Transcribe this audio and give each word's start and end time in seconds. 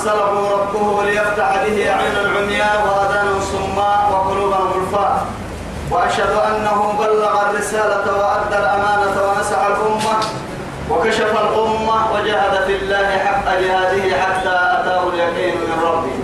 أرسله 0.00 0.50
ربه 0.50 1.02
ليفتح 1.04 1.50
به 1.64 1.90
عين 1.92 2.16
العمياء 2.24 2.74
وأذان 2.86 3.28
الصماء 3.36 4.00
وقلوب 4.12 4.52
الغلفاء 4.52 5.26
وأشهد 5.90 6.30
أنه 6.30 6.94
بلغ 6.98 7.50
الرسالة 7.50 8.06
وأدى 8.18 8.56
الأمانة 8.58 9.16
ونسح 9.28 9.60
الأمة 9.66 10.16
وكشف 10.90 11.32
الأمة 11.44 12.12
وجاهد 12.12 12.64
في 12.66 12.76
الله 12.76 13.18
حق 13.18 13.44
جهاده 13.44 14.16
حتى 14.22 14.56
أتاه 14.80 15.08
اليقين 15.08 15.54
من 15.54 15.82
ربه. 15.84 16.16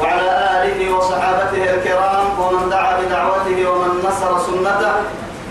وعلى 0.00 0.30
آله 0.56 0.94
وصحابته 0.94 1.74
الكرام 1.74 2.40
ومن 2.40 2.70
دعا 2.70 2.96
بدعوته 3.00 3.70
ومن 3.70 4.04
نصر 4.08 4.38
سنته 4.46 4.92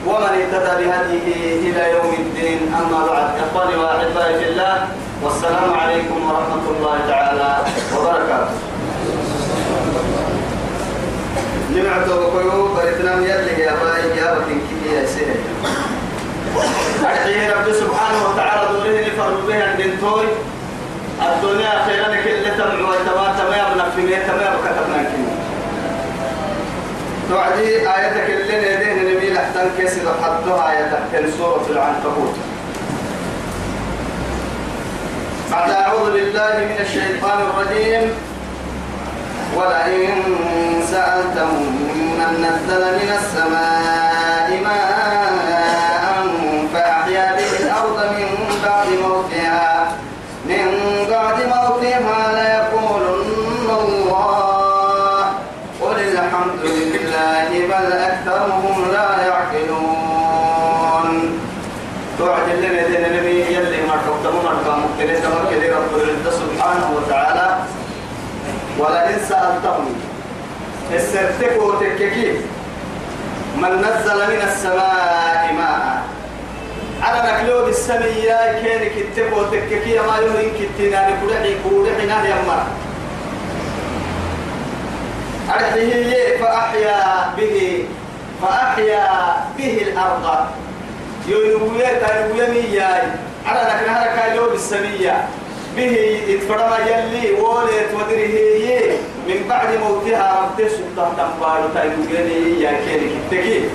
ومن 0.07 0.31
اهتدى 0.41 0.85
بهديه 0.85 1.69
إلى 1.69 1.91
يوم 1.91 2.13
الدين. 2.19 2.73
أما 2.73 3.07
بعد 3.07 3.27
إخواني 3.45 3.75
وأحبائي 3.75 4.39
في 4.39 4.49
الله 4.49 4.88
والسلام 5.23 5.73
عليكم 5.73 6.17
ورحمة 6.31 6.66
الله 6.78 6.98
تعالى 7.08 7.58
وبركاته. 7.98 8.56
نمعت 11.75 12.08
وكيو 12.09 12.67
بريتنا 12.75 13.14
يلي 13.14 13.64
يا 13.64 13.73
باي 13.84 14.17
يا 14.17 14.34
بكين 14.40 14.62
كي 14.70 14.95
يا 14.95 15.06
سيدي. 15.06 15.40
أرحيه 17.03 17.53
رب 17.53 17.67
سبحانه 17.73 18.20
وتعالى 18.30 18.62
دوره 18.73 19.02
لفرد 19.08 19.47
به 19.47 19.59
الدنتوي 19.72 20.28
الدنيا 21.22 21.73
خيرا 21.86 22.16
كل 22.23 22.44
تمع 22.58 22.90
وتما 22.90 23.36
تما 23.40 23.56
يبنى 23.58 23.86
في 23.95 24.02
مية 24.02 24.17
تما 24.28 24.42
يبقى 24.42 24.72
تبنى 24.78 25.03
كنا 25.09 25.34
توعدي 27.30 27.90
آياتك 27.90 28.30
اللي 28.30 28.75
ندين 28.75 29.16
نبي 29.16 29.34
لحتن 29.34 29.70
كيسي 29.78 30.02
لحدها 30.03 30.70
آياتك 30.72 31.30
سورة 31.38 31.66
العنكبوت. 31.70 32.36
بعد 35.52 35.69
أعوذ 35.72 36.11
بالله 36.14 36.53
من 36.69 36.78
الشيطان 36.86 37.39
الرجيم. 37.47 38.03
ولئن 39.58 40.09
سألتهم 40.91 41.66
من 42.19 42.31
نزل 42.45 42.83
من 43.00 43.09
السماء 43.19 44.50
ماء 44.64 46.06
فأحيا 46.73 47.28
به 47.38 47.52
الأرض 47.66 47.97
من 48.17 48.30
بعد 48.66 48.88
موتها 49.03 49.72
من 50.45 50.67
بعد 51.09 51.38
موتها 51.56 52.19
ليقولن 52.38 53.69
الله 53.84 55.19
قل 55.81 55.97
الحمد 56.00 56.63
لله 56.63 57.50
بل 57.72 57.88
أكثرهم 57.94 58.78
لا 58.94 59.09
يعقلون 59.28 61.08
توعد 62.18 62.50
لنا 62.50 62.81
دين 62.88 63.03
النبي 63.06 63.38
يلي 63.56 63.81
ما 63.88 63.96
تقدمون 64.07 64.46
أرقام 64.46 64.79
مختلفة 64.85 65.29
مكة 65.29 65.62
رب 65.78 65.94
العزة 65.96 66.40
سبحانه 66.59 66.92
وتعالى 66.92 67.47
ولئن 68.80 69.20
سألتهم. 69.30 69.96
السرتكو 70.92 71.74
تككي 71.80 72.31
من 73.58 73.72
نزل 73.80 74.20
من 74.28 74.42
السماء 74.44 75.53
ماء. 75.56 76.03
على 77.02 77.31
نكلو 77.31 77.66
بالسمية 77.66 78.59
كان 78.59 78.81
كتبو 78.96 79.44
تككي 79.44 80.00
ما 80.00 80.20
يهين 80.20 80.52
كتنا 80.59 81.09
نكولحي 81.09 81.56
كولحي 81.64 82.06
نهي 82.06 82.34
أمر 82.34 82.64
أرحيه 85.50 86.38
فأحيا 86.38 87.00
به. 87.38 87.86
فأحيا 88.41 89.08
به 89.58 89.76
الأرض. 89.88 90.26
يوينوية 91.28 91.88
تنوية 91.88 92.47
مياي 92.47 93.08
على 93.47 93.59
هلكا 93.59 94.47
بالسمية 94.52 95.28
به 95.79 96.19
اتفرما 96.34 96.78
يلي 96.78 97.31
ولت 97.31 97.90
ودره 97.95 98.35
من 99.28 99.47
بعد 99.50 99.69
موتها 99.84 100.41
رب 100.41 100.67
سلطان 100.67 101.12
تنبال 101.17 101.73
تايمغني 101.73 102.62
يا 102.62 102.72
كيري 102.85 103.09
كتكي. 103.31 103.69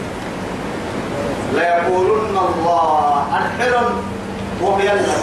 لا 1.57 1.79
يقولن 1.79 2.37
الله 2.49 3.27
الحلم 3.39 3.89
وهي 4.63 4.87
لك 4.87 5.15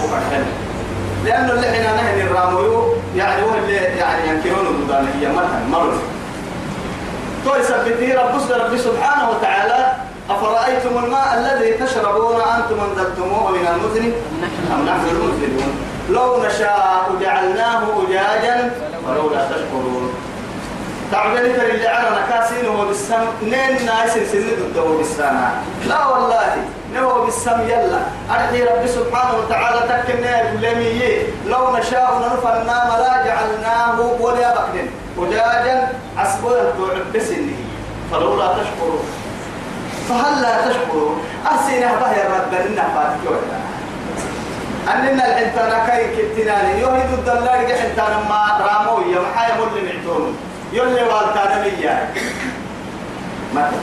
لأنه 1.25 1.53
اللي 1.53 1.67
حين 1.67 1.83
نهن 1.83 2.21
الراميو 2.21 2.93
يعني 3.15 3.43
هو 3.43 3.55
اللي 3.63 3.73
يعني 3.73 4.29
ينكرون 4.29 4.65
الدانية 4.65 5.27
مثلا 5.27 5.67
مرة 5.71 6.01
تو 7.45 7.55
يثبته 7.55 8.21
رب 8.21 8.61
رب 8.61 8.77
سبحانه 8.77 9.29
وتعالى 9.29 9.93
أفرأيتم 10.29 11.05
الماء 11.05 11.27
الذي 11.37 11.73
تشربون 11.73 12.35
أنتم 12.35 12.77
أنزلتموه 12.89 13.51
من 13.51 13.67
المزن؟ 13.67 14.11
أم 14.73 14.85
نحن 14.85 15.07
المزنون؟ 15.09 15.90
لو 16.11 16.43
نشاء 16.43 17.11
جعلناه 17.21 17.83
أجاجا 18.07 18.71
ولولا 19.07 19.47
تشكرون. 19.49 20.13
تعبير 21.11 21.39
اللي 21.39 21.87
على 21.87 22.09
نكاسين 22.19 22.65
هو 22.65 22.85
بالسم 22.85 23.25
نين 23.43 23.85
ناس 23.85 24.13
سند 24.13 24.59
الدو 24.67 24.97
بالسنة 24.97 25.51
لا 25.87 26.05
والله 26.07 26.55
نو 26.95 27.25
بالسم 27.25 27.61
يلا. 27.61 28.01
أرحي 28.31 28.63
رب 28.63 28.87
سبحانه 28.87 29.33
وتعالى 29.39 29.79
تكنا 29.79 30.53
لمية 30.53 31.23
لو 31.47 31.77
نشاء 31.77 32.09
نرفعنا 32.21 32.77
ملا 32.89 33.25
جعلناه 33.25 34.01
ولا 34.19 34.55
بكن 34.55 34.87
أجاجا 35.17 35.87
عسبولا 36.17 36.63
تعب 36.63 37.13
بسنه 37.15 37.57
فلولا 38.11 38.47
تشكرون. 38.47 39.05
فهل 40.09 40.41
لا 40.41 40.67
تشكرون؟ 40.67 41.15
أحسن 41.45 41.79
بها 41.79 42.23
رب 42.37 42.53
لنا 42.53 42.83
فاتك 42.95 43.23
أننا 44.87 45.25
الحنتانا 45.27 45.85
كاين 45.87 46.09
كتناني 46.17 46.81
يوهد 46.81 47.13
الدلال 47.13 47.77
حنتانا 47.81 48.19
ما 48.29 48.57
رامو 48.65 49.11
يا 49.11 49.19
محايا 49.21 49.55
مول 49.55 49.67
معتون 49.85 50.37
يلي 50.73 51.03
والتانا 51.03 51.61
ميا 51.63 52.09
مثلا 53.55 53.81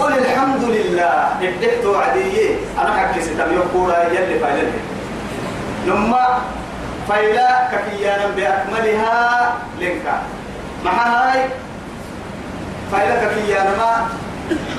قل 0.00 0.12
الحمد 0.18 0.62
لله. 0.64 1.28
ابدحت 1.42 1.84
وعدي 1.84 2.50
أنا 2.80 2.92
حكي 2.96 3.20
ستم 3.22 3.52
يقول 3.54 3.90
يلي 3.90 4.38
فايلة. 4.38 4.72
لما 5.86 6.38
فايلة 7.08 7.48
ككيانا 7.72 8.26
بأكملها 8.36 9.52
لنكا 9.80 10.22
مع 10.84 10.92
هاي 10.92 11.40
فايلة 12.92 13.14
ككيانا 13.24 13.70
ما 13.70 14.06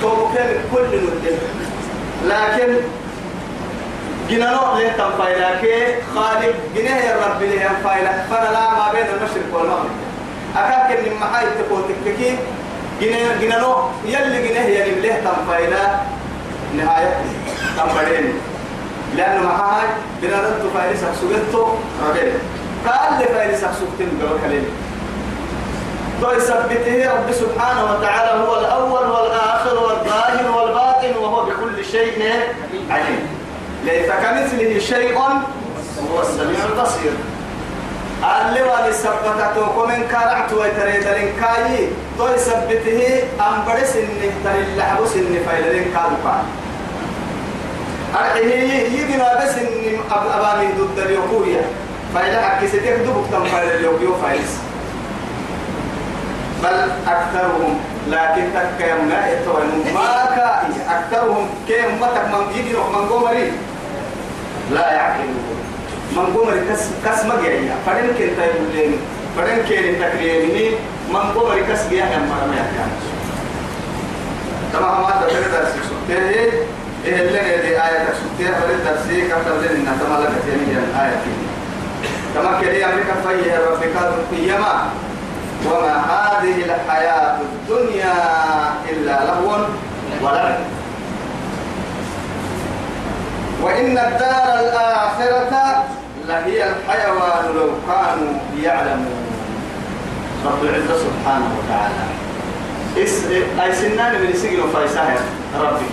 توكل 0.00 0.48
كل 0.72 0.86
ندل 0.96 1.38
لكن 2.24 2.76
جنانو 4.30 4.76
ليه 4.78 4.92
تنفايلك 4.92 5.62
خالق 6.14 6.54
جنيه 6.76 6.94
يا 6.94 7.16
رب 7.26 7.42
ليه 7.42 7.60
ينفايلك 7.60 8.24
فأنا 8.30 8.52
لا 8.52 8.70
ما 8.70 8.92
بين 8.92 9.06
المشرق 9.06 9.48
والمغرب. 9.52 9.90
أكاك 10.56 10.98
إن 10.98 11.14
محاي 11.20 11.46
تقول 11.58 11.82
تككي 11.88 12.36
جنيه 13.00 13.36
جنانو 13.40 13.74
يلي 14.04 14.48
جنيه 14.48 14.60
يلي 14.60 15.00
ليه 15.00 15.14
تنفايلا 15.24 16.00
نهاية 16.76 17.14
تنفايلين 17.76 18.34
لأنه 19.16 19.48
محاي 19.48 19.86
جنانو 20.22 20.48
تفايل 20.48 20.98
سكسوغتو 20.98 21.66
ربين 22.08 22.32
قال 22.86 23.18
لي 23.18 23.24
فايل 23.24 23.56
سكسوغتين 23.56 24.08
بلو 24.20 24.38
كلمة 24.42 24.70
تو 26.20 26.30
يثبته 26.30 27.12
رب 27.12 27.32
سبحانه 27.32 27.84
وتعالى 27.84 28.44
هو 28.44 28.60
الأول 28.60 29.10
والآخر 29.10 29.78
والظاهر 29.78 30.50
والباطن 30.56 31.16
وهو 31.22 31.44
بكل 31.44 31.84
شيء 31.84 32.32
عليم. 32.90 33.39
ليس 33.84 34.06
كمثله 34.06 34.78
شيء. 34.78 35.18
هو 35.18 36.20
السميع 36.22 36.64
البصير. 36.72 37.12
اللي 38.20 38.62
والي 38.62 38.92
سبتته 38.92 39.78
ومن 39.78 40.08
كارعت 40.12 40.52
ويتريد 40.52 41.04
لنكاي 41.04 41.88
تو 42.18 42.28
يثبته 42.28 43.22
أم 43.40 43.64
برس 43.66 43.96
إنه 43.96 44.32
تري 44.44 44.62
اللحبس 44.72 45.16
إنه 45.16 45.40
فايل 45.46 45.76
لنكادو 45.76 46.16
كان 46.24 46.44
أرحيه 48.14 48.82
يجينا 48.82 49.44
بس 49.44 49.54
إن 49.54 49.98
أبامي 50.10 50.66
ضد 50.78 50.98
اليوكوية. 50.98 51.60
فايل 52.14 52.38
حكي 52.38 52.68
ستيك 52.68 52.98
دبك 53.06 53.24
تم 53.32 53.44
فايل 53.44 53.70
اليوكيو 53.70 54.14
فايلس 54.22 54.58
بل 56.62 56.90
أكثرهم 57.06 57.80
لكن 58.08 58.44
تكيم 58.54 59.08
ما 59.08 59.20
ما 59.94 60.36
كائي 60.36 60.98
أكثرهم 60.98 61.48
كيم 61.68 62.00
متك 62.00 62.24
من 62.32 62.56
يجي 62.56 62.72
من 62.72 63.08
قومري 63.08 63.52
لا 64.74 64.92
يعقلون 64.92 65.60
من 66.16 66.24
قمر 66.36 66.54
كس 66.70 66.82
كس 67.04 67.24
مجيء 67.24 67.72
فدن 67.86 68.06
كنت 68.08 68.38
يقولين 68.38 68.92
فدن 69.36 69.62
كين 69.68 69.94
تكريمني 70.00 70.70
من 71.08 71.16
قمر 71.16 71.60
كس 71.68 71.88
جيا 71.90 72.04
هم 72.04 72.28
ما 72.28 72.46
ما 72.46 72.54
يكان 72.54 72.90
تمام 74.72 75.02
ما 75.02 75.10
تقدر 75.10 75.42
درس 75.52 75.72
سوته 75.88 76.18
إيه 77.04 77.20
اللي 77.20 77.40
هذه 77.40 77.88
آية 77.88 78.06
سوته 78.20 78.50
ولا 78.50 78.92
درس 78.92 79.06
كتب 79.06 79.72
لنا 79.72 79.90
إن 79.92 79.98
تمام 80.00 80.22
لك 80.22 80.32
تاني 80.46 80.78
الآية 80.78 81.16
كما 82.34 82.60
كده 82.60 82.84
أمريكا 82.92 83.14
فيه 83.14 83.58
ربك 83.58 83.96
القيامة 83.96 84.90
وما 85.66 85.96
هذه 85.96 86.64
الحياة 86.64 87.36
الدنيا 87.40 88.14
إلا 88.90 89.24
لهو 89.24 89.64
ولعب 90.22 90.54
وإن 93.62 93.98
الدار 93.98 94.60
الآخرة 94.60 95.84
لهي 96.28 96.70
الحيوان 96.70 97.44
لو 97.54 97.68
كانوا 97.88 98.32
يعلمون. 98.62 99.26
رب 100.46 100.62
العزة 100.64 100.96
سبحانه 100.98 101.48
وتعالى. 101.58 102.04
إس 103.04 103.24
أي 103.62 103.72
سنان 103.74 104.12
من 104.22 104.32
سجن 104.34 104.62
فايساه 104.74 105.18
ربك 105.60 105.92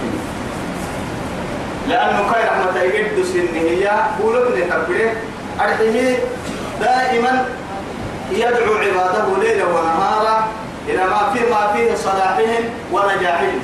لأنه 1.89 2.31
كاي 2.33 2.43
رحمة 2.43 2.81
يجد 2.81 3.25
سنه 3.25 3.59
هي 3.59 3.91
قولوا 4.21 4.47
ابن 4.47 4.69
تبريه 4.69 5.13
دائما 6.81 7.45
يدعو 8.31 8.73
عباده 8.73 9.37
ليلا 9.41 9.65
ونهارا 9.65 10.47
إلى 10.87 11.03
ما 11.03 11.33
فيه 11.33 11.49
ما 11.49 11.73
فيه 11.73 11.95
صلاحهم 11.95 12.63
ونجاحهم. 12.91 13.59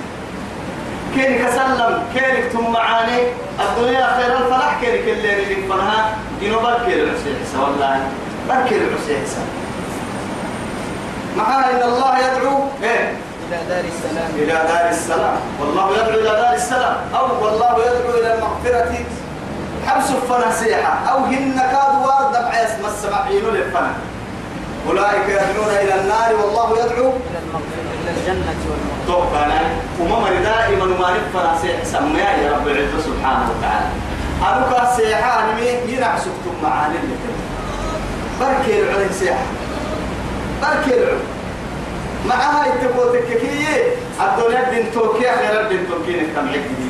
كين 1.16 1.46
كسلم 1.46 2.04
كين 2.14 2.50
ثم 2.54 2.72
معاني. 2.72 3.22
الدنيا 3.60 4.08
خير 4.18 4.38
الفرح 4.38 4.82
كين 4.82 5.06
كل 5.06 5.12
اللي 5.12 5.56
فنها 5.56 6.18
دينو 6.40 6.60
بركي 6.60 6.94
العسيح 6.94 7.60
والله 7.60 8.00
بركي 8.50 8.76
العسيح 8.76 9.20
مع 11.38 11.70
إن 11.70 11.82
الله 11.84 12.18
يدعو 12.20 12.58
إيه؟ 12.84 13.14
إلى 13.48 13.58
دار 13.70 13.84
السلام. 13.94 14.30
إلى 14.36 14.54
دار 14.54 14.90
السلام. 14.90 15.38
والله 15.62 15.92
يدعو 15.92 16.20
إلى 16.20 16.30
دار 16.30 16.54
السلام. 16.54 16.98
أو 17.16 17.46
والله 17.46 17.72
يدعو 17.86 18.20
إلى 18.20 18.34
المغفرة. 18.34 19.06
حبس 19.88 20.06
الفنسيحة 20.10 20.94
أو 21.12 21.18
هن 21.18 21.58
كادوا 21.58 22.06
واردب 22.06 22.46
عيس 22.52 22.72
ما 22.82 22.88
السمعين 22.88 23.44
للفن 23.54 23.92
أولئك 24.88 25.28
يدعون 25.30 25.70
إلى 25.70 26.02
النار 26.02 26.36
والله 26.36 26.72
يدعو 26.72 27.10
إلى 27.10 28.12
الجنة 28.18 28.56
والمغفرة. 28.70 29.62
ومما 30.00 30.30
دائما 30.30 30.86
ما 30.86 31.58
سيح 31.62 31.84
سميا 31.84 32.30
يا 32.30 32.52
رب 32.52 32.68
العزة 32.68 33.00
سبحانه 33.00 33.46
وتعالى. 33.52 33.90
أنك 34.44 34.90
السيحة 34.90 35.46
نمي 35.52 35.94
ينعسكتم 35.94 36.56
معاني 36.64 36.96
اللي 37.04 37.16
بركي 38.40 38.84
العلم 38.84 39.12
سيحة 39.20 39.46
بركي 40.62 40.94
العلم. 40.98 41.20
معها 42.26 42.66
يتبوتك 42.66 43.28
كي 43.28 43.68
الدنيا 44.22 44.70
بنت 44.72 44.94
توكي 44.94 45.26
غير 45.26 45.68
بنت 45.70 45.90
توكي 45.92 46.12
نتمعك 46.22 46.56
دي 46.80 46.90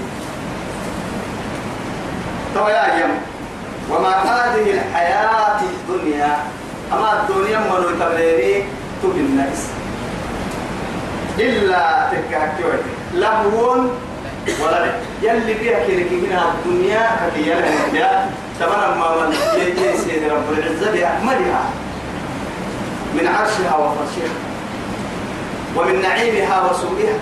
تو 2.56 2.68
يا 2.68 2.96
أيام 2.96 3.12
وما 3.90 4.10
هذه 4.10 4.72
الحياة 4.72 5.60
الدنيا؟ 5.62 6.38
أما 6.92 7.22
الدنيا 7.22 7.60
منو 7.60 7.90
تبليني 8.00 8.64
تبين 9.04 9.26
الناس 9.26 9.68
إلا 11.40 12.10
تكاكيوي 12.12 12.74
لهو 13.14 13.72
ولا 14.62 14.86
يلي 15.22 15.56
فيها 15.56 15.86
كيرك 15.86 16.12
هنا 16.12 16.52
الدنيا 16.52 17.32
كي 17.36 17.50
يلها 17.50 18.30
تمام 18.60 19.00
ما 19.00 19.26
من 19.26 19.36
يجي 19.56 19.98
سيد 19.98 20.24
رب 20.32 20.52
العزة 20.58 20.92
بأكملها 20.92 21.64
من 23.14 23.28
عرشها 23.28 23.78
وفرشها. 23.78 24.34
ومن 25.78 26.02
نعيمها 26.02 26.72
وسوءها. 26.72 27.18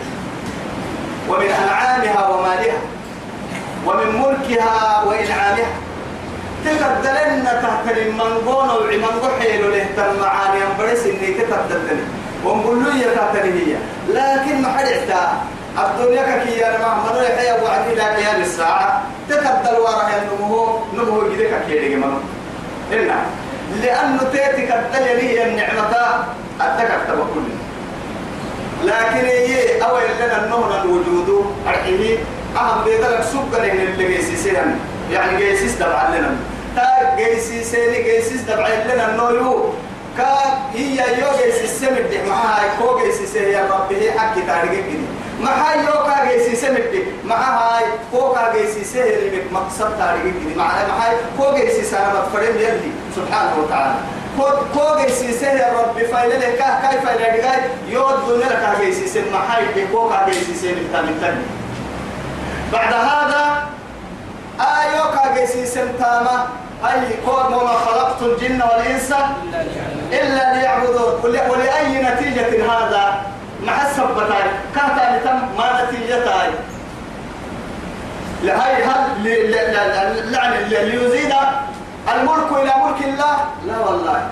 ومن 1.30 1.46
أنعامها 1.46 2.30
ومالها. 2.30 2.78
ومن 3.86 4.22
ملكها 4.22 5.04
وإنعامها. 5.04 5.72
تقدرن 6.66 7.46
تحت 7.64 7.98
المنقون 7.98 8.70
وعمنقو 8.70 9.30
حيلو 9.40 9.70
له 9.70 9.86
تنمعاني 9.98 10.60
أنبرس 10.64 11.06
إني 11.06 11.34
تقدرني 11.34 12.06
ونقول 12.46 12.84
له 12.84 12.96
هي 12.96 13.06
هي. 13.44 13.76
لكن 14.10 14.62
ما 14.62 14.70
حدثتا 14.78 15.42
الدنيا 15.78 16.44
كي 16.44 16.66
أنا 16.66 16.78
محمد 16.78 17.16
يحيى 17.24 17.52
أبو 17.52 17.68
عدي 17.68 17.96
لا 17.96 18.16
قيام 18.16 18.42
الساعة. 18.42 19.04
تقدر 19.30 19.80
وراها 19.80 20.22
النمو 20.22 20.80
نمو 20.94 21.30
جدك 21.30 21.54
كي 21.68 21.76
يجي 21.76 21.96
إنا 22.94 23.20
لأنه 23.84 24.24
تيتي 24.32 24.72
قدر 24.72 25.06
لي 25.20 25.44
النعمة. 25.46 25.96
أتكتب 26.62 27.20
كله 27.34 27.58
لكن 28.84 29.26
هي 29.26 29.84
أول 29.84 30.02
لنا 30.20 30.46
النهر 30.46 30.82
الوجود. 30.82 31.56
أرحيه. 31.68 32.18
أهم 32.58 32.84
بيدلك 32.84 33.24
سبقا 33.24 33.64
اللي 33.64 34.08
جيسيسين 34.08 34.80
يعني 35.12 35.38
جيسيس 35.38 35.76
دبع 35.76 36.10
لنا. 36.10 36.36
تا 36.76 37.16
جيسيسين 37.18 37.94
جيسيس 38.04 38.42
دبع 38.42 38.68
لنا 38.68 39.10
النولو 39.10 39.70
كا 40.18 40.38
هي 40.74 40.98
يو 40.98 41.28
جيسيس 41.46 41.80
سمد 41.82 42.20
معها 42.30 42.64
كو 42.80 43.00
جيسيس 43.00 43.36
يا 43.36 43.70
ربي 43.72 44.12
حكي 44.12 44.42
تاريخ 44.42 44.72
كده 44.72 45.08
معها 45.42 45.74
يو 45.76 46.04
كا 46.04 46.32
جيسيس 46.32 46.62
سمد 46.62 47.04
معها 47.26 47.80
كو 48.12 48.34
كا 48.34 48.54
جيسيس 48.56 48.96
اللي 48.96 49.42
مقصد 49.52 49.98
تاريخ 49.98 50.24
كده 50.24 50.56
معها 50.58 50.88
معها 50.88 51.14
كو 51.38 51.56
جيسيس 51.58 51.94
أنا 51.94 52.22
بتفرم 52.22 52.58
يلي. 52.58 52.92
سبحانه 53.16 53.52
وتعالى. 53.64 53.96
كو 54.74 55.02
جيسيس 55.06 55.44
يا 55.44 55.74
ربي 55.80 56.06
فايلة 56.08 56.40
كا 56.40 56.90
كيف 56.90 57.06
فايلة 57.06 57.62
يود 57.90 58.28
دنيا 58.30 58.48
كا 58.50 58.84
جيسيس 58.86 59.18
معها 59.34 59.60
كو 59.94 60.10
كا 60.10 60.26
جيسيس 60.30 60.64
اللي 60.64 61.36
بعد 62.74 62.94
هذا 62.94 63.21
جيسي 65.42 65.66
سمتاما 65.66 66.48
أي 66.86 67.16
قوم 67.28 67.54
وما 67.54 67.74
خلقت 67.86 68.22
الجن 68.22 68.62
والإنس 68.62 69.14
إلا 70.14 70.54
ليعبدون. 70.60 71.14
ول- 71.24 71.50
ولأي 71.52 72.04
نتيجة 72.04 72.72
هذا؟ 72.72 73.22
مع 73.66 73.82
السبتاي. 73.82 74.44
كاتا 74.76 75.18
لتم 75.18 75.38
ما 75.58 75.68
نتيجتاي. 75.84 76.50
لهي 78.44 78.84
هل 78.84 80.34
يعني 80.34 80.86
ليزيد 80.86 81.34
الملك 82.16 82.52
إلى 82.52 82.74
ملك 82.86 83.02
الله؟ 83.04 83.38
لا 83.68 83.80
والله. 83.80 84.30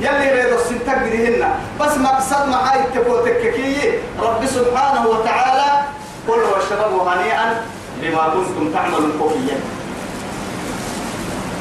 يلي 0.00 0.32
ريدو 0.42 0.54
السنتك 0.56 0.98
ديهن 0.98 1.48
بس 1.80 1.96
مقصد 1.96 2.48
معاي 2.48 2.78
تكوتككي 2.94 3.92
رب 4.22 4.46
سبحانه 4.46 5.06
وتعالى 5.06 5.68
كل 6.28 6.32
واشربوا 6.52 7.02
هنيئا 7.12 7.62
بما 8.02 8.22
كنتم 8.34 8.72
تعملون 8.74 9.12
كوفيا 9.20 9.56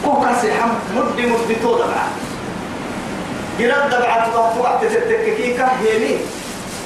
كوكا 0.07 0.31
سيحم 0.41 0.69
مد 0.95 1.19
مد 1.19 1.55
تودا 1.61 1.85
معاه 1.85 2.11
جرد 3.59 3.89
دبعت 3.91 4.35
وقت 4.59 4.85
تتككي 4.85 5.53
كهيني 5.57 6.17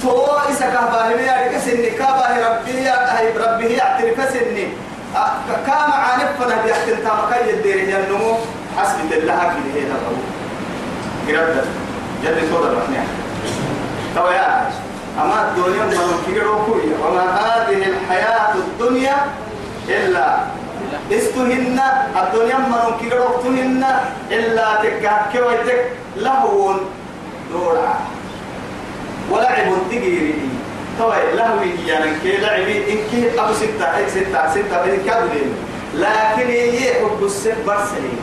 تو 0.02 0.26
إسا 0.50 0.66
كهباني 0.74 1.14
بيا 1.14 1.54
كسني. 1.54 1.90
كابا 2.02 2.26
ربي 2.46 2.72
يا 2.82 3.20
هي 3.20 3.38
ربي 3.38 3.74
يعترف 3.74 4.34
سني 4.34 4.68
كام 5.68 5.92
عانفنا 5.92 6.56
بيحتل 6.64 6.98
تامكا 7.04 7.38
يدير 7.50 7.78
النمو. 8.00 8.36
حسب 8.78 9.14
الله 9.14 9.40
كده 9.54 9.84
هذا 9.84 9.96
الأول 10.02 10.26
جرد 11.28 11.66
جد 12.24 12.50
تودا 12.50 12.70
رحمه 12.78 13.04
تو 14.16 14.28
يا 14.32 14.72
أما 15.22 15.38
الدنيا 15.48 15.84
ما 15.86 16.18
كيرو 16.26 16.66
كوي 16.66 16.82
وما 17.04 17.26
هذه 17.42 17.86
الحياة 17.92 18.54
الدنيا 18.56 19.16
إلا 19.90 20.38
استهن 21.12 21.80
الدنيا 22.22 22.58
ما 22.58 22.98
كيرو 23.02 23.28
تهن 23.44 23.86
إلا 24.32 24.68
تكاك 24.84 25.34
ويتك 25.48 25.86
لهو 26.18 26.74
نورا 27.54 27.96
ولعب 29.32 29.68
تجيري 29.92 30.36
توي 31.00 31.36
لهوي 31.36 31.70
يعني 31.88 32.12
كي 32.24 32.38
لعبي 32.38 32.78
إن 32.94 32.98
كي 33.12 33.40
أبو 33.40 33.54
ستة 33.54 33.98
إيه 33.98 34.08
ستة 34.08 34.52
ستة 34.52 34.84
إن 34.86 35.00
كابلين 35.08 35.54
لكن 35.96 36.48
هي 36.48 36.94
حب 36.94 37.24
السب 37.24 37.56
برسلين 37.68 38.20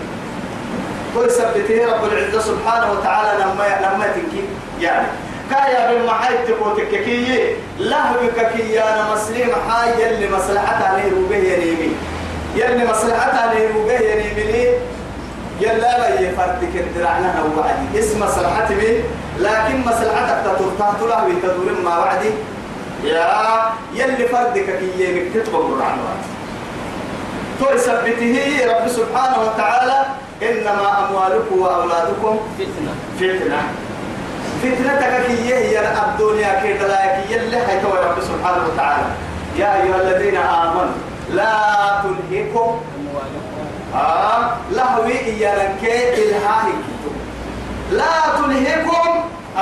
كل 1.15 1.31
سبته 1.31 1.87
رب 1.87 2.13
العزة 2.13 2.41
سبحانه 2.41 2.93
وتعالى 2.93 3.43
لما 3.43 3.65
لما 3.65 4.07
تنكي 4.07 4.43
يعني 4.81 5.07
كايا 5.51 5.93
بالمحاي 5.93 6.35
تبوتك 6.47 6.89
كي 6.91 7.55
لهوك 7.79 8.39
كي 8.57 8.83
أنا 8.83 9.13
مسلم 9.15 9.51
حاي 9.69 10.03
يلي 10.03 10.29
مصلحتها 10.37 10.97
ليه 10.97 11.13
وبه 11.19 11.37
ينيمي 11.37 11.93
يلي 12.59 12.91
مصلحتها 12.91 13.55
ليه 13.55 13.69
وبه 13.77 14.01
ينيمي 14.11 14.53
ليه 14.53 14.71
يلا 15.61 15.99
لا 15.99 16.21
يفرتك 16.21 16.75
الدرعنا 16.75 17.45
وعدي 17.57 17.99
اسم 17.99 18.23
مصلحتي 18.23 18.75
به 18.75 19.05
لكن 19.39 19.81
مصلحتك 19.81 20.39
تطرطها 20.45 20.95
تلاه 21.01 21.25
وتدور 21.27 21.73
ما 21.85 21.99
وعدي. 21.99 22.31
يا 23.05 23.27
يلي 23.95 24.29
فردك 24.29 24.67
كي 24.79 24.91
يمك 24.99 25.27
تطبق 25.35 25.65
الرعنوات 25.67 26.23
تثبته 27.61 28.37
رب 28.73 28.89
سبحانه 28.89 29.39
وتعالى 29.47 29.99
إنما 30.43 30.89
أموالكم 31.03 31.59
وأولادكم 31.59 32.35
فتنة. 32.59 32.93
فتنة. 33.19 33.61
فتنتك 34.63 35.13
كي 35.27 35.55
هي 35.55 35.79
الدنيا 35.79 36.61
كي 36.63 36.73
دلاك 36.73 37.15
يلي 37.31 37.59
حيتوى 37.67 37.99
رب 38.07 38.19
سبحانه 38.31 38.63
وتعالى. 38.67 39.07
يا 39.59 39.83
أيها 39.83 39.97
الذين 40.03 40.37
آمنوا 40.37 40.99
لا 41.31 42.03
تلهكم 42.03 42.81
أموالكم 42.99 43.67
آه 43.95 44.51
لهوي 44.71 45.19
إيانك 45.19 45.85
إلهاهي 46.19 46.73
لا 47.93 48.15
تلهكم 48.37 49.09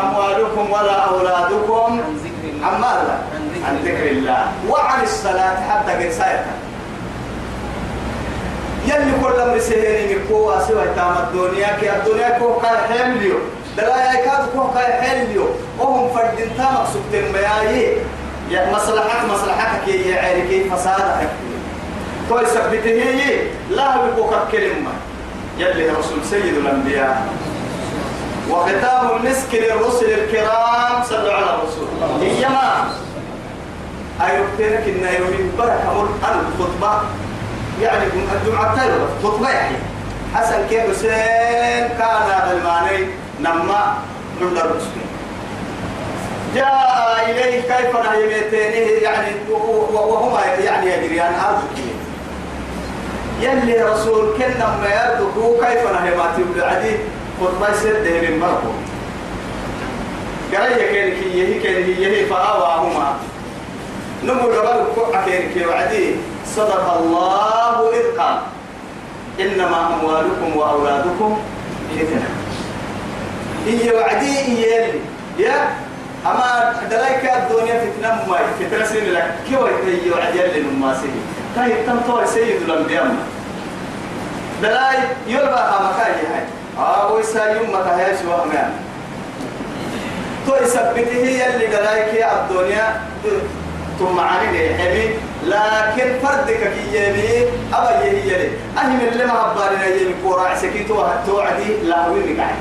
أموالكم 0.01 0.71
ولا 0.73 0.93
أولادكم 0.93 2.01
عن 2.01 2.17
ذكر 2.25 2.49
الله. 2.51 2.67
عن 2.67 2.81
ماذا؟ 2.81 3.19
عن 3.67 3.77
ذكر 3.85 4.11
الله. 4.11 4.53
وعن 4.69 5.03
الصلاة 5.03 5.57
حتى 5.71 6.05
قرساية 6.05 6.47
يلي 8.87 9.13
كل 9.23 9.41
أمر 9.41 9.59
سهيني 9.59 10.15
مكوا 10.15 10.61
سوى 10.69 10.85
تام 10.97 11.15
الدنيا 11.23 11.69
كي 11.81 11.97
الدنيا 11.97 12.39
كو 12.39 12.61
كاي 12.61 12.99
حمليو 12.99 13.39
دلا 13.77 14.13
يكاد 14.13 14.49
كو 14.57 14.71
كاي 14.75 14.93
حمليو 15.03 15.47
وهم 15.79 16.09
فردين 16.15 16.51
تامك 16.59 16.87
سبتين 16.95 17.33
مياي 17.33 17.97
يا 18.51 18.73
مصلحة 18.73 19.27
مصلحتك 19.27 19.89
يا 19.89 20.21
عيركي 20.21 20.71
فسادك. 20.71 21.29
تو 22.29 22.39
يثبته 22.39 23.03
هي 23.03 23.41
لا 23.71 23.97
بكوك 23.97 24.35
كلمة 24.53 24.91
يلي 25.59 25.89
رسول 25.89 26.19
سيد 26.31 26.57
الأنبياء. 26.57 27.27
وختام 28.51 29.11
المسك 29.17 29.55
للرسل 29.55 30.07
الكرام 30.11 31.03
صلوا 31.09 31.33
على 31.33 31.47
الرسول. 31.55 31.89
إيما. 32.23 32.89
أيوبتينك 34.21 34.85
إن 34.89 35.15
يومين 35.21 35.53
بركة 35.59 35.95
مر 35.95 36.09
الخطبة 36.23 37.01
يعني 37.83 38.05
الجمعة 38.43 38.77
تايرة 38.77 39.09
خطبة 39.25 39.51
يعني. 39.51 39.77
حسن 40.35 40.67
كيف 40.71 40.91
حسين 40.91 41.89
كان 41.99 42.51
الماني 42.51 43.07
نما 43.41 43.95
من 44.41 44.57
الرسل 44.57 44.97
جاء 46.55 47.27
إليه 47.31 47.61
كيف 47.61 47.97
نهيمتينه 47.97 49.03
يعني 49.03 49.33
وهما 49.93 50.41
يعني 50.45 50.87
يجريان 50.87 51.35
أرضك 51.35 51.79
يلي 53.41 53.83
رسول 53.83 54.37
كنا 54.39 54.77
ما 54.81 54.89
يردكو 54.89 55.61
كيف 55.61 55.83
نهيماتي 55.93 56.43
بالعدي 56.55 56.97
خطبة 57.41 57.73
سيده 57.73 58.31
من 58.31 58.39
مركو. 58.41 58.73
قال 60.57 60.77
كان 60.77 61.11
كي 61.11 61.39
يهي 61.39 61.61
كان 61.61 61.83
هي 61.85 62.27
فآواهما 62.27 63.17
نمو 64.25 64.49
قبل 64.49 64.85
كوعة 64.95 65.27
كان 65.27 65.51
كي 65.55 65.67
وعدي 65.67 66.17
صدق 66.57 66.85
الله 67.01 67.91
إذ 67.93 68.19
قال 68.19 68.39
إنما 69.41 69.79
أموالكم 69.95 70.57
وأولادكم 70.57 71.39
فتنة. 71.97 72.29
هي 73.67 73.95
وعدي 73.95 74.63
يلي. 74.63 75.01
يا 75.39 75.69
أما 76.27 76.75
دلايك 76.91 77.25
الدنيا 77.25 77.81
فتنة 77.81 78.09
ما 78.29 78.39
فتنة 78.61 78.85
سين 78.87 79.13
لك. 79.13 79.35
كيف 79.49 79.59
هي 79.59 80.11
وعدي 80.11 80.39
يلي 80.39 80.61
نماسي؟ 80.61 81.11
طيب 81.57 81.87
تنطوي 81.87 82.27
سيد 82.27 82.63
الأنبياء. 82.63 83.17
دلاي 84.63 84.99
يلبى 85.27 85.63
مكاي 85.87 86.13
هاي. 86.13 86.45
آه 86.79 87.13
ويسا 87.13 87.45
يوم 87.45 87.77
هي 87.77 88.17
سوى 88.17 88.45
مان 88.53 88.73
تو 90.47 90.55
يثبته 90.55 91.17
يلي 91.17 91.67
دلايك 91.67 92.15
يا 92.15 92.45
الدنيا. 92.45 93.01
ثم 93.99 94.21
عني 94.21 94.75
حبي 94.75 95.15
لكن 95.45 96.19
فردك 96.23 96.73
كي 96.75 96.85
يمي 96.93 97.49
أبا 97.75 97.91
يهي 97.91 98.29
يلي. 98.29 98.51
أهي 98.79 98.89
من 98.89 99.09
اللي 99.13 99.25
ما 99.25 99.33
هبارنا 99.33 99.87
يمي 99.87 100.15
كورا 100.23 100.49
عسكيتو 100.49 101.05
توعدي 101.27 101.77
لا 101.83 102.07
وين 102.07 102.41
قاعد 102.41 102.55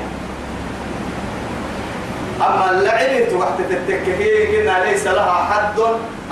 أما 2.40 2.70
اللعب 2.70 3.32
وقت 3.32 3.58
تتكهي 3.70 4.56
قلنا 4.56 4.84
ليس 4.84 5.06
لها 5.06 5.44
حد. 5.50 5.78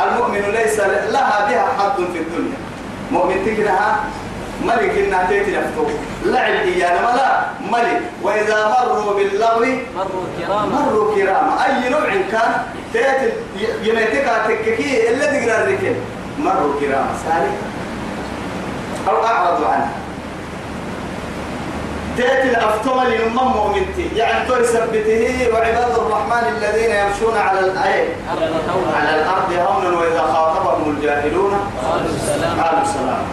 المؤمن 0.00 0.42
ليس 0.52 0.80
لها 1.14 1.46
بها 1.48 1.66
حد 1.78 1.96
في 2.12 2.18
الدنيا. 2.18 2.58
مؤمن 3.12 3.46
تكنها 3.46 4.04
ملك 4.64 4.98
إنها 4.98 5.26
تيتي 5.28 5.56
نفتو 5.56 5.86
لعب 6.24 6.54
إيانا 6.54 7.00
ملا 7.00 7.44
ملك. 7.72 8.02
وإذا 8.22 8.58
مروا 8.68 9.14
باللغو 9.14 9.66
مروا 9.96 10.24
كراما. 10.38 10.66
مروا 10.66 11.14
كراما. 11.14 11.66
أي 11.66 11.88
نوع 11.88 12.08
كان 12.32 12.52
تيتي 12.92 13.32
يميتك 13.82 14.26
تككي 14.48 15.10
إلا 15.10 15.26
تقرأ 15.26 15.64
الركب. 15.64 15.96
مروا 16.38 16.80
كراما. 16.80 17.14
سالك 17.24 17.54
أو 19.08 19.24
أعرضوا 19.26 19.66
عنها 19.66 19.92
تأتي 22.18 22.50
الأفتوى 22.50 23.04
لنمم 23.04 23.52
مؤمنتي 23.52 24.08
يعني 24.16 24.48
تو 24.48 24.56
يثبته 24.56 25.48
وعباد 25.52 25.94
الرحمن 25.98 26.44
الذين 26.56 26.90
يمشون 26.90 27.36
على 27.36 27.60
هونا 27.60 28.96
على 28.96 29.22
الأرض 29.22 29.52
هونا 29.52 29.98
وإذا 29.98 30.20
خاطبهم 30.20 30.96
الجاهلون 30.96 31.52
قالوا 32.62 32.84
سلام. 32.84 33.24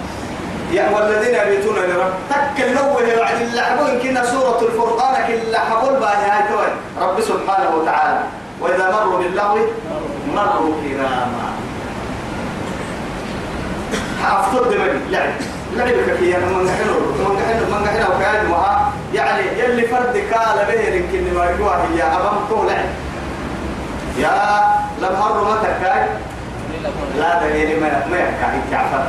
يا 0.71 0.89
والذين 0.89 1.35
يبيتون 1.35 1.75
لرب 1.75 2.13
تك 2.29 2.63
النوه 2.63 3.01
بعد 3.19 3.41
اللحبون 3.41 4.00
كنا 4.00 4.25
سورة 4.25 4.61
الفرقان 4.61 5.15
كل 5.27 5.57
حبول 5.57 6.00
باهي 6.00 6.29
رب 7.01 7.21
سبحانه 7.21 7.75
وتعالى. 7.75 8.23
وإذا 8.61 8.91
مروا 8.91 9.17
باللغو 9.19 9.59
مروا 10.35 10.73
كراما. 10.81 11.47
حافظوا 14.23 14.65
دمني 14.65 15.00
لعب. 15.09 15.33
لعبك 15.75 16.17
كي 16.19 16.37
أنا 16.37 16.45
من 16.45 16.69
حلو 16.69 16.99
من 16.99 17.39
حلو 17.47 17.65
من 17.79 17.87
حلو 17.87 18.15
وكاد 18.15 18.49
مها 18.49 18.93
يعني 19.13 19.43
يلي 19.59 19.87
فرد 19.87 20.13
كال 20.13 20.65
به 20.67 20.81
يمكن 20.95 21.33
ما 21.33 21.45
يقوى 21.45 21.75
هي 21.95 22.03
أبم 22.03 22.37
تو 22.49 22.63
لعب 22.63 22.89
يا 24.17 24.61
لم 25.01 25.15
هر 25.15 25.43
ما 25.43 25.55
تكاي 25.63 26.07
لا 27.17 27.39
دليل 27.43 27.79
ما 27.81 28.05
ما 28.11 28.17
يحكي 28.17 28.59
تعفر 28.71 29.03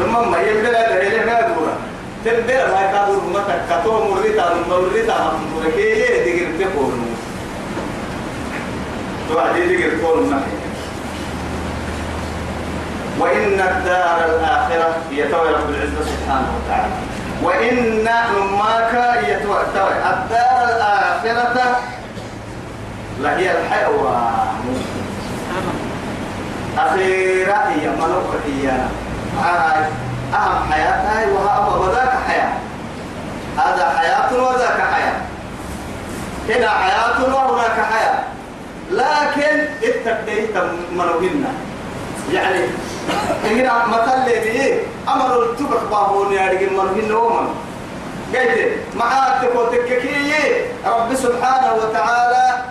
لما 0.00 0.20
ما 0.20 0.40
يبدأ 0.40 0.70
لا 0.70 0.96
دليل 0.96 1.26
ما 1.26 1.40
دورا 1.40 1.76
تبدأ 2.24 2.66
ما 2.66 2.82
كادور 2.92 3.22
ما 3.34 3.40
تكتو 3.68 4.14
مريتا 4.14 4.56
مريتا 4.70 5.32
مريكي 5.56 5.94
دقيق 5.94 6.48
تقول 6.60 6.92
تو 9.28 9.38
عدي 9.38 9.60
دقيق 9.76 10.00
تقول 10.00 10.26
نحن 10.30 10.55
وإن 13.18 13.60
الدار 13.60 14.24
الآخرة 14.24 14.96
هي 15.10 15.28
توي 15.28 15.48
رب 15.48 15.70
العزة 15.70 16.02
سبحانه 16.04 16.48
وتعالى. 16.56 16.92
وإن 17.42 18.04
نماك 18.04 19.24
يتوى 19.28 19.60
الدار 19.60 20.64
الآخرة 20.76 21.80
لهي 23.20 23.50
الحيوان. 23.58 24.82
أخيرا 26.78 27.58
هي 27.68 27.88
ملوك 27.88 28.34
إيانا 28.46 28.88
هاي 29.42 29.84
أهم 30.34 30.72
حياة 30.72 31.18
هاي 31.18 31.32
وها 31.32 31.58
حياة. 32.28 32.52
هذا 33.58 33.98
حياة 33.98 34.34
وذاك 34.34 34.80
حياة. 34.92 35.20
هنا 36.48 36.70
حياة 36.70 37.34
وهناك 37.34 37.80
حياة. 37.92 38.18
لكن 38.90 39.68
التقدير 39.82 40.48
منوهنا 40.92 41.48
يعني 42.32 42.60
هنا 43.44 43.86
مثل 43.86 44.24
لي 44.24 44.80
أمر 45.08 45.42
التبق 45.42 45.82
بابون 45.90 46.32
يا 46.32 46.48
رجل 46.50 46.72
منوهن 46.72 47.12
ومن 47.12 47.48
قلت 48.34 48.72
معاتك 48.96 49.54
وتككي 49.56 50.32
رب 50.86 51.14
سبحانه 51.14 51.74
وتعالى 51.74 52.64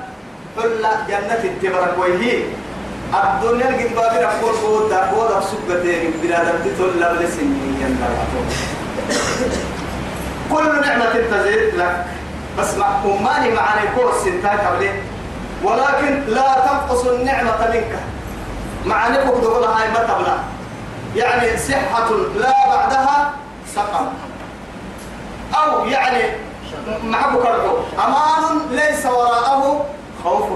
حل 0.57 0.83
جنة 1.07 1.43
التبرك 1.43 1.95
ويهي. 1.99 2.43
الدنيا 3.13 3.65
قد 3.65 3.95
بابنا 3.95 4.29
قول 4.41 4.55
قول 4.63 4.89
دا 4.89 4.99
قول 5.11 5.43
سبتين 5.43 6.13
بلاد 6.23 6.47
تتول 6.65 7.01
لبل 7.01 7.27
سنين 7.31 7.97
كل 10.51 10.81
نعمة 10.81 11.13
تزيد 11.31 11.75
لك. 11.75 12.05
بس 12.59 12.73
مع 12.77 12.87
أماني 13.05 13.49
معني 13.53 13.87
كورس 13.95 14.23
قبله 14.43 14.93
ولكن 15.63 16.23
لا 16.27 16.47
تنقص 16.65 17.05
النعمة 17.05 17.67
منك. 17.73 17.95
مع 18.85 19.07
نبوك 19.07 19.41
تقول 19.43 19.63
هاي 19.63 19.91
ما 19.91 19.99
تبلع 19.99 20.37
يعني 21.15 21.57
صحة 21.57 22.09
لا 22.35 22.53
بعدها 22.69 23.31
سقم. 23.75 24.07
أو 25.55 25.85
يعني 25.85 26.23
محبك 27.03 27.41
الحب 27.41 27.77
أمان 28.05 28.59
ليس 28.71 29.05
وراءه 29.05 29.85
خوف. 30.23 30.49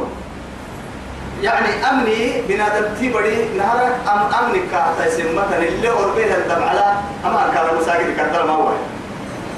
يعني 1.41 1.89
أمني 1.89 2.41
بنادم 2.41 2.85
تبري 3.01 3.49
نهارك 3.57 3.95
أم 4.07 4.19
أمنك 4.43 4.61
كاتا 4.71 5.09
سمتا 5.09 5.57
اللي 5.57 5.89
أربيه 5.89 6.35
الدم 6.35 6.63
على 6.63 6.93
أما 7.25 7.51
كان 7.53 7.77
مساجد 7.81 8.13
كتر 8.17 8.45
ما 8.47 8.53
هو. 8.53 8.71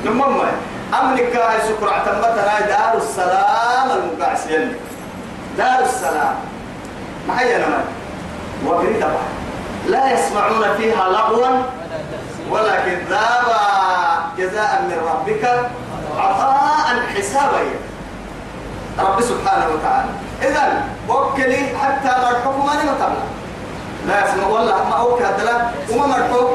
نمم 0.05 0.41
أمنك 1.01 1.21
كاي 1.21 1.61
سكر 1.67 1.93
عتمتنا 1.93 2.59
دار 2.59 2.97
السلام 2.97 3.91
المقاسين 3.91 4.75
دار 5.57 5.79
السلام. 5.83 6.35
معي 7.27 7.55
أنا 7.55 7.83
وبريد 8.71 9.03
لا 9.87 10.11
يسمعون 10.13 10.63
فيها 10.77 11.09
لغوا 11.09 11.63
ولكن 12.51 12.97
ذابا 13.09 13.61
جزاء 14.37 14.81
من 14.89 14.97
ربك 15.11 15.43
عطاء 16.17 16.87
حسابا. 17.15 17.61
رب 18.99 19.21
سبحانه 19.21 19.67
وتعالى. 19.73 20.09
إذا 20.41 20.83
وكلي 21.09 21.77
حتى 21.81 22.11
مرحوك 22.21 22.65
ما 22.65 22.73
نمتبلا 22.73 23.25
لا 24.07 24.25
يسمع 24.25 24.47
والله 24.47 24.83
ما 24.89 24.95
أوكي 24.95 25.23
هذا 25.23 25.71
وما 25.89 26.07
مرحوك 26.07 26.49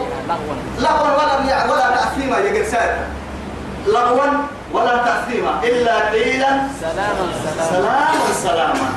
لغوا 0.78 1.10
ولا 1.16 1.72
ولا 1.72 1.90
تأثيما 1.96 2.38
يقول 2.38 2.66
سائر 2.66 2.98
لغوا 3.86 4.26
ولا 4.72 4.96
تأثيما. 4.96 5.60
إلا 5.64 6.10
قيلا 6.10 6.50
سلاما 6.80 7.26
سلاما. 7.70 8.34
سلاما 8.42 8.88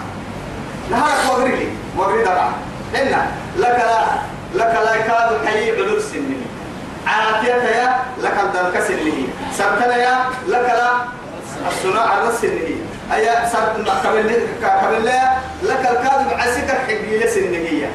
نهارك 0.92 1.22
وغريلي. 1.32 1.70
وغري 1.98 2.24
إن 2.96 3.16
لك 3.58 3.80
لا 3.90 4.02
لك 4.56 4.74
لا 4.86 4.96
يكاد 4.96 5.46
حي 5.46 5.72
علول 5.72 6.02
سنه 6.02 6.42
عاتيك 7.08 7.64
يا 7.76 8.00
لك 8.24 8.38
الدرك 8.44 8.84
سنه 8.88 9.28
سبتنا 9.58 9.96
يا 9.98 10.26
لك 10.48 10.70
لا 10.80 10.92
الصناعة 11.68 12.32
سنه 12.42 12.70
أي 13.14 13.26
سبت 13.54 13.90
قبل 14.06 14.32
قبل 14.64 15.06
لك 15.64 15.80
الكاذب 15.92 16.34
عسكر 16.40 16.80
حبي 16.88 17.18
لسنه 17.18 17.58
يا 17.58 17.90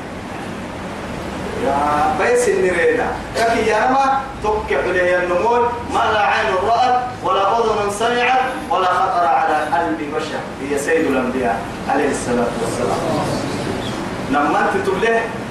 بيس 2.20 2.48
النريدة 2.48 3.04
لكن 3.36 3.66
يا 3.66 3.90
ما 3.90 4.20
تكح 4.44 4.84
لي 4.84 5.16
النمول. 5.16 5.60
ما 5.94 6.12
لا 6.12 6.20
عين 6.20 6.54
رأت 6.68 7.00
ولا 7.24 7.58
أذن 7.58 7.90
سمعت 7.98 8.40
ولا 8.70 8.86
خطر 8.86 9.26
على 9.26 9.56
قلب 9.72 10.14
بشر. 10.16 10.40
هي 10.62 10.78
سيد 10.78 11.06
الأنبياء 11.06 11.58
عليه 11.88 12.10
الصلاة 12.10 12.52
والسلام. 12.62 13.53
لما 14.34 14.58
أنت 14.60 14.86
تقول 14.86 15.08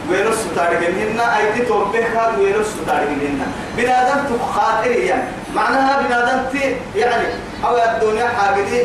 ويرس 0.09 0.45
تارجمهن 0.55 1.19
أيدي 1.19 1.65
توبه 1.65 2.05
ويرس 2.39 2.71
تارجمهن 2.87 3.41
بنادم 3.77 4.35
تخاطري 4.37 5.05
يعني 5.05 5.23
معناها 5.55 6.01
بنادم 6.01 6.49
تي 6.51 6.75
يعني 6.99 7.27
أو 7.65 7.77
الدنيا 7.77 8.27
حاجة 8.27 8.61
دي 8.61 8.81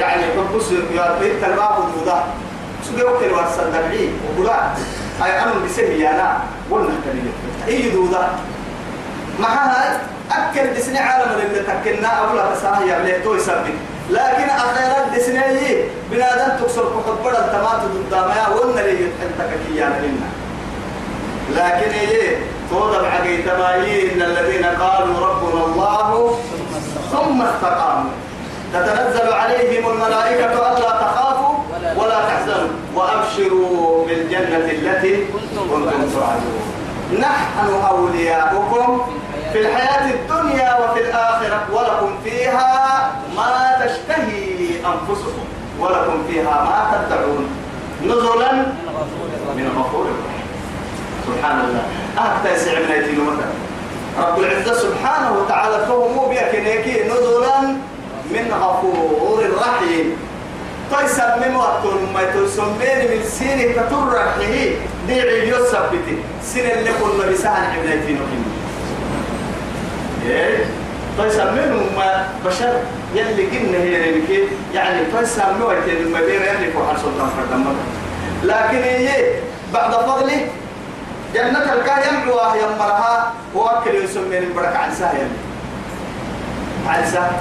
يعني 0.00 0.22
حبس 0.22 0.70
يا 0.72 1.18
بيت 1.20 1.44
الباب 1.44 1.78
وجوده 1.78 2.22
سجوا 2.82 3.18
كل 3.20 3.32
ورسل 3.32 3.70
دبعي 3.70 4.08
وقلا 4.38 4.70
أي 5.24 5.42
أنا 5.42 5.52
بسه 5.64 6.10
أنا 6.10 6.38
قلنا 6.70 6.94
كلمة 7.04 7.32
أي 7.68 7.90
جوده 7.90 8.28
معها 9.40 10.00
أكل 10.30 10.74
دسني 10.74 10.98
عالم 10.98 11.30
اللي 11.32 11.60
تكلنا 11.60 12.08
أولا 12.08 12.54
تساه 12.54 12.84
يعمل 12.84 13.22
تو 13.24 13.34
يسبب. 13.34 13.74
لكن 14.10 14.48
أخيرا 14.50 15.16
دسني 15.16 15.84
بنادم 16.10 16.64
تكسر 16.64 16.82
كحبر 16.82 17.30
التمات 17.30 17.80
ضد 17.94 18.14
ما 18.14 18.44
قلنا 18.44 18.80
لي 18.80 19.04
أنت 19.04 19.50
كيانا 19.68 19.98
لنا 20.06 20.28
لكن 21.50 21.90
إيه 21.90 22.36
توضع 22.70 23.08
عقيد 23.08 23.48
إن 23.48 24.22
الذين 24.22 24.64
قالوا 24.64 25.26
ربنا 25.26 25.64
الله 25.64 26.38
ثم 27.12 27.42
استقاموا. 27.42 28.10
تتنزل 28.74 29.32
عليهم 29.32 29.90
الملائكة 29.90 30.52
ألا 30.52 30.90
تخافوا 30.90 31.54
ولا 31.96 32.20
تحزنوا 32.28 32.68
وأبشروا 32.94 34.06
بالجنة 34.06 34.56
التي 34.56 35.16
كنتم 35.26 35.68
توعدون 36.14 36.74
نحن 37.20 37.86
أولياؤكم 37.90 39.00
في 39.52 39.60
الحياة 39.60 40.10
الدنيا 40.14 40.78
وفي 40.78 41.00
الآخرة 41.00 41.66
ولكم 41.72 42.14
فيها 42.24 43.10
ما 43.36 43.86
تشتهي 43.86 44.80
أنفسكم 44.84 45.44
ولكم 45.80 46.24
فيها 46.28 46.44
ما 46.64 47.06
تدعون 47.08 47.46
نزلا 48.04 48.52
من 49.56 49.68
غفور 49.78 50.06
سبحان 51.26 51.60
الله. 51.60 51.84
أهتا 52.18 52.54
يسعبنا 52.54 52.96
يتينو 52.96 53.24
مثلا 53.24 53.50
رب 54.18 54.38
العزة 54.38 54.74
سبحانه 54.74 55.38
وتعالى 55.38 55.86
فهموا 55.86 56.28
بيك 56.28 56.52
نزلا 57.06 57.60
من 58.30 58.52
غفور 58.60 59.40
رحيم. 59.60 60.16
تيسب 60.90 61.32
من 61.46 61.56
وقت 61.56 61.84
ما 62.14 62.24
تسمين 62.24 62.98
من 63.10 63.24
سين 63.24 63.74
تطر 63.74 64.12
رحيه. 64.12 64.76
دي 65.08 65.20
عيو 65.20 65.64
سبتي 65.66 66.16
سين 66.42 66.70
اللي 66.70 66.90
قلنا 66.90 67.32
بسهل 67.32 67.78
عبنايتين 67.78 68.16
وكين 68.22 68.44
إيه؟ 70.26 70.64
تيسب 71.18 71.52
منهم 71.52 71.86
ما 71.96 72.26
بشر. 72.46 72.72
يلي 73.14 73.46
قلنا 73.46 73.78
هي 73.78 74.12
ريكي 74.12 74.48
يعني 74.74 75.00
وقت 75.62 75.88
ما 76.12 76.20
بين 76.20 76.42
يلي 76.42 76.72
فوق 76.72 76.96
سلطان 76.96 77.28
فردم. 77.36 77.64
لكن 78.42 78.82
إيه 78.82 79.40
بعد 79.72 79.92
فضله 79.92 80.48
جنة 81.34 81.72
الكاه 81.72 82.00
يمعوها 82.08 82.56
يمرها 82.56 83.32
وأكل 83.54 83.94
يسمين 83.94 84.42
البركة 84.42 84.78
عن 84.78 84.94
سهل 84.94 85.28
عن 86.88 87.04
سهل 87.12 87.32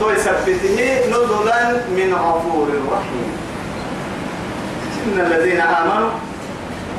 تو 0.00 0.10
يثبته 0.10 1.00
نزلا 1.08 1.72
من 1.72 2.14
غفور 2.14 2.68
رحيم. 2.92 3.28
إن 5.06 5.20
الذين 5.20 5.60
آمنوا 5.60 6.10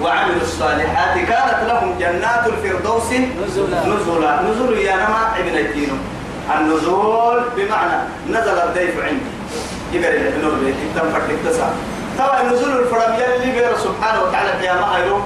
وعملوا 0.04 0.42
الصالحات 0.42 1.18
كانت 1.18 1.60
لهم 1.68 1.96
جنات 2.00 2.48
الفردوس 2.48 3.12
نزلا. 3.44 3.80
نزلا. 3.88 4.42
نزل 4.42 4.78
يا 4.78 4.96
نما 4.96 5.40
ابن 5.40 5.58
الدين. 5.58 6.00
النزول 6.56 7.44
بمعنى 7.56 7.98
نزل 8.30 8.58
الضيف 8.60 9.04
عندي. 9.04 9.32
يقرأ 9.94 10.14
النور 10.14 10.52
بيت 10.52 10.76
تم 10.96 11.10
فرق 11.10 11.28
تسعة 11.46 11.72
طبعا 12.20 12.44
نزول 12.44 12.80
الفرم 12.80 13.14
يلي 13.14 13.52
بير 13.52 13.78
سبحانه 13.78 14.22
وتعالى 14.24 14.52
قيامة 14.52 14.86
هيرو 14.96 15.18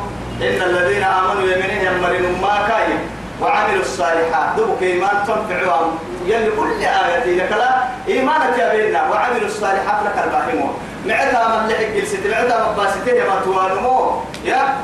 إن 0.42 0.62
الذين 0.62 1.04
آمنوا 1.04 1.44
يمنين 1.44 1.82
يمرين 1.86 2.42
ما 2.42 2.68
كاين 2.68 3.00
وعملوا 3.42 3.82
الصالحات. 3.82 4.56
دوبك 4.58 4.84
إيمان 4.84 5.16
تنفعهم. 5.28 6.00
يلي 6.26 6.50
كل 6.58 6.72
آية 6.82 7.36
لك 7.36 7.52
لا 7.52 7.84
إيمانك 8.08 8.58
يا 8.60 8.76
بينا 8.76 9.10
وعملوا 9.10 9.48
الصالحات 9.48 10.06
لك 10.06 10.24
الباهمون 10.24 10.74
معتها 11.06 11.62
من 11.62 11.70
لحق 11.70 11.90
جلسة 11.96 12.20
معتها 12.32 12.72
مباسته 12.72 13.14
ما 13.14 13.42
توانمو. 13.46 14.22
يا 14.46 14.76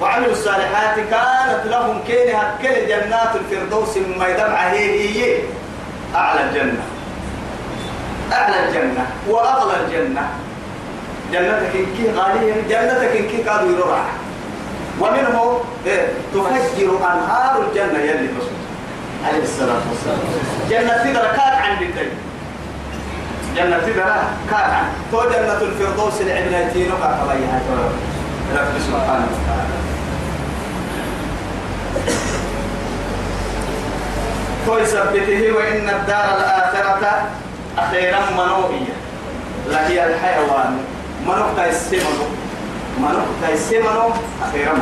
وعملوا 0.00 0.32
الصالحات 0.32 0.96
كانت 0.96 1.66
لهم 1.66 2.00
كينها 2.06 2.54
كل 2.62 2.88
جنات 2.88 3.32
الفردوس 3.34 3.96
مما 3.96 4.28
يدمع 4.28 4.60
هي 4.68 5.00
هي 5.00 5.38
أعلى 6.14 6.40
الجنة. 6.50 6.82
أعلى 8.32 8.68
الجنة 8.68 9.06
وأغلى 9.28 9.74
الجنة. 9.80 10.28
جنتك 11.32 11.72
كي 11.72 12.12
غالية 12.12 12.54
جنتك 12.54 13.16
إن 13.16 13.28
كي 13.28 13.42
قالوا 13.42 13.72
يروح 13.78 14.06
ومنه 15.00 15.60
إيه 15.86 16.06
تفجر 16.34 16.96
أنهار 16.96 17.62
الجنة 17.68 17.98
يلي 17.98 18.28
بسم 18.28 18.56
عليه 19.26 19.42
الصلاة 19.42 19.82
والسلام. 19.90 20.18
جنة 20.70 20.96
تدرى 21.04 21.28
كات 21.36 21.54
عن 21.62 21.78
بالدين 21.78 22.10
جنة 23.56 23.78
تدرى 23.78 24.14
كات 24.50 24.70
عن 24.70 24.84
تو 25.12 25.22
جنة 25.22 25.60
الفردوس 25.62 26.20
العبنتين 26.20 26.92
وقع 26.92 27.10
قبيها 27.10 27.60
رب 28.54 28.78
سبحانه 28.86 29.26
وتعالى. 29.32 29.89
تو 34.70 34.78
يثبته 34.78 35.52
وإن 35.52 35.88
الدار 35.88 36.36
الآخرة 36.38 37.28
أخيرا 37.78 38.20
منوئية 38.38 38.94
لا 39.70 39.88
هي 39.88 40.06
الحيوان. 40.06 40.78
منوك 41.26 41.46
تيسمنو 41.56 42.26
منوك 42.98 43.28
تيسمنو 43.46 44.10
أخيرا 44.42 44.78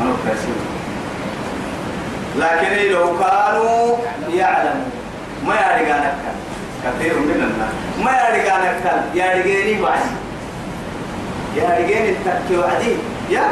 منوك 0.00 0.16
تيسمنو 0.24 0.64
لكن 2.38 2.92
لو 2.92 3.18
كانوا 3.18 3.96
يعلمون 4.34 4.90
ما 5.46 5.54
يرجعنا 5.54 6.12
كثير 6.84 7.18
من 7.18 7.52
الناس. 7.52 8.04
ما 8.04 8.12
يرجعنا 8.12 8.72
يرجعني 9.14 9.82
بعد 9.82 10.00
يرجعني 11.56 12.10
التكي 12.10 12.56
وعدي 12.56 12.96
يا 13.30 13.44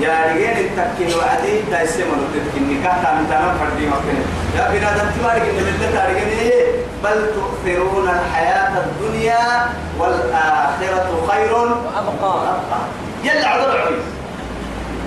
يرجعني 0.00 0.60
التكي 0.60 1.14
وعدي 1.18 1.62
تيسمنو 1.70 2.24
تتكني 2.34 2.74
كهتا 2.84 3.14
من 3.14 3.26
تمام 3.30 3.58
فردي 3.58 3.86
مكان 3.86 4.24
يا 4.56 4.68
بنادم 4.72 5.10
تمارك 5.20 5.42
إن 5.42 5.58
اللي 5.58 5.88
تارجعني 5.92 6.50
بل 7.04 7.26
تؤثرون 7.34 8.08
الحياة 8.08 8.72
الدنيا 8.84 9.66
والآخرة 9.98 11.26
خير 11.28 11.52
وأبقى. 11.52 12.34
أبقى 12.38 12.80
يلا 13.24 13.48
عذر 13.48 13.90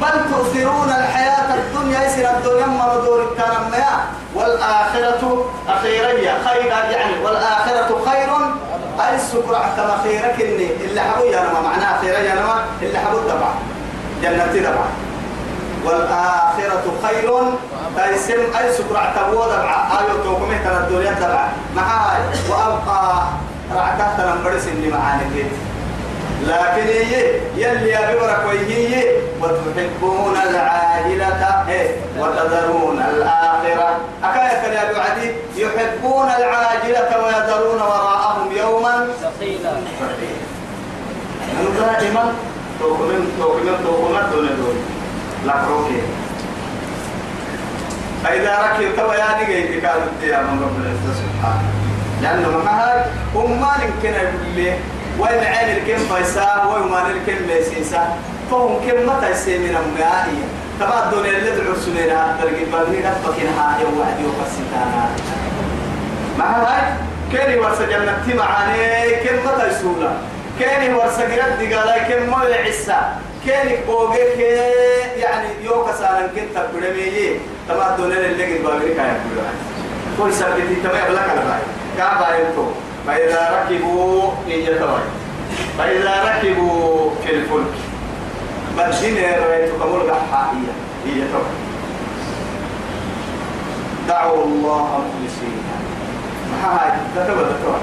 بل 0.01 0.31
تؤثرون 0.31 0.89
الحياة 0.89 1.55
الدنيا 1.55 2.03
يسير 2.07 2.29
الدنيا 2.29 2.65
مردور 2.65 3.21
التنمية 3.23 3.93
والآخرة 4.35 5.45
أخيرية 5.67 6.31
خير 6.45 6.65
يعني. 6.65 7.23
والآخرة 7.23 8.01
خير. 8.05 8.27
أي 8.99 9.15
السكر 9.15 9.55
عتما 9.55 9.97
خيرك 10.03 10.41
اللي 10.41 11.01
حبو 11.01 11.23
يا 11.25 11.39
نما 11.39 11.61
معناها 11.61 12.01
خير 12.01 12.13
يا 12.13 12.35
نما 12.35 12.65
اللي 12.81 12.99
حبو 12.99 13.17
دبع 13.17 13.49
جنة 14.21 14.45
دبع 14.45 14.85
والآخرة 15.85 16.85
خير. 17.03 17.31
تيسم 17.97 18.41
أي 18.59 18.73
سكر 18.73 18.97
عتبو 18.97 19.43
دبع 19.45 19.87
آيو 19.99 20.23
توقمي 20.23 20.57
ترى 20.65 20.77
الدنيا 20.77 21.11
دبع 21.11 21.47
معاي. 21.75 22.21
وأبقى. 22.49 23.23
رعتها 23.75 24.17
تنبرس 24.17 24.67
اللي 24.67 24.89
معاني 24.89 25.23
كده 25.35 25.49
لكن 26.47 26.87
هي 26.87 27.39
يلي 27.55 27.89
يا 27.89 28.13
ببرك 28.15 28.45
وهي 28.45 29.03
وتحبون 29.41 30.37
العاجلة 30.49 31.65
إيه. 31.69 31.95
وتذرون 32.19 32.99
الآخرة. 32.99 33.97
أكاية 34.23 34.73
يا 34.73 34.93
بعدي 34.93 35.31
يحبون 35.55 36.27
العاجلة 36.27 37.23
ويذرون 37.23 37.81
وراءهم 37.81 38.51
يوما. 38.51 39.07
ثقيلا. 39.21 39.73
دائما 41.79 42.33
توكمن 42.79 43.35
توكمن 43.39 43.75
توكمن 43.85 44.29
دون 44.31 44.47
دون 44.57 44.77
لكروكي 45.45 46.01
فإذا 48.23 48.57
ركب 48.61 48.97
يا 49.19 49.43
نجي 49.43 49.81
كانوا 49.81 50.07
يا 50.23 50.41
من 50.41 50.61
رب 50.63 50.75
العزة 50.81 51.19
سبحانه 51.21 51.69
لأنه 52.21 52.57
ما 52.65 52.83
هاي 52.83 53.05
هم 53.35 53.61
ما 53.61 53.71
يمكن 53.83 54.13
يقول 54.13 54.55
لي 54.55 54.73
وين 55.19 55.43
عين 55.43 55.77
الكم 55.77 56.15
فيسا 56.15 56.63
وين 56.65 56.91
ما 56.91 57.07
الكم 57.07 57.47
ميسيسا 57.47 58.17
فهم 58.51 58.75
كم 58.87 59.09
متى 59.09 59.31
يسمين 59.31 59.75
أمعائي 59.75 60.37
تبع 60.79 61.03
الدنيا 61.03 61.37
اللي 61.37 61.51
تدعو 61.51 61.75
سنينا 61.75 62.35
ترقب 62.41 62.71
بني 62.71 63.05
قطبكينها 63.05 63.77
يوم 63.81 63.99
واحد 63.99 64.19
يوم 64.19 64.35
الستانا 64.45 65.09
ما 66.37 66.45
هاي 66.45 66.81
كيني 67.31 67.59
ورسا 67.59 67.85
جنة 67.85 68.35
معاني 68.35 69.09
كم 69.09 69.35
متى 69.45 69.67
يسولا 69.67 70.11
كيني 70.59 70.93
ورسا 70.93 71.23
قرد 71.23 71.73
قالا 71.73 71.97
كم 71.97 72.31
ما 72.31 72.43
يعسا 72.45 73.19
كيني 73.45 73.75
بوغيك 73.87 74.39
يعني 75.17 75.47
يوكا 75.63 75.93
سالا 75.93 76.27
كنت 76.27 76.65
بدمي 76.73 77.39
تبع 77.69 77.95
الدنيا 77.95 78.17
اللي 78.17 78.57
قد 78.57 78.63
بابري 78.63 78.93
كايا 78.93 79.19
كل 80.17 80.33
سبتي 80.33 80.75
تبع 80.83 81.07
بلك 81.09 81.29
على 81.29 81.41
باي. 81.41 81.63
كعبا 81.97 82.37
ينتو 82.37 82.65
فإذا 83.07 83.41
ركبوا 83.55 84.31
يجتوي 84.47 84.99
فإذا 85.77 86.13
ركبوا 86.23 87.11
في 87.23 87.31
الفلك. 87.31 87.73
بدين 88.77 89.17
رأيت 89.17 89.71
كمول 89.71 90.11
حائية 90.31 90.73
يجتوي 91.05 91.53
دعوا 94.07 94.43
الله 94.45 94.83
مخلصين. 94.85 95.63
ما 96.51 96.57
هاي. 96.67 96.91
تتبع 97.15 97.41
تتبع 97.41 97.79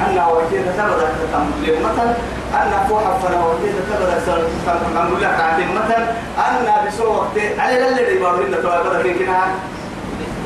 أنا 0.00 0.26
وكيل 0.26 0.62
تتبع 0.64 0.86
تتبع 0.86 1.90
مثلا 1.90 2.14
أنا 2.54 2.86
فوح 2.88 3.02
فنا 3.02 3.46
وكيل 3.46 3.72
تتبع 3.72 4.18
تتبع 4.18 5.18
لك 5.20 5.40
عتيم 5.40 5.74
مثلا 5.74 6.06
أنا 6.48 6.86
بسوء 6.86 7.10
وقت 7.10 7.58
على 7.58 7.88
اللي 7.88 8.16
يبغى 8.16 8.46
لنا 8.46 8.56
تبع 8.56 8.82
بدك 8.82 9.16
كنا 9.18 9.44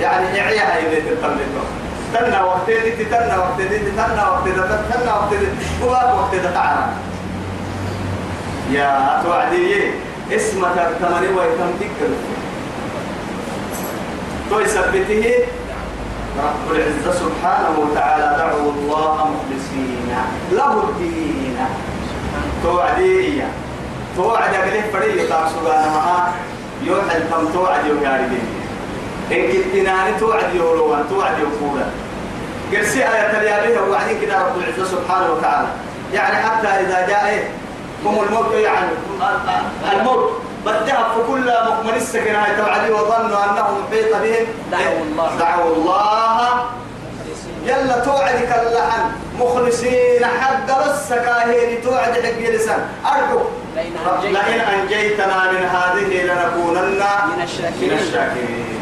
يعني 0.00 0.40
إعياها 0.40 0.78
يلي 0.78 1.00
تتبع 1.00 1.28
تنا 2.14 2.44
وقت 2.44 2.70
دي 2.70 3.04
تنا 3.04 3.38
وقت 3.38 3.60
دي 3.60 3.78
تنا 3.78 4.28
وقت 4.30 4.44
دي 4.44 4.52
تنا 4.92 5.14
وقت 5.14 5.34
دي 5.34 5.46
وقت 5.84 6.14
وقت 6.14 6.34
دي 6.34 6.48
تعالى 6.54 6.86
يا 8.70 9.20
توعدي 9.24 9.90
اسمك 10.32 10.78
الثمانية 10.78 11.28
ويتم 11.28 11.70
تكر 11.80 12.10
تو 14.50 14.60
يثبته 14.60 15.34
رب 16.38 16.72
العزة 16.72 17.12
سبحانه 17.18 17.78
وتعالى 17.78 18.36
دعوا 18.38 18.72
الله 18.72 19.14
مخلصين 19.14 20.16
له 20.52 20.82
الدين. 20.88 21.58
توعدي 22.62 23.42
توعد 24.16 24.54
قليه 24.54 24.90
فريق 24.92 25.24
يطاق 25.24 25.48
سبحانه. 25.48 25.96
معاه 25.96 26.28
يوحل 26.82 27.22
تم 27.30 27.52
توعد 27.54 27.86
يوكاري 27.86 28.24
إن 29.32 29.52
كنت 29.52 29.74
ناني 29.74 30.18
توعد 30.20 30.54
يولوان 30.54 31.04
توعد 31.10 31.38
يوفولا 31.38 31.86
قرسي 32.72 32.98
آية 32.98 33.40
اليابية 33.40 33.80
وبعدين 33.80 34.20
كده 34.20 34.38
رب 34.38 34.56
العزة 34.58 34.84
سبحانه 34.84 35.32
وتعالى. 35.32 35.68
يعني 36.12 36.36
حتى 36.36 36.66
إذا 36.66 37.06
جاء 37.08 37.26
إيه؟ 37.28 37.50
هم 38.04 38.18
الموت 38.24 38.52
يعني. 38.54 38.90
الموت. 39.92 40.30
بدها 40.68 41.08
فكل 41.14 41.52
مؤمن 41.68 41.94
السكن 41.96 42.34
هاي 42.34 42.56
توعدي 42.56 42.90
وظنوا 42.90 43.44
أنه 43.44 43.66
محيط 43.90 44.12
بهم. 44.16 44.46
دعوا 44.72 45.02
الله. 45.02 45.28
دعوا 45.38 45.74
الله. 45.76 46.64
يلا 47.64 47.98
توعدك 48.04 48.50
اللحن. 48.62 49.02
مخلصين 49.38 50.24
حق 50.24 50.68
السكاهين 50.86 51.82
توعد 51.82 52.12
حق 52.12 52.40
لسان 52.54 52.86
أرجو. 53.06 53.40
لئن 54.22 54.60
أنجيتنا. 54.60 55.52
من 55.52 55.64
هذه 55.64 56.10
لنكونن 56.28 57.02
من 57.30 57.42
الشاكرين. 57.42 58.78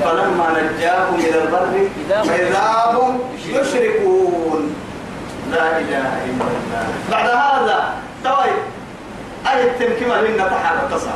فلما 0.00 0.46
نجاهم 0.50 1.14
إلى 1.14 1.42
البر 1.42 1.88
فإذا 2.28 2.68
هم 2.94 3.20
يشركون. 3.48 4.74
لا 5.52 5.78
إله 5.78 6.10
إلا 6.24 6.44
الله. 6.44 6.86
بعد 7.10 7.28
هذا 7.30 7.94
طيب. 8.24 8.73
أي 9.52 9.64
التمكمة 9.70 10.20
لنا 10.20 10.48
تحرك 10.48 10.90
تصل 10.90 11.10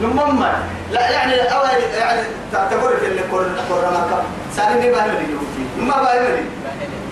لما 0.00 0.62
لا 0.92 1.10
يعني 1.10 1.34
أو 1.42 1.62
يعني 1.98 2.22
تعتبر 2.52 2.96
في 2.96 3.06
اللي 3.06 3.22
كل 3.32 3.44
كل 3.68 3.86
مكة. 3.92 4.22
سالني 4.56 4.90
بهم 4.90 5.04
اللي 5.04 5.32
يوفي 5.32 5.64
ما 5.80 5.94
بهم 6.02 6.26
اللي 6.26 6.42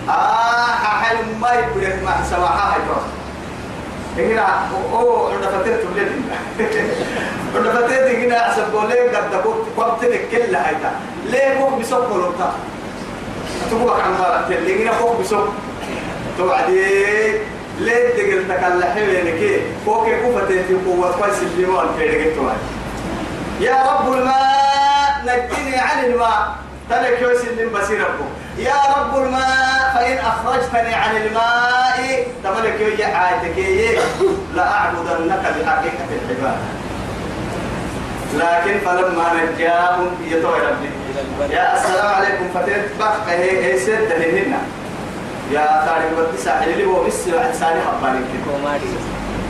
آه 0.08 0.74
حال 0.74 1.16
ما 1.40 1.48
يبغى 1.52 1.86
ما 2.04 2.24
سواها 2.30 2.74
هاي 2.74 2.80
تروح 2.86 3.04
هنا 4.18 4.66
أو 4.92 5.26
عند 5.26 5.44
فترة 5.44 5.76
تولد 5.76 6.12
عند 7.56 7.66
فترة 7.68 8.08
هنا 8.24 8.48
أحسب 8.48 8.72
بولي 8.72 9.00
قد 9.00 9.30
دبوك 9.32 9.66
وقت 9.76 10.00
كل 10.04 10.56
هايتا 10.56 10.92
ليه 11.26 11.58
بوك 11.58 11.80
بسوق 11.80 12.08
كلوتا 12.12 12.54
تقول 13.70 14.00
عن 14.00 14.12
مرة 14.12 14.46
اللي 14.50 14.84
هنا 14.84 15.00
بوك 15.00 15.20
بسوق 15.20 15.48
توعدي 16.38 17.38
ليه 17.78 18.08
تقول 18.08 18.44
تكلا 18.48 18.94
حوينك 18.94 19.62
فوق 19.86 20.08
كوفة 20.22 20.46
في 20.46 20.76
قوة 20.86 21.12
كويس 21.12 21.42
اللي 21.42 21.66
مو 21.66 21.80
الفيدك 21.80 22.32
يا 23.60 23.82
رب 23.82 24.12
الماء 24.12 25.22
نجني 25.22 25.76
عن 25.76 26.04
الماء. 26.04 26.54
تلك 26.90 27.22
يوس 27.22 27.40
اللي 27.44 27.66
بصير 27.66 28.00
ربه 28.00 28.26
يا 28.58 28.74
رب 28.96 29.22
الماء 29.24 29.92
فإن 29.94 30.18
أخرجتني 30.18 30.94
عن 30.94 31.16
الماء. 31.16 32.26
تملك 32.44 32.80
يوجع 32.80 33.16
عاتك 33.16 33.58
لأعبدنك 34.54 35.40
بحقيقة 35.40 36.08
العبادة. 36.10 36.56
لكن 38.34 38.78
فلما 38.86 39.32
نجاهم 39.34 40.08
يتوى 40.26 40.58
ربي. 40.58 40.90
يا 41.54 41.76
السلام 41.76 42.06
عليكم. 42.14 42.48
فتيت 42.54 42.84
بقى 42.98 43.14
هي 43.28 43.78
سد. 43.78 44.12
يا 45.50 45.66
تاريخ 45.86 46.12
بتسع 46.32 46.64
اللي 46.64 46.84
هو 46.84 47.04
بس 47.04 47.28
ثاني 47.60 47.80
حباني. 47.80 48.20
كوماري. 48.44 48.90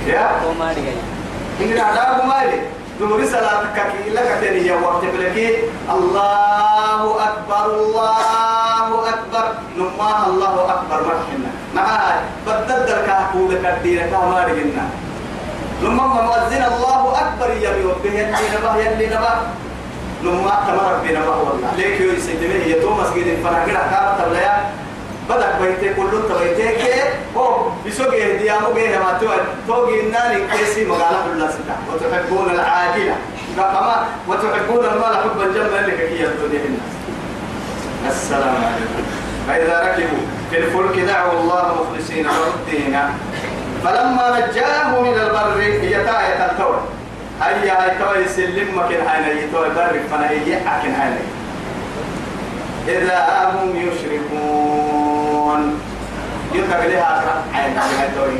يا؟ 0.06 0.30
كوماري 0.44 0.92
إن 1.60 1.78
عذاب 1.78 2.24
مالي 2.26 2.60
دمر 3.00 3.26
صلاتك 3.26 3.76
لك 4.06 4.38
تاني 4.40 4.66
يا 4.66 4.74
وقت 4.74 5.04
بلكي 5.04 5.56
الله 5.90 7.24
أكبر 7.28 7.64
الله 7.64 9.08
أكبر. 9.08 9.46
نما 9.78 10.26
الله 10.26 10.54
أكبر 10.74 10.98
مرحنا 11.06 11.50
معاي 11.74 12.18
بدد 12.46 12.88
الكهكو 12.90 13.50
لك 13.50 13.64
الدين 13.66 14.00
كما 14.10 14.44
رجلنا 14.48 14.86
نما 15.82 16.06
مؤذن 16.06 16.62
الله 16.72 17.02
أكبر 17.20 17.50
يا 17.50 17.70
ربي 17.70 18.08
يلي 18.08 18.46
نبه 18.54 18.76
يلي 18.76 19.06
نبه. 19.06 19.34
نما 20.24 20.54
تمر 20.66 20.94
بنا 21.04 21.20
والله. 21.28 21.72
ليك 21.76 22.00
يسيدني 22.00 22.64
هي 22.64 22.80
تو 22.80 22.94
مسجد 22.94 23.44
فناكر 23.44 23.72
كار 23.90 24.16
تبليا 24.18 24.54
بدك 25.30 25.54
بيتي 25.60 25.94
كله 25.94 26.22
تبيتك 26.28 26.80
هو 27.36 27.68
بيسوق 27.84 28.10
ديامو 28.10 28.74
جه 28.74 28.98
ما 28.98 29.18
تو 29.20 29.28
توجي 29.68 30.00
النار 30.00 30.40
كيسي 30.52 30.84
مقالة 30.84 31.18
كلها 31.26 31.50
ستا 31.50 31.76
وتحبون 31.92 32.50
العاجلة 32.50 33.16
كما 33.56 34.06
وتحبون 34.28 34.84
المال 34.84 35.16
حبا 35.16 35.44
جما 35.54 35.86
لك 35.86 35.96
كي 35.96 36.24
الدنيا 36.24 36.64
الناس 36.64 38.16
السلام 38.22 38.54
عليكم 38.56 39.04
فإذا 39.48 39.80
ركبوا 39.80 40.24
في 40.50 40.58
الفلك 40.58 41.04
دعوا 41.04 41.40
الله 41.40 41.74
مخلصين 41.80 42.24
له 42.24 42.46
الدين 42.54 42.98
فلما 43.84 44.40
نجاهم 44.40 45.04
إلى 45.04 45.26
البر 45.26 45.60
هي 45.60 45.90
تاية 45.90 46.50
التوى 46.50 46.80
هيا 47.42 47.82
هاي 47.82 47.98
توى 47.98 48.24
يسلم 48.24 48.78
مكن 48.78 48.94
يتوى 49.38 49.66
البر 49.66 50.00
فنا 50.10 50.30
هي 50.30 50.56
حكن 50.56 50.94
هاي 50.94 51.12
إذا 52.88 53.52
هم 53.54 53.76
يشركون 53.76 55.03
يتقل 56.54 56.90
لها 56.90 57.18
أخرى 57.18 57.34
عين 57.54 57.78
على 57.78 58.08
التوى 58.08 58.34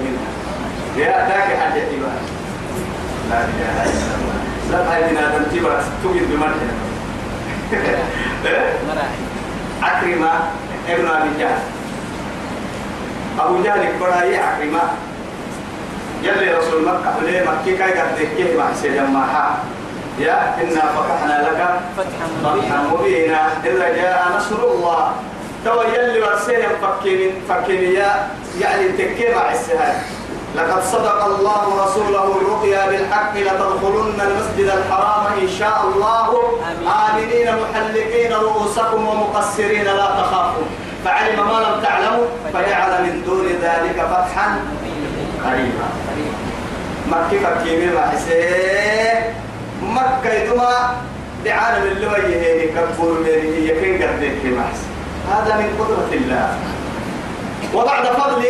يا 0.96 1.28
ذاك 1.28 1.58
حد 1.60 1.76
يتبع 1.76 2.08
لا 3.30 3.38
إله 3.44 3.82
إلا 3.82 4.14
الله 4.14 4.34
لا 4.70 4.94
هاي 4.94 5.10
بنا 5.10 5.38
تنتبع 5.38 5.80
تجد 6.04 6.30
بمرحلة 6.30 6.74
مراحل 8.88 9.24
عكرمة 9.82 10.30
ابن 10.88 11.06
أبي 11.06 11.28
جهل 11.38 11.58
أبو 13.40 13.62
جهل 13.62 13.88
كبراي 13.92 14.36
عكرمة 14.36 14.80
يلي 16.22 16.54
رسول 16.54 16.84
مكة 16.84 17.22
ليه 17.22 17.42
مكة 17.42 17.78
كاي 17.78 18.00
قد 18.00 18.08
ذكيه 18.18 18.58
مع 18.58 18.64
سيجمعها 18.82 19.58
يا 20.18 20.54
إنا 20.62 20.80
فتحنا 20.80 21.42
لك 21.42 21.80
فتحا 21.96 22.26
فتحا 22.44 22.52
مبينا 22.52 22.82
مبينا 22.92 23.48
إذا 23.64 23.96
جاء 23.96 24.36
نصر 24.36 24.64
الله 24.64 25.12
تو 25.64 25.83
يلي 25.83 26.20
ورسيه 26.22 26.68
فكين 26.83 27.31
فكين 27.48 27.83
يا 27.94 28.29
يعني 28.61 28.88
تكيه 28.88 29.35
مع 29.35 29.53
السهاد 29.53 29.96
لقد 30.57 30.83
صدق 30.83 31.24
الله 31.24 31.85
رسوله 31.85 32.24
الرؤيا 32.37 32.87
بالحق 32.90 33.37
لتدخلن 33.37 34.20
المسجد 34.20 34.70
الحرام 34.79 35.27
إن 35.42 35.48
شاء 35.48 35.85
الله. 35.85 36.29
آمنين 37.09 37.48
محلقين 37.62 38.33
رؤوسكم 38.33 39.07
ومقصرين 39.09 39.85
لا 39.85 40.07
تخافون 40.07 40.68
فعلم 41.05 41.37
ما 41.37 41.59
لم 41.64 41.83
تعلموا 41.83 42.27
فجعل 42.53 43.03
من 43.03 43.22
دون 43.27 43.46
ذلك 43.46 43.96
فتحا 43.96 44.61
قريبا. 45.44 45.88
مكة 47.09 47.38
فكيمي 47.44 47.87
ما 47.87 48.07
حسيه 48.07 49.35
مكة 49.83 50.33
يدما 50.33 50.96
من 51.44 51.90
اللي 51.92 52.07
وجهه 52.07 52.66
كبور 52.74 53.22
بينه 53.22 53.70
يكين 53.70 54.03
قدك 54.03 54.44
ما 54.44 54.64
هذا 55.30 55.56
من 55.56 55.68
قدرة 55.78 56.08
الله. 56.12 56.58
وبعد 57.74 58.06
فضل 58.06 58.44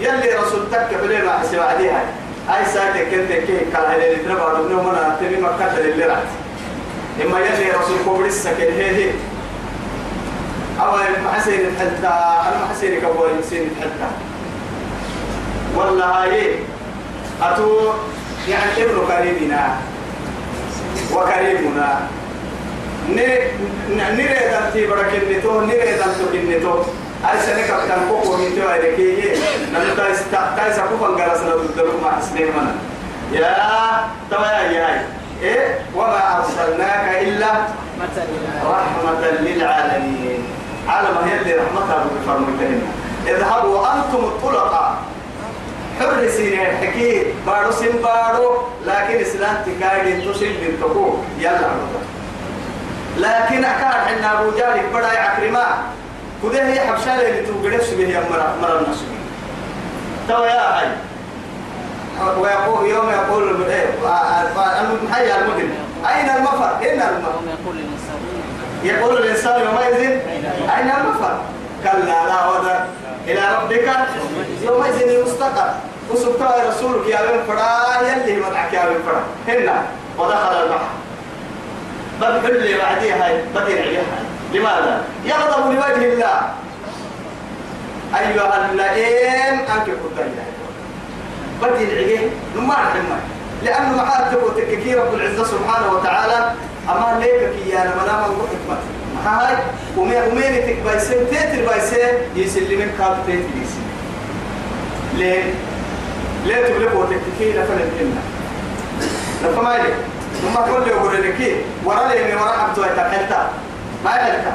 يلي 0.00 0.34
رسول 0.34 0.70
تك 0.72 0.88
بلي 1.02 1.22
ما 1.22 1.38
حسي 1.38 1.56
بعديها 1.56 2.04
أي 2.48 2.64
ساعه 2.74 3.04
كنت 3.04 3.32
كي 3.32 3.58
كلا 3.72 3.96
اللي 3.96 4.16
تربى 4.16 4.42
ابن 4.42 4.74
منا 4.74 5.16
تبي 5.20 5.36
مكه 5.40 5.78
اللي 5.78 6.04
رات. 6.04 6.28
إما 7.24 7.38
يلي 7.40 7.70
رسول 7.70 7.98
كبر 8.06 8.24
السكن 8.24 8.72
هي 8.72 8.96
هي. 8.96 9.10
حتى 10.78 12.06
أنا 12.06 12.58
ما 12.58 12.66
حسين 12.70 13.00
كبر 13.00 13.30
يسين 13.40 13.70
حتى 13.80 14.08
والله 15.76 16.04
هاي 16.04 16.54
أتو 17.42 17.92
يعني 18.48 18.84
ابن 18.84 18.98
كريمنا. 19.08 19.76
وكريمنا. 21.12 22.00
إيه؟ 35.42 35.78
وما 35.94 36.36
أرسلناك 36.36 37.22
إلا 37.22 37.46
رحمة 38.64 39.30
للعالمين. 39.40 40.44
عالم 40.88 41.16
أنتم 43.84 44.24
الطلقاء. 44.24 44.96
حر 46.00 46.28
سين 46.28 46.60
الحكي 46.60 47.22
بارو 47.46 47.70
سين 47.70 47.92
بارو. 48.02 48.62
لكن 48.86 49.20
إسلام 49.20 49.56
تكاين 49.66 50.32
تسل 50.32 50.52
بنتكو. 50.60 51.16
يلا 51.38 51.70
لكن 53.16 53.64
أكاد 53.64 53.94
حنا 54.06 54.40
أبو 54.40 54.50
جالك 54.50 54.84
بدا 54.94 55.12
يعكرما 55.12 55.66
كده 56.42 56.66
هي 56.66 56.80
حبشالة 56.80 57.28
اللي 57.28 57.46
توقعد 57.46 57.80
سبيه 57.80 58.18
مرة 58.18 58.54
مرة 58.62 58.80
النسبي 58.86 59.16
تو 60.28 60.44
يا 60.44 60.80
هاي 60.80 60.88
ويقول 62.38 62.88
يوم 62.90 63.10
يقول 63.10 63.62
إيه؟ 63.70 63.86
المحيا 64.80 65.38
المدن؟ 65.40 65.70
أين 66.08 66.30
المفر؟ 66.36 66.78
أين 66.82 67.02
المفر؟ 67.02 67.32
يقول 68.82 69.16
الإنسان 69.16 69.60
يومئذ 69.60 70.00
أين 70.76 70.90
المفر؟ 71.00 71.38
كلا 71.82 72.26
لا 72.26 72.46
وذر 72.46 72.84
إلى 73.26 73.40
ربك 73.56 73.90
يومئذ 74.62 75.02
المستقر. 75.02 75.70
وسبت 76.10 76.42
رسولك 76.68 77.06
يا 77.08 77.18
بن 77.22 77.42
فرا 77.48 78.02
يلي 78.02 78.36
مدعك 78.40 78.72
يا 78.72 78.84
بن 78.86 78.96
فرا. 79.06 79.22
هنا 79.48 79.82
ودخل 80.18 80.62
البحر 80.62 80.88
بدخل 82.20 82.48
اللي 82.56 82.78
بعديها 82.78 83.28
بدين 83.54 83.78
عليها. 83.78 84.02
لماذا؟ 84.54 85.04
يغضب 85.24 85.72
لوجه 85.72 86.12
الله. 86.12 86.40
أيها 88.14 88.70
اللئيم 88.70 89.54
أنك 89.60 89.84
كنت 89.86 90.28
بدين 91.62 91.90
عليه 91.90 92.28
ما 92.56 92.74
نحمل 92.74 93.20
لأنه 93.62 93.96
محاتب 94.02 94.42
وتككي 94.42 94.94
رب 94.94 95.14
العزة 95.14 95.44
سبحانه 95.44 95.92
وتعالى 95.92 96.52
أما 96.88 97.18
ليك 97.20 97.52
كي 97.52 97.78
أنا 97.78 97.94
منام 98.02 98.38
ما 99.24 99.30
هاي؟ 99.30 99.56
ومين 99.96 100.22
ومين 100.22 100.66
تكبايسين 100.66 101.18
تيتر 101.30 101.66
بايسين 101.66 102.14
يسلمين 102.36 102.90
كاب 102.98 103.18
تيتر 103.26 103.38
يسلم 103.62 103.86
ليه؟ 105.14 105.54
ليه 106.46 106.66
تقول 106.66 106.84
وتككي 106.94 107.52
لفلن 107.52 107.90
إنا 108.00 108.22
لفما 109.50 109.74
يلي؟ 109.76 109.94
ثم 110.42 110.54
كل 110.54 110.90
يقول 110.90 111.14
لك 111.14 111.56
ورا 111.84 112.08
لي 112.08 112.34
ورا 112.34 112.52
حبتوا 112.52 112.86
يتحلتا 112.86 113.50
ما 114.04 114.10
يحلتا 114.10 114.52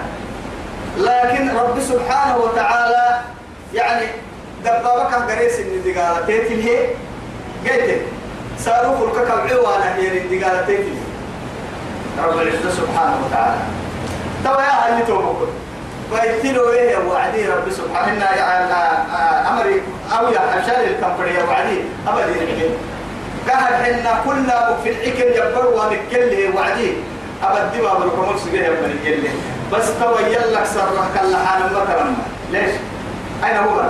لكن 0.98 1.58
رب 1.58 1.80
سبحانه 1.80 2.38
وتعالى 2.38 3.20
يعني 3.74 4.06
دبابك 4.65 5.13
قريس 5.13 5.60
إن 5.60 5.82
دقالة 5.86 6.26
تيتل 6.26 6.62
هي 6.62 6.88
قلت 7.65 8.02
صاروخ 8.60 9.02
الككب 9.02 9.58
عوانا 9.58 9.96
هي 9.96 10.17
الدقالة 10.17 10.65
تيتل 10.65 10.96
رب 12.24 12.39
العزة 12.41 12.70
سبحانه 12.70 13.15
وتعالى. 13.26 13.62
توا 14.44 14.62
يا 14.62 14.98
هل 14.98 15.08
تومكم 15.08 15.48
فايتلو 16.12 16.70
إيه 16.70 16.91
يا 16.91 16.98
وعدي 16.98 17.48
رب 17.48 17.72
سبحانه. 17.72 18.26
يعني 18.26 18.74
امري 19.50 19.82
أو 20.17 20.32
يا 20.32 20.39
حشال 20.39 20.96
الكمبري 20.96 21.44
وعدي 21.48 21.82
ابدا 22.08 22.26
يعني. 22.26 22.70
قهر 23.49 23.84
حنا 23.84 24.21
كلنا 24.25 24.77
في 24.84 24.89
الحكم 24.89 25.30
يبروا 25.39 25.84
ونكله 25.84 26.56
وعدي. 26.56 26.93
أبدي 27.43 27.82
ما 27.82 27.93
بركم 27.93 28.38
سجيه 28.38 28.69
من 28.69 28.99
الجلة 29.01 29.30
بس 29.73 29.86
توا 29.99 30.19
يلك 30.19 30.65
سرك 30.65 31.21
الله 31.23 31.45
حال 31.45 31.63
مثلا 31.63 32.13
ليش؟ 32.51 32.75
أين 33.43 33.58
هو 33.58 33.82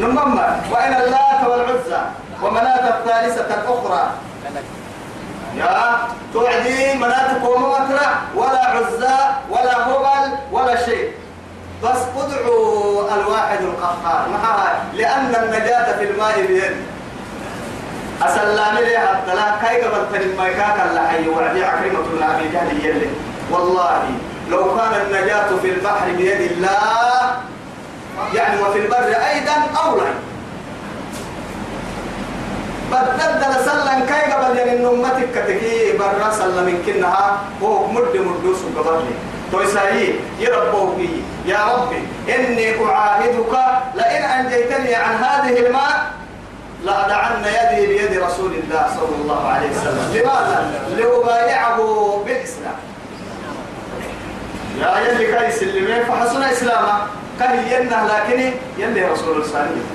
نمم 0.00 0.38
وأين 0.72 0.94
اللات 0.94 1.40
والعزى؟ 1.46 2.02
ومناة 2.42 2.88
الثالثة 2.88 3.54
الأخرى. 3.54 4.10
يا 5.56 5.98
توعدي 6.32 6.94
مناة 6.94 7.44
ومترة 7.44 8.08
ولا 8.36 8.64
عزى 8.66 9.18
ولا 9.50 9.86
هبل 9.86 10.36
ولا 10.52 10.84
شيء. 10.84 11.12
بس 11.84 12.00
ادعوا 12.16 13.14
الواحد 13.14 13.58
القهار. 13.60 14.76
لأن 14.94 15.34
النجاة 15.34 15.98
في 15.98 16.04
الماء 16.10 16.46
بيد. 16.46 16.76
أسلام 18.22 18.74
لي 18.78 18.98
حتى 18.98 19.34
لا 19.34 19.56
كاي 19.62 19.82
قبل 19.82 20.36
ما 20.38 20.48
كاك 20.48 20.76
الله 20.90 21.06
حي 21.08 21.28
وعدي 21.28 21.64
عكرمة 21.64 22.06
الله 22.12 22.36
في 22.38 22.48
جهل 22.52 22.86
يلي 22.86 23.06
والله 23.50 24.02
لو 24.50 24.76
كان 24.76 24.92
النجاة 25.06 25.48
في 25.62 25.70
البحر 25.70 26.06
بيد 26.16 26.40
الله 26.52 27.36
يعني 28.34 28.62
وفي 28.62 28.78
البر 28.78 29.06
أيضا 29.06 29.56
أولى. 29.84 30.10
بدل 32.92 33.54
سلم 33.64 34.06
كاي 34.08 34.32
قبل 34.32 34.56
يعني 34.56 34.78
نمتك 34.84 35.28
كتكي 35.34 35.96
برا 35.98 36.30
سلم 36.32 36.82
كنها 36.86 37.38
هو 37.62 37.86
مد 37.86 38.14
مدوس 38.16 38.58
قبل 38.78 39.00
تويساي 39.52 40.14
يربوكي 40.40 41.22
يا 41.46 41.58
ربي 41.74 42.02
إني 42.34 42.84
أعاهدك 42.84 43.54
لئن 43.94 44.22
أنجيتني 44.22 44.94
عن 44.94 45.14
هذه 45.24 45.66
الماء 45.66 46.10
لأدعن 46.84 47.44
يدي 47.44 47.86
بيد 47.86 48.22
رسول 48.22 48.52
الله 48.54 48.86
صلى 48.96 49.14
الله 49.22 49.48
عليه 49.48 49.70
وسلم. 49.70 50.06
لماذا؟ 50.14 50.58
لأبايعه 50.96 51.78
بالإسلام. 52.26 52.78
يا 54.80 54.98
يلي 54.98 55.26
كاي 55.26 55.52
سلمين 55.52 56.04
فحسن 56.04 56.42
إسلامه. 56.42 56.98
كان 57.40 57.54
ينه 57.72 58.06
لكن 58.06 58.52
يلي 58.78 59.04
رسول 59.04 59.34
الله 59.34 59.46
صلى 59.46 59.50
الله 59.50 59.60
عليه 59.60 59.70
وسلم 59.70 59.86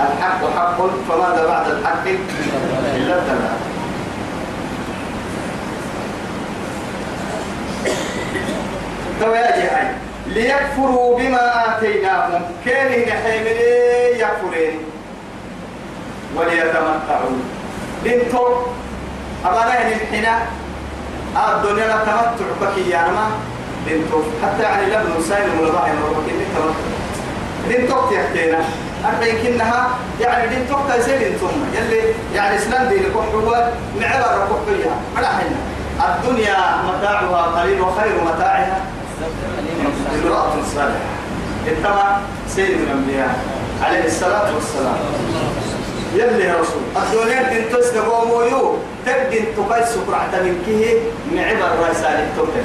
الحق 0.00 0.42
حق 0.56 0.78
فماذا 1.08 1.46
بعد 1.46 1.66
الحق؟ 1.68 2.06
إلا 2.96 3.14
الدلال. 3.18 3.58
تو 9.20 9.34
يا 9.34 9.50
جهاي. 9.56 10.09
ليكفروا 10.34 11.18
بما 11.18 11.76
آتيناهم. 11.76 12.42
كان 12.66 12.90
نحيمني 13.08 14.20
يكفرين. 14.20 14.78
وليتمتعوا. 16.36 17.36
بنتو 18.04 18.46
أبانا 19.44 19.74
يعني 19.74 19.94
الحنا. 19.94 20.38
الدنيا 21.36 21.86
لا 21.86 21.98
تمتع 22.04 22.46
بكي 22.60 22.90
يا 22.90 23.02
ما 23.02 23.26
بنتو 23.86 24.22
حتى 24.42 24.62
يعني 24.62 24.86
لبن 24.86 25.22
سائل 25.28 25.48
ملضاء 25.60 25.90
يمرك 25.90 26.26
إني 26.30 26.44
تمتع. 26.54 26.88
بنتو 27.68 28.10
تحتينا. 28.10 28.58
أربعين 29.04 29.36
كنها 29.42 29.88
يعني 30.20 30.56
بنتو 30.56 30.76
تسير 30.88 31.32
ثم 31.40 31.60
يلي 31.74 32.00
يعني 32.34 32.56
إسلام 32.56 32.88
دين 32.88 33.02
كحوة 33.02 33.72
معبر 34.00 34.46
كحوية 34.50 34.90
على 35.16 35.26
حنا. 35.26 35.60
الدنيا 36.08 36.56
متاعها 36.88 37.42
قليل 37.42 37.80
وخير 37.80 38.14
متاعها. 38.24 38.80
امرأة 40.14 40.52
صالحة 40.74 41.10
اتبع 41.66 42.16
سيد 42.48 42.80
الأنبياء 42.80 43.38
عليه 43.82 44.04
الصلاة 44.04 44.54
والسلام. 44.54 44.96
يلي 46.14 46.44
يا 46.44 46.54
رسول 46.60 46.82
الدنيا 46.96 47.42
دين 47.48 47.64
تسدقوا 47.72 48.26
مويو 48.26 48.76
تقدن 49.06 49.44
تقاي 49.56 49.84
سكرعة 49.86 50.26
من 50.42 50.62
كيه؟ 50.66 50.94
معبر 51.36 51.82
راي 51.82 51.94
صالح 51.94 52.26
توتن 52.36 52.64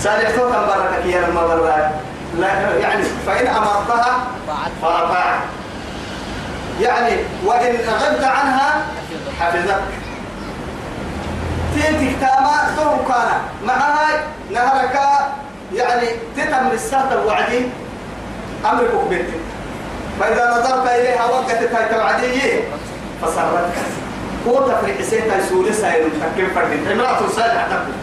صالح 0.00 0.30
توتن 0.30 0.66
بركة 0.66 1.06
يا 1.06 1.20
لما 1.28 1.46
برا 1.46 1.90
لا 2.38 2.48
يعني 2.80 3.02
فإن 3.26 3.46
أمرتها 3.46 4.24
فأطاعت 4.82 5.38
يعني 6.80 7.12
وإن 7.46 7.76
غبت 7.76 8.24
عنها 8.24 8.84
حفظك. 9.40 9.82
تيتك 11.74 12.16
تاما 12.20 12.74
توم 12.76 12.98
كان 13.08 13.30
معها 13.66 14.08
يعني 14.50 14.71
تتم 16.72 16.84
السهل 16.84 17.18
الوعدي 17.18 17.66
أمرك 18.64 18.90
بنتك 19.10 19.42
فإذا 20.20 20.50
نظرت 20.50 20.88
إليها 20.88 21.24
وقتت 21.24 21.74
هاي 21.74 21.94
توعدية 21.94 22.60
فسرتك 23.22 23.72
هو 24.48 24.68
تفريق 24.68 25.02
سيتا 25.02 25.38
يسول 25.38 25.74
سايل 25.74 26.04
تكيم 26.04 26.48
فردين 26.54 26.88
امرأة 26.92 27.28
صالحة 27.36 27.66
تقول 27.68 27.94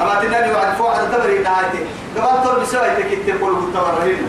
أما 0.00 0.24
تناني 0.24 0.52
وعد 0.52 0.76
فوق 0.76 0.90
على 0.90 1.06
تبري 1.06 1.38
نهايتي 1.38 1.78
قبل 2.16 2.44
تربي 2.44 2.66
سوى 2.66 2.88
تكتب 2.88 3.40
قول 3.40 3.54
قلت 3.54 3.76
ورهينا 3.76 4.28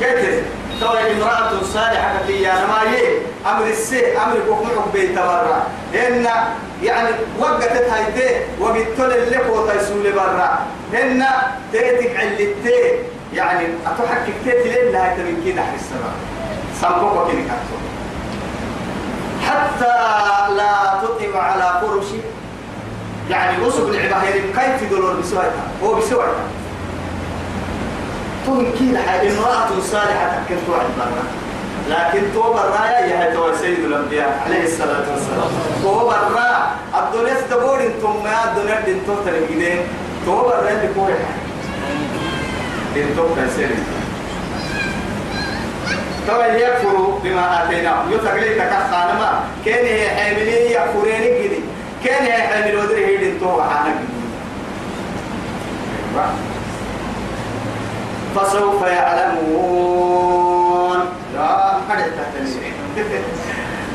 قلت 0.00 0.42
توي 0.80 1.12
امرأة 1.12 1.62
صالحة 1.74 2.18
في 2.26 2.52
أنا 2.52 2.66
ما 2.66 2.92
يه 2.92 3.18
أمر 3.46 3.66
السي 3.66 4.18
أمر 4.18 4.36
كفر 4.36 4.84
بيت 4.92 5.18
برا. 5.18 5.66
إن 5.94 6.26
يعني 6.82 7.08
وقتت 7.38 7.90
هايتي 7.90 8.40
وبتول 8.60 9.12
اللي 9.12 9.36
قوة 9.36 9.74
يسول 9.74 10.12
برا. 10.12 10.58
إن 10.94 11.24
تيتك 11.72 12.16
علتي 12.16 12.98
يعني 13.34 13.64
أتوحك 13.86 14.22
كتير 14.40 14.54
لين 14.64 14.92
لا 14.92 15.16
من 15.16 15.42
كده 15.46 15.62
حسنا 15.62 16.10
سامبوكو 16.80 17.28
كده 17.28 17.40
كاتو. 17.40 17.76
حتى 19.46 19.94
لا 20.56 21.00
تطم 21.02 21.36
على 21.38 21.80
فرش 21.80 22.06
يعني 23.30 23.66
وصف 23.66 23.88
العباهير 23.88 24.42
كيف 24.56 24.90
دولور 24.90 25.14
بسويتها 25.20 25.64
هو 25.84 25.94
بسويتها 25.94 26.44
تون 28.46 28.64
كده 28.80 29.00
امرأة 29.22 29.80
صالحة 29.82 30.38
تكن 30.46 30.56
توعد 30.66 30.86
برا 30.98 31.24
لكن 31.90 32.22
تو 32.34 32.42
برا 32.52 32.84
يا 32.86 33.22
هي 33.32 33.54
سيد 33.60 33.78
الأنبياء 33.84 34.42
عليه 34.46 34.64
الصلاة 34.64 35.04
والسلام. 35.12 35.50
تو 35.82 35.98
برا 36.06 36.70
الدنيا 36.98 37.34
تبور 37.50 37.80
أنتم 37.80 38.24
ما 38.24 38.44
الدنيا 38.44 38.78
أنتم 38.78 39.14
تلقين 39.26 39.78
تو 40.26 40.42
برا 40.42 40.68
اللي 40.68 40.88
كوي 40.94 41.12
أنتم 42.96 43.28
كسرين 43.36 43.84
تو 46.26 46.40
يكفروا 46.40 47.18
بما 47.24 47.64
آتيناه 47.64 48.10
يتقلي 48.10 48.54
تكخانا 48.54 49.14
ما 49.14 49.44
كان 49.64 49.84
هي 49.84 50.08
حاملين 50.08 50.70
يكفرين 50.72 51.22
كده 51.22 51.58
كان 52.04 52.22
هي 52.24 52.32
حامل 52.32 52.76
ودري 52.76 53.06
هيد 53.06 53.22
انتو 53.22 53.58
وحانا 53.58 53.94
فسوف 58.36 58.82
يعلمون 58.82 60.16
لا 61.34 61.78
حدث 61.90 62.12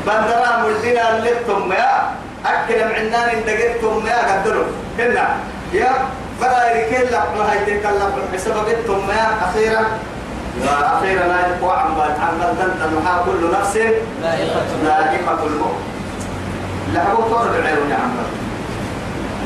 بندرا 0.06 0.50
ملدنا 0.62 1.04
لتم 1.24 1.72
يا 1.72 1.92
أكل 2.46 2.78
معنان 2.84 3.28
إن 3.28 3.44
دقيتم 3.46 4.06
يا 4.06 4.18
قدروا 4.32 4.64
كنا 4.98 5.26
يا 5.72 5.90
بلا 6.40 6.76
يركل 6.76 7.12
لك 7.12 7.28
ما 7.38 7.52
هي 7.52 7.58
تكلم 7.64 8.12
بسبب 8.34 8.68
التم 8.68 9.10
يا 9.10 9.28
أخيرا. 9.44 9.86
يا 10.64 10.98
أخيرا 10.98 11.26
لا 11.26 11.40
يقوى 11.48 11.72
عن 11.72 11.94
بال 11.94 12.14
عن 12.20 12.38
بال 12.38 12.58
تنتن 12.58 13.02
كل 13.26 13.50
نفس 13.60 13.76
ذائقة 14.84 15.46
الموت. 15.46 15.76
لا 16.94 17.12
هو 17.12 17.22
طور 17.22 17.46
العيون 17.58 17.90
يا 17.90 17.96
عم 17.96 18.12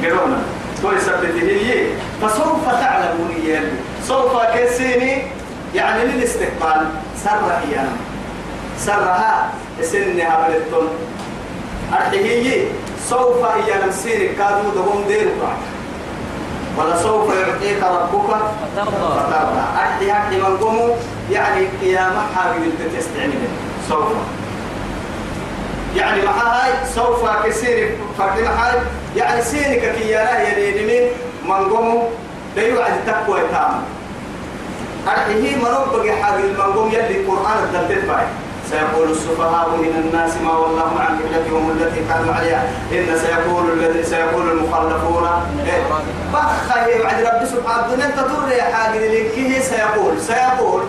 قرونا 0.05 0.39
توي 0.83 1.01
سبته 1.01 1.43
هي 1.43 1.87
فسوف 2.23 2.69
تعلمون 2.81 3.31
يا 3.45 3.63
سوف 4.09 4.33
كسيني 4.55 5.23
يعني 5.75 6.05
للاستقبال. 6.05 6.87
سر 7.25 7.53
هي 7.63 7.85
سرها 8.79 9.51
سنها 9.83 10.49
بلتون 10.49 10.89
أرحيه 11.93 12.65
سوف 13.11 13.45
هي 13.45 13.85
نمسير 13.87 14.33
كادو 14.39 14.71
دهم 14.75 15.05
دير 15.09 15.29
بعد 15.43 15.57
ولا 16.79 17.03
سوف 17.03 17.35
يعطيك 17.35 17.83
ربك 17.83 18.37
فترضى. 18.77 19.61
أحدي 19.77 20.13
أحدي 20.13 20.37
من 20.37 20.57
قوموا 20.57 20.95
يعني 21.31 21.67
قيامة 21.83 22.23
حاجة 22.37 22.57
تستعني 22.99 23.35
سوف. 23.89 24.13
يعني 25.97 26.23
مع 26.23 26.33
هاي 26.33 26.73
سوف 26.95 27.31
كسير 27.45 27.97
فرد 28.19 28.45
هاي. 28.45 28.79
يعني 29.17 29.43
سينك 29.43 29.95
كي 29.95 30.13
يراه 30.13 30.41
يليني 30.41 31.11
من 31.45 31.71
قوموا 31.71 32.03
لا 32.57 32.63
يوعد 32.63 32.93
تقوى 33.07 33.41
تام. 33.53 33.83
أرحيه 35.09 35.57
منوب 35.57 35.89
بقي 36.03 36.13
حاجة 36.23 36.41
المنقوم 36.45 36.89
يلي 36.89 37.21
القرآن 37.21 37.65
الدلتت 37.65 38.05
باي. 38.05 38.27
سيقول 38.71 39.11
السفهاء 39.11 39.69
من 39.69 39.93
الناس 40.05 40.37
ما 40.45 40.53
والله 40.53 41.01
عن 41.01 41.19
قبلتهم 41.19 41.71
التي 41.71 42.01
كانوا 42.09 42.35
عليها. 42.35 42.63
إن 42.93 43.19
سيقول 43.19 43.73
الذي 43.73 44.03
سيقول 44.03 44.51
المخلفون. 44.51 45.29
إيه. 45.67 45.83
بخي 46.33 47.03
بعد 47.03 47.21
رب 47.21 47.45
سبحانه 47.45 48.05
أنت 48.07 48.19
تقول 48.21 48.53
يا 48.53 48.63
حاجة 48.63 48.99
لك 48.99 49.63
سيقول. 49.63 50.21
سيقول. 50.21 50.83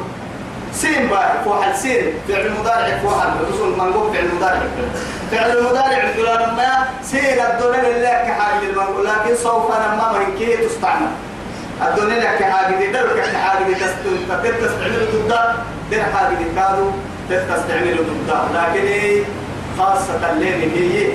سين 0.74 1.08
باي 1.08 1.44
فوحل 1.46 1.76
سين. 1.78 2.13
فعل 2.28 2.52
مضارع 2.60 2.98
فوحل 3.04 3.30
رسول 3.54 3.70
منقوم 3.78 4.13
فعل 4.13 4.28
مضارع 4.36 4.62
فعل 5.32 5.58
المضارع 5.58 6.04
الدولار 6.10 6.40
ما 6.58 6.88
سين 7.04 7.40
الدولار 7.40 7.86
اللي 7.88 8.08
كحاجة 8.28 8.70
المنقول 8.70 9.06
لكن 9.06 9.36
سوف 9.44 9.66
لما 9.72 10.12
من 10.20 10.38
كي 10.38 10.58
تستعمل. 10.58 11.12
الدنيا 11.88 12.20
لك 12.20 12.44
حاجة 12.44 12.76
دي 12.76 12.88
درك 12.92 13.36
حاجة 13.36 13.63
دي 13.63 13.76
تستعمل. 13.76 15.08
ضد 15.28 15.34
در 15.92 16.04
حاجة 16.13 16.38
كادو. 16.56 16.92
تستعمل 17.30 17.98
ضد 17.98 18.30
لكن 18.56 18.86
إيه 18.88 19.24
خاصة 19.78 20.32
الليل 20.32 20.72
هي 20.76 21.08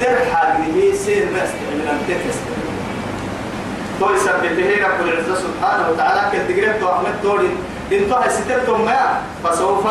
در 0.00 0.34
حاجة 0.34 0.56
دي 0.64 0.82
هي 0.82 0.96
سين 0.96 1.32
ما 1.32 1.44
استعمل 1.44 1.88
أنت 1.90 2.08
تستعمل 2.28 2.64
تو 4.00 4.14
يثبته 4.14 4.86
رب 4.86 5.06
العزة 5.06 5.34
سبحانه 5.34 5.88
وتعالى 5.90 6.20
كنت 6.32 6.56
قريت 6.56 6.82
أحمد 6.82 7.22
دوري 7.22 7.50
انتهى 7.92 8.30
ستتهم 8.30 8.84
ما 8.84 9.20
فسوف 9.44 9.86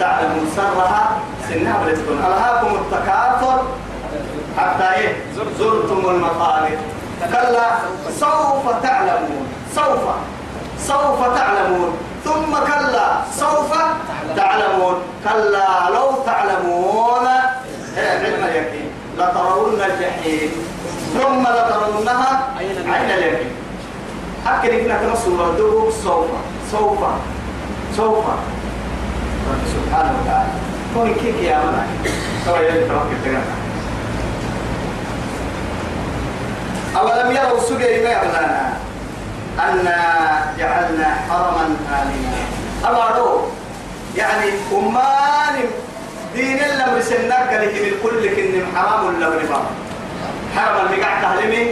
تعلم 0.00 0.50
سرها 0.56 1.18
سنها 1.48 1.84
بلتكون 1.84 2.18
ألهاكم 2.18 2.74
التكاثر 2.74 3.62
حتى 4.58 4.94
إيه؟ 5.00 5.16
زرتم 5.58 6.10
المقابر 6.10 6.78
كلا 7.32 7.70
سوف 8.20 8.82
تعلمون. 8.82 9.46
سوف 9.74 10.02
سوف 10.78 11.36
تعلمون. 11.38 11.92
ثم 12.26 12.52
كلا 12.68 13.08
سوف 13.40 13.70
تعلمون. 14.36 14.96
كلا 15.24 15.68
لو 15.94 16.08
تعلمون. 16.26 17.26
إيه، 17.96 18.10
علم 18.24 18.42
اليقين. 18.44 18.90
لترون 19.18 19.80
الجحيم. 19.88 20.50
ثم 21.14 21.42
لترونها 21.42 22.30
عين 22.58 23.10
اليقين. 23.10 23.52
أكل 24.46 24.68
إنك 24.68 25.02
نصر 25.12 25.50
الدروب 25.50 25.90
سوف 26.04 26.30
سوف 26.72 27.00
سوف. 27.96 28.24
سبحانه 29.46 30.12
وتعالى 30.18 30.52
كون 30.94 31.14
كيك 31.14 31.38
يا 31.42 31.58
منا 31.58 31.86
سوى 32.44 32.58
يلي 32.66 32.88
توكل 32.88 33.18
تغنى 33.24 33.54
أولم 36.98 37.36
يروا 37.36 37.60
سجي 37.60 38.02
ما 38.02 38.10
يغلانا 38.10 38.75
أنا 39.58 39.96
جعلنا 40.58 41.16
حرما 41.28 41.76
آمنا. 41.88 42.42
أمروا 42.88 43.40
يعني 44.16 44.50
أمان 44.72 45.64
دين 46.34 46.58
الأمر 46.64 47.00
سنك 47.00 47.48
لك 47.52 47.74
من 47.82 47.92
كل 48.02 48.28
كن 48.36 48.76
حرام 48.76 49.08
الأمر 49.08 49.40
حرم 50.56 50.86
المقع 50.86 51.20
تهلمي 51.22 51.70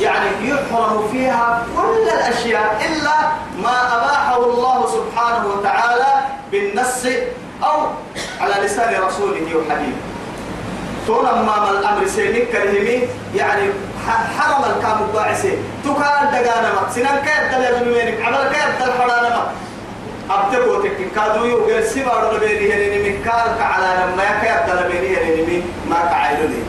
يعني 0.00 0.30
يحرم 0.42 1.08
فيها 1.12 1.66
كل 1.76 2.08
الأشياء 2.12 2.86
إلا 2.86 3.16
ما 3.62 3.96
أباحه 3.96 4.44
الله 4.44 4.86
سبحانه 4.86 5.46
وتعالى 5.46 6.06
بالنص 6.52 7.06
أو 7.64 7.86
على 8.40 8.54
لسان 8.64 9.02
رسوله 9.02 9.46
وحبيبه. 9.56 10.15
طول 11.06 11.24
ما 11.24 11.70
الأمر 11.70 12.06
سينك 12.06 12.48
كرهمي 12.48 13.08
يعني 13.36 13.70
حرم 14.38 14.64
الكام 14.64 14.98
الضاعسي 15.02 15.52
تكاد 15.84 16.30
دقانا 16.32 16.74
ما 16.74 16.90
سنان 16.94 17.18
كيف 17.18 17.54
دل 17.54 17.64
يزمينك 17.64 18.22
عمل 18.22 18.48
كيف 18.52 18.82
دل 18.82 18.92
حرانا 18.92 19.28
ما؟ 19.28 19.46
أبتكو 20.30 20.80
تكين 20.82 21.10
كادو 21.16 21.44
يوغل 21.44 21.84
سبار 21.84 22.34
ربيني 22.34 22.72
هنيني 22.72 22.98
من 23.10 23.22
كارك 23.24 23.60
على 23.60 23.86
لما 24.02 24.24
كيف 24.42 24.74
دل 24.74 24.88
بيني 24.92 25.16
هنيني 25.16 25.62
ما 25.90 25.96
كعيلوني 26.10 26.62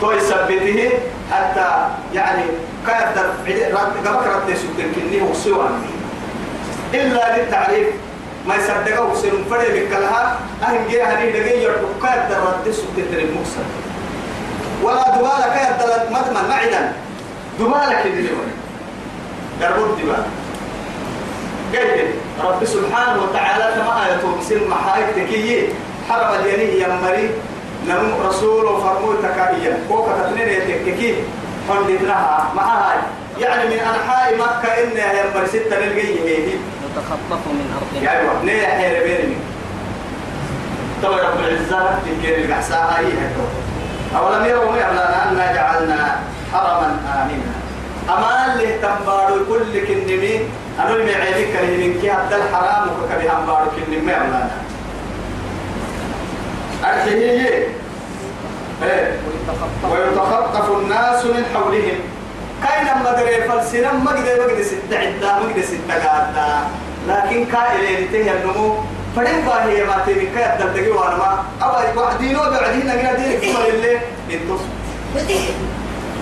تو 0.00 0.10
يثبته 0.12 0.90
حتى 1.32 1.68
يعني 2.14 2.42
كيف 2.86 3.08
دل 3.16 3.76
قبك 4.08 4.26
رد 4.26 4.54
سكين 4.56 4.92
كنيه 4.94 5.22
وصوان 5.22 5.82
إلا 6.94 7.36
للتعريف. 7.36 7.86
ما 8.46 8.54
يصدقوا 8.56 9.14
سنون 9.14 9.44
فري 9.50 9.80
بكلها 9.86 10.38
أهن 10.62 10.88
جيه 10.88 11.04
هني 11.04 11.30
دقي 11.32 11.62
يرتو 11.62 11.86
كيف 12.02 12.22
دل 12.30 12.36
رد 12.36 12.70
سكين 12.72 13.04
المكسر 13.12 13.64
ولا 14.82 15.16
دبالة 15.16 15.48
كيف 15.54 15.86
دل 15.86 16.12
مدمن 16.12 16.48
معدا 16.48 16.92
دبالة 17.58 18.02
كده 18.04 18.20
لون 18.20 18.52
دربود 19.60 19.98
دبالة 19.98 20.26
قيد 21.72 22.14
رب 22.44 22.64
سبحانه 22.64 23.22
وتعالى 23.22 23.74
كما 23.74 24.06
آية 24.06 24.20
سن 24.48 24.68
محايك 24.68 25.06
تكيي 25.16 25.68
حرم 26.08 26.34
اليني 26.40 26.80
يمري 26.82 27.30
نم 27.88 28.14
رسول 28.26 28.66
فرمو 28.66 29.12
تكايا 29.22 29.78
كوكا 29.88 30.12
تتنين 30.18 30.48
يتككي 30.48 31.14
حندتناها 31.68 32.52
معها 32.56 33.02
يعني 33.40 33.64
من 33.64 33.78
أنحاء 33.78 34.34
مكة 34.34 34.68
إنها 34.82 35.12
يمري 35.12 35.46
ستة 35.46 35.78
للقيه 35.78 36.20
هي 36.20 36.48
يتخطف 36.90 37.46
من 37.46 37.74
أرضها 37.76 38.02
يا 38.12 38.20
أيوة. 38.20 38.42
نيا 38.44 38.68
حير 38.68 39.02
بيني 39.04 39.36
تو 41.02 41.08
رب 41.08 41.40
العزة 41.40 41.98
تكير 42.04 42.38
القحساء 42.38 42.94
هي 42.98 43.12
أولم 44.18 44.44
يروا 44.44 44.70
معنا 44.72 45.30
أنا 45.30 45.52
جعلنا 45.54 46.20
حرما 46.52 46.86
آمنا. 46.86 47.60
أما 48.08 48.52
اللي 48.54 48.78
تنبارو 48.78 49.44
كل 49.48 49.86
كنمي. 49.86 50.40
أنا 50.78 50.90
اللي 50.90 51.60
اللي 51.60 51.88
من 51.88 52.00
كي 52.00 52.12
حتى 52.12 52.36
الحرام 52.36 52.88
وكبي 52.88 53.30
أنبارو 53.30 53.70
كنمي 53.70 54.00
معنا 54.12 54.50
أرحيه 56.84 57.68
إيه. 58.82 59.20
ويتخطف 59.90 60.70
الناس 60.70 61.24
من 61.24 61.44
حولهم. 61.54 62.19
كاين 62.62 63.02
ما 63.04 63.12
دري 63.12 63.48
فلسنا 63.48 63.92
ما 63.92 64.10
قد 64.10 64.28
ما 64.38 64.44
قد 64.44 64.62
ست 64.62 64.92
عدا 64.92 65.32
ما 65.40 65.48
قد 65.48 65.60
ست 65.70 65.90
قادا 65.90 66.50
لكن 67.08 67.46
كائلين 67.52 68.12
تهي 68.12 68.30
النمو. 68.36 68.74
فدين 69.16 69.40
باهي 69.46 69.84
ما 69.84 69.96
تبي 70.06 70.26
كاي 70.34 70.58
تدقي 70.58 70.90
وأنا 70.90 71.16
ما 71.16 71.44
أبا 71.62 72.00
وعدينو 72.00 72.40
بعدين 72.50 72.86
نقنا 72.86 73.12
دينك 73.14 73.40
كما 73.40 73.66
اللي 73.66 73.98
انتص 74.30 74.62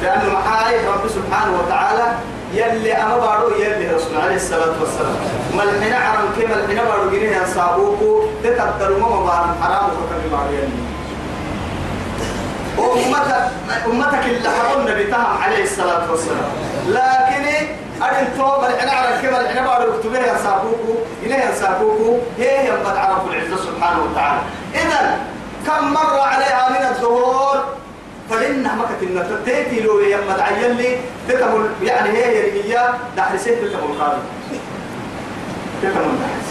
لأنه 0.03 0.32
محاي 0.32 0.74
رب 0.89 1.09
سبحانه 1.09 1.53
وتعالى 1.59 2.07
يلي 2.55 2.97
أنا 2.97 3.16
بارو 3.16 3.51
يلي 3.51 3.86
رسول 3.97 4.16
عليه 4.24 4.36
الصلاة 4.36 4.74
والسلام. 4.80 5.16
الحين 5.55 5.93
عرم 5.93 6.28
كما 6.39 6.55
الحين 6.55 6.78
بارو 6.89 7.11
جنيه 7.11 7.45
صابوكو 7.55 8.22
تقدروا 8.45 8.99
ما 8.99 9.20
بار 9.26 9.55
حرام 9.62 9.84
وكذا 9.84 10.26
بارو 10.32 10.53
يلي. 10.53 10.78
وأمتك 12.78 13.50
أمتك 13.86 14.24
اللي 14.26 14.48
حرمنا 14.50 14.94
بتهم 14.94 15.42
عليه 15.42 15.62
الصلاة 15.62 16.10
والسلام. 16.10 16.50
لكن 16.88 17.66
أدن 18.02 18.38
توم 18.38 18.64
الحين 18.64 18.88
على 18.88 19.14
الكبر 19.14 19.40
الحين 19.40 19.64
بعد 19.64 19.82
اكتبه 19.82 20.18
يا 20.18 20.38
ساكوكو 20.44 20.94
إليه 21.22 21.34
يا 21.36 21.54
ساكوكو. 21.54 22.18
هي 22.38 22.58
هي 22.58 22.70
قد 22.70 22.96
عرفوا 22.96 23.30
العزة 23.32 23.56
سبحانه 23.56 24.02
وتعالى. 24.02 24.40
إذا 24.74 25.18
كم 25.66 25.92
مرة 25.92 26.22
عليها 26.22 26.68
من 26.70 26.86
الظهور 26.96 27.64
فإنها 28.30 28.74
ما 28.74 28.84
كتبنا 28.84 29.26
تأتي 29.46 29.80
لو 29.80 30.00
يما 30.00 30.42
عين 30.42 30.72
لي. 30.72 30.96
تكمل 31.28 31.70
يعني 31.82 32.08
هي 32.08 32.52
هي 32.62 32.88
دحرسين 33.16 33.54
تكمل 33.54 33.98
خالد 34.00 34.22
تكمل 35.82 36.14
دحرس 36.20 36.48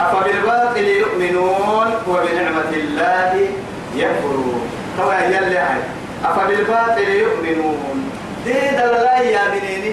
أفبالباطل 0.00 0.84
يؤمنون 0.84 1.94
وبنعمة 2.08 2.70
الله 2.72 3.48
يكفرون 3.96 4.70
توا 4.98 5.14
يلي 5.14 5.58
هاي. 5.58 5.80
أفبالباطل 6.24 7.08
يؤمنون. 7.08 8.10
دي 8.44 8.52
دللا 8.52 9.18
يا 9.20 9.40
بنيني. 9.48 9.92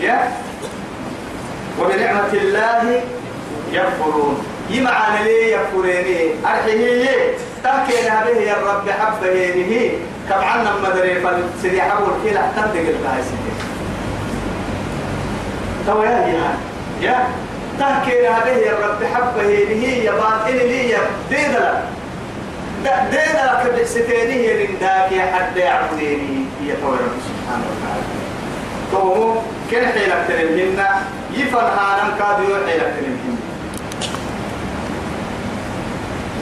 يا. 0.00 0.32
وبنعمة 1.80 2.32
الله 2.32 3.00
يكفرون. 3.72 4.44
يمعنا 4.70 5.24
لي 5.24 5.52
يكفريني. 5.52 6.30
تحكي 7.64 7.92
به 8.24 8.40
يا 8.40 8.56
رب 8.66 8.90
حبه 8.90 9.32
هي 9.32 9.90
كبعنا 10.30 10.72
مدري 10.82 11.14
فالسري 11.14 11.82
حول 11.82 12.06
كلا 12.24 12.42
تندق 12.56 12.86
الغايس 12.88 13.26
توا 15.86 16.04
يا 16.04 16.56
يا. 17.00 17.26
تحكي 17.80 18.10
به 18.10 18.50
يا 18.50 18.74
رب 18.84 19.04
حبه 19.14 19.42
هي 19.42 20.04
يا 20.04 20.12
باطل 20.12 20.56
لي 20.56 20.90
يا. 20.90 20.98
ديدلا 21.30 21.72
دينا 22.84 23.62
لك 23.64 23.80
بستيني 23.80 24.32
هي 24.32 24.66
لنداك 24.66 25.12
يا 25.12 25.26
حد 25.32 25.56
يعبديني 25.56 26.44
هي 26.62 26.72
رب 26.72 27.18
سبحانه 27.28 27.64
وتعالى. 27.70 28.06
تو 28.92 29.34
كن 29.70 29.86
حيلك 29.86 30.24
تنمهن 30.28 30.80
يفن 31.32 31.56
هانم 31.56 32.10
كادو 32.18 32.66
حيلك 32.66 32.94
تنمهن 32.96 33.38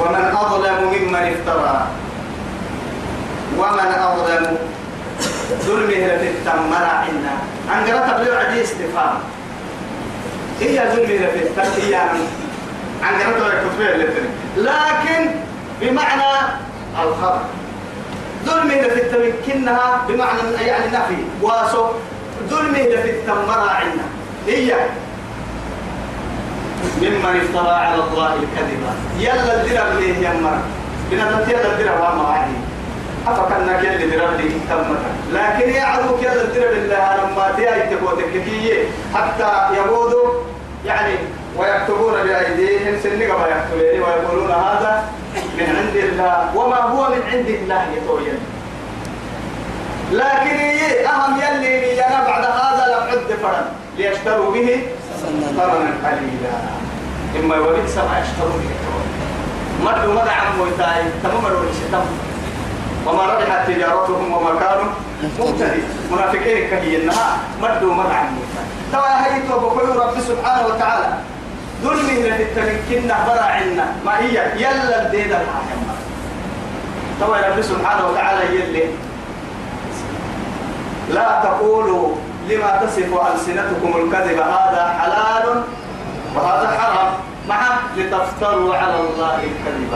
ومن 0.00 0.36
أظلم 0.36 0.78
ممن 0.92 1.14
افترى. 1.34 1.86
ومن 3.58 3.90
أظلم 4.08 4.58
ظلمه 5.66 6.06
التمر 6.06 6.84
عنا. 6.84 7.34
عن 7.70 7.84
قرأت 7.86 8.20
بلو 8.20 8.36
عدي 8.36 8.62
استفهام. 8.62 9.18
هي 10.60 10.78
ظلمه 10.92 11.28
التمر 11.34 11.84
هي 11.88 11.94
عن 13.02 13.14
قرأت 13.20 13.62
بلو 13.78 14.06
لكن 14.56 15.45
بمعنى 15.80 16.22
الخبر. 17.02 17.40
ظلمه 18.44 18.82
في 18.82 19.02
التمكنها 19.02 20.02
بمعنى 20.08 20.66
يعني 20.66 20.86
نفي 20.86 21.16
واسو. 21.42 21.86
ظلمه 22.50 22.84
في 23.02 23.10
التمرة 23.10 23.70
عنا 23.70 24.06
هي. 24.46 24.74
ممن 27.00 27.40
افترى 27.40 27.74
على 27.74 27.94
الله 27.94 28.34
الكذب. 28.34 28.82
يلا 29.18 29.62
الدرب 29.62 30.00
ليه 30.00 30.28
يمر 30.28 30.58
بنا 31.10 31.46
يلا 31.48 31.72
الدرب 31.72 32.00
وما 32.00 32.22
وعدي. 32.28 32.56
أفكرنا 33.26 33.82
كل 33.82 34.10
درب 34.10 34.40
لي 34.40 34.48
تمت. 34.68 35.02
لكن 35.32 35.80
عدو 35.80 36.16
كل 36.16 36.26
الدرب 36.26 36.72
اللي 36.72 36.98
لما 37.18 37.52
تيجي 37.56 37.96
تبوتك 37.96 38.32
حتى 39.14 39.50
يبودوا 39.78 40.32
يعني 40.86 41.14
ويكتبون 41.56 42.12
بأيديهم 42.12 43.00
سنك 43.02 43.30
ما 43.30 43.46
يكتبون 43.48 44.02
ويقولون 44.02 44.50
هذا 44.50 45.04
من 45.56 45.76
عند 45.76 45.96
الله 45.96 46.56
وما 46.56 46.76
هو 46.76 47.08
من 47.08 47.22
عند 47.32 47.48
الله 47.48 47.82
يتوين 47.96 48.38
لكن 50.12 50.56
هي 50.56 51.06
أهم 51.06 51.40
يلي 51.40 52.06
أنا 52.06 52.24
بعد 52.26 52.44
هذا 52.44 52.84
لم 52.94 53.36
فرن 53.42 53.64
ليشتروا 53.96 54.52
به 54.52 54.82
ثمنا 55.22 55.64
قليلا. 56.04 56.56
إما 57.36 57.56
يولد 57.56 57.88
ما 57.96 58.18
يشتروا 58.22 58.58
به 58.62 58.74
مدوا 59.84 60.14
مدى 60.14 60.30
عم 60.30 60.60
ويتاي 60.60 61.02
تمام 61.22 61.46
الوشتم 61.46 62.04
وما 63.06 63.22
ربحت 63.22 63.66
تجارتهم 63.66 64.32
وما 64.32 64.60
كانوا 64.60 64.90
مبتدئ 65.38 65.82
منافقين 66.10 66.70
كهي 66.70 66.96
النها 66.96 67.38
مدوا 67.62 67.94
مدى 67.94 68.14
عم 68.14 68.38
ويتاي 68.38 68.66
توا 68.92 69.26
هي 69.26 69.42
تو 69.48 70.00
رب 70.00 70.20
سبحانه 70.20 70.66
وتعالى. 70.66 71.35
ظلمه 71.82 72.12
لفي 72.12 72.42
التمكن 72.42 73.08
برا 73.08 73.42
عنا 73.42 73.86
ما 74.04 74.18
هي 74.18 74.36
يلا 74.62 75.06
الدين 75.06 75.26
الحاكم 75.26 75.80
توا 77.20 77.36
رب 77.36 77.62
سبحانه 77.62 78.06
وتعالى 78.08 78.56
يلي 78.56 78.84
لا 81.10 81.40
تقولوا 81.44 82.14
لما 82.48 82.82
تصف 82.82 83.10
ألسنتكم 83.34 83.92
الكذب 83.96 84.38
هذا 84.38 84.96
حلال 85.00 85.62
وهذا 86.36 86.78
حرام. 86.80 87.12
مع 87.48 87.60
لتفتروا 87.96 88.74
على 88.76 89.00
الله 89.00 89.34
الكذب. 89.34 89.92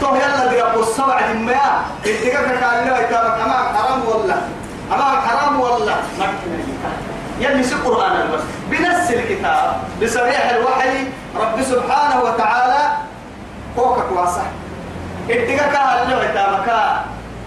تو 0.00 0.14
يلا 0.14 0.46
دي 0.50 0.62
ابو 0.62 0.80
السبع 0.82 1.20
دميا 1.32 1.70
اتقاك 2.06 2.64
قال 2.64 2.86
له 2.86 2.98
يتابك 2.98 3.40
أمام 3.40 3.76
حرام 3.76 4.00
ولا؟ 4.08 4.36
أمام 4.92 5.16
حرام 5.20 5.60
ولا؟ 5.60 5.94
ما 6.18 6.26
يلي 7.40 7.62
في 7.62 7.72
القرآن 7.72 8.30
بس. 8.34 8.42
بنفس 8.72 9.10
الكتاب 9.10 9.76
بصريح 10.02 10.50
الوحي 10.50 10.96
رب 11.36 11.62
سبحانه 11.62 12.22
وتعالى 12.22 12.82
فوقك 13.76 14.12
واسع. 14.12 14.42
اتقاك 15.30 15.76
هل 15.76 16.12
اتامك 16.12 16.68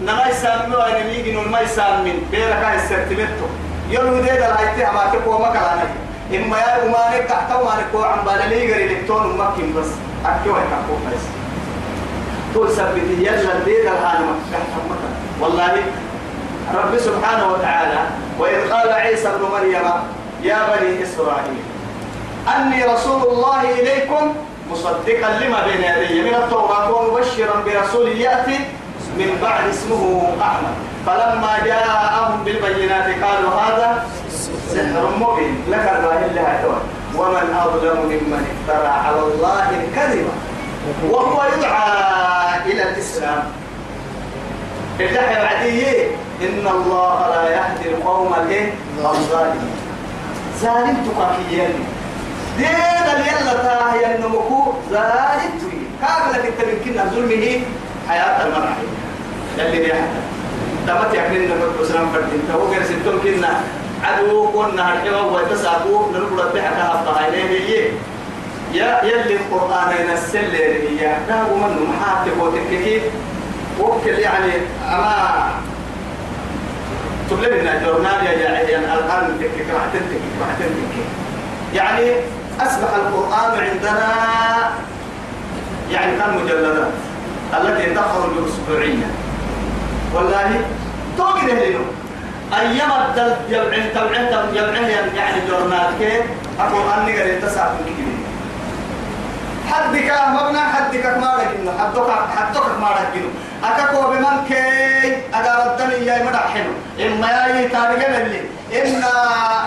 نما 0.02 0.26
يسامي 0.26 0.76
وأنا 0.76 1.02
نيجي 1.02 1.32
نما 1.32 1.60
يسامي 1.60 2.12
بيرك 2.30 2.52
هاي 2.64 2.76
السرتمتو 2.76 3.46
يلو 3.90 4.14
ديد 4.20 4.28
الهايتي 4.28 4.84
ما 4.94 5.04
تقوى 5.12 5.38
مكانا 5.38 5.86
إما 6.34 6.58
يا 6.58 6.82
أمانك 6.86 7.26
تحت 7.28 7.50
أمانك 7.50 7.94
وعن 7.94 8.18
بالي 8.24 8.72
غير 8.72 8.90
إلكترون 8.90 9.38
مكين 9.38 9.74
بس. 9.76 9.86
أكيو 10.26 10.52
تقوى 10.54 10.98
بس 11.06 11.22
تقول 12.54 12.70
سبتي 12.70 13.14
يلا 13.26 13.54
ديد 13.64 13.86
الهاي 13.86 14.18
مكان 14.18 14.62
والله 15.40 15.72
رب 16.74 16.98
سبحانه 16.98 17.52
وتعالى 17.52 17.98
وإذ 18.38 18.70
قال 18.72 18.92
عيسى 18.92 19.28
ابن 19.28 19.42
مريم 19.52 19.82
يا 20.46 20.58
بني 20.76 21.02
إسرائيل 21.02 21.58
أني 22.56 22.84
رسول 22.84 23.22
الله 23.22 23.60
إليكم 23.70 24.34
مصدقا 24.70 25.30
لما 25.40 25.64
بين 25.66 25.82
يدي 25.84 26.22
من 26.22 26.34
التوراة 26.34 26.92
ومبشرا 26.92 27.62
برسول 27.66 28.08
يأتي 28.08 28.58
من 29.18 29.38
بعد 29.42 29.68
اسمه 29.68 30.22
أحمد. 30.40 30.74
فلما 31.06 31.58
جاءهم 31.64 32.44
بالبينات 32.44 33.24
قالوا 33.24 33.50
هذا 33.50 34.06
سحر 34.74 35.10
مبين 35.20 35.64
لك 35.68 35.92
الله 35.98 36.26
إلا 36.26 36.42
ومن 37.16 37.56
أظلم 37.64 37.98
ممن 38.06 38.46
افترى 38.54 38.86
على 38.88 39.18
الله 39.18 39.70
الكذب 39.70 40.28
وهو 41.10 41.42
يدعى 41.56 41.90
إلى 42.66 42.82
الإسلام. 42.82 43.42
الدحية 45.00 45.42
بعديه 45.42 46.06
إن 46.42 46.66
الله 46.66 47.26
لا 47.34 47.50
يهدي 47.50 47.88
القوم 47.88 48.34
الإيه؟ 48.34 48.72
الظالمين 50.56 50.96
ظالم 50.96 50.96
تقاكيين 51.06 51.74
دين 52.58 52.68
اللي 53.16 53.30
زائد 54.90 55.50
توي 55.60 55.78
كاغلة 56.00 56.48
انت 56.48 56.60
يمكن 56.60 57.10
ظلمه 57.10 57.60
حياة 58.08 58.46
المرأة 58.46 58.76
يلي 59.58 59.92
حتى 59.92 60.20
تمت 60.86 61.14
يكنين 61.14 61.50
نمت 61.50 61.80
بسلام 61.80 62.08
فردين. 62.12 62.42
تو 62.52 62.66
غير 62.68 62.82
ستون 62.82 63.20
كنا. 63.24 63.60
عدو 64.04 64.48
كنا. 64.48 64.92
الحوا 64.92 65.30
ويتساقو 65.30 66.10
ننقل 66.10 66.40
الضحكة 66.40 66.82
هبطها 66.82 67.28
إليه 67.28 67.90
يا 68.72 69.04
يلي 69.04 69.36
القرآن 69.36 69.88
ينسل 70.00 70.50
لي 70.50 71.00
هي. 71.00 71.16
لا 71.28 71.42
ومن 71.52 71.88
محاتب 71.88 72.40
وتككي 72.40 73.00
وكل 73.80 74.18
يعني 74.18 74.52
أما 74.88 75.50
تبلغنا 77.30 77.82
جورنال 77.84 78.26
يا 78.26 78.32
يعني 78.32 78.94
الآن 78.94 79.38
تكك 79.40 79.66
راح 79.74 79.84
تنتكك 79.92 80.32
راح 80.40 80.48
تنتكك 80.58 81.06
يعني 81.74 82.12
أصبح 82.60 82.90
القرآن 82.94 83.60
عندنا 83.60 84.12
يعني 85.90 86.18
كان 86.18 86.34
مجلدات؟ 86.44 86.88
التي 87.54 87.94
تخرج 87.94 88.32
أسبوعيا. 88.46 89.10
والله 90.14 90.60
توقي 91.18 91.46
له 91.46 91.80
أيام 92.60 92.90
الدل 93.08 93.34
جمعين 93.50 93.92
تبعين 93.94 94.26
جمعين 94.54 94.88
يعني 95.16 95.40
جورنال 95.50 95.90
كي 95.98 96.20
القرآن 96.60 97.06
نقل 97.06 97.42
تسعة 97.42 97.76
كبير 97.86 98.16
حدك 99.72 100.12
مبنى 100.28 100.58
حدك 100.60 101.06
ما 101.06 101.34
رجينه 101.34 101.72
حدك 101.78 102.10
حدك 102.36 102.66
ما 102.80 102.88
رجينه 102.90 103.30
أكاكو 103.66 104.10
بمن 104.10 104.44
كي 104.48 105.16
الدنيا 105.66 106.14
يا 106.16 106.24
مدحنه 106.24 106.72
إما 107.06 107.30
يا 107.30 107.68
تارجنا 107.68 108.22
اللي 108.22 108.40
إنا 108.72 109.12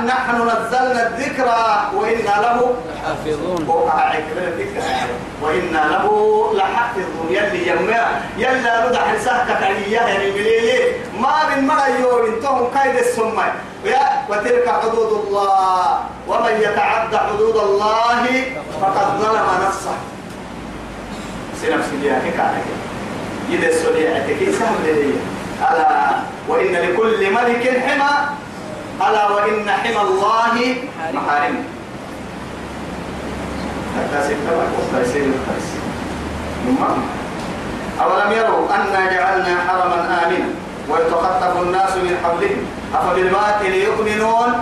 نحن 0.05 0.35
نزلنا 0.35 1.07
الذكر 1.07 1.47
وإنا 1.95 2.35
له 2.41 2.75
حافظون 3.03 3.65
وإنا 5.41 5.77
له 5.91 6.05
لحافظون 6.55 7.27
يلي 7.29 7.67
يما 7.67 8.21
يلا 8.37 8.89
ندح 8.89 9.15
سهكة 9.25 9.65
عليا 9.65 10.01
يعني 10.01 10.31
بليه 10.31 10.93
ما 11.19 11.55
من 11.55 11.67
مرة 11.67 11.87
يوم 12.01 12.25
انتهم 12.33 12.67
كيد 12.73 12.95
السماء 12.95 13.55
وتلك 14.29 14.69
حدود 14.81 15.23
الله 15.27 15.99
ومن 16.27 16.55
يتعدى 16.61 17.17
حدود 17.17 17.55
الله 17.55 18.43
فقد 18.81 19.19
ظلم 19.19 19.47
نفسه 19.67 19.95
سنفس 21.61 21.89
دي 22.01 22.13
حكاية 22.13 22.88
السريعة 23.55 24.27
كي 24.39 24.51
سهل 24.51 24.85
لي 24.85 25.13
ألا 25.71 26.15
وإن 26.47 26.73
لكل 26.73 27.33
ملك 27.33 27.83
حمى. 27.87 28.13
ألا 29.09 29.29
وإن 29.29 29.69
حمى 29.69 30.01
الله 30.01 30.75
محارمه 31.13 31.63
حتى 33.95 34.27
أولم 38.01 38.31
يروا 38.31 38.75
أنا 38.75 39.11
جعلنا 39.11 39.57
حرما 39.67 39.99
آمنا 40.25 40.49
ويتخطف 40.89 41.61
الناس 41.61 41.95
من 41.95 42.17
حولهم؟ 42.23 42.61
أفبالباطل 42.95 43.73
يؤمنون 43.73 44.53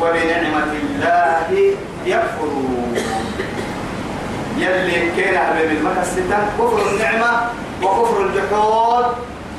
وبنعمة 0.00 0.72
الله 0.82 1.74
يكفرون. 2.06 2.96
يلي 4.58 5.10
كان 5.16 5.36
المكة 5.70 6.02
الستة 6.02 6.38
كفر 6.58 6.78
النعمة 6.92 7.30
وكفر 7.82 8.20
الجحود 8.26 9.04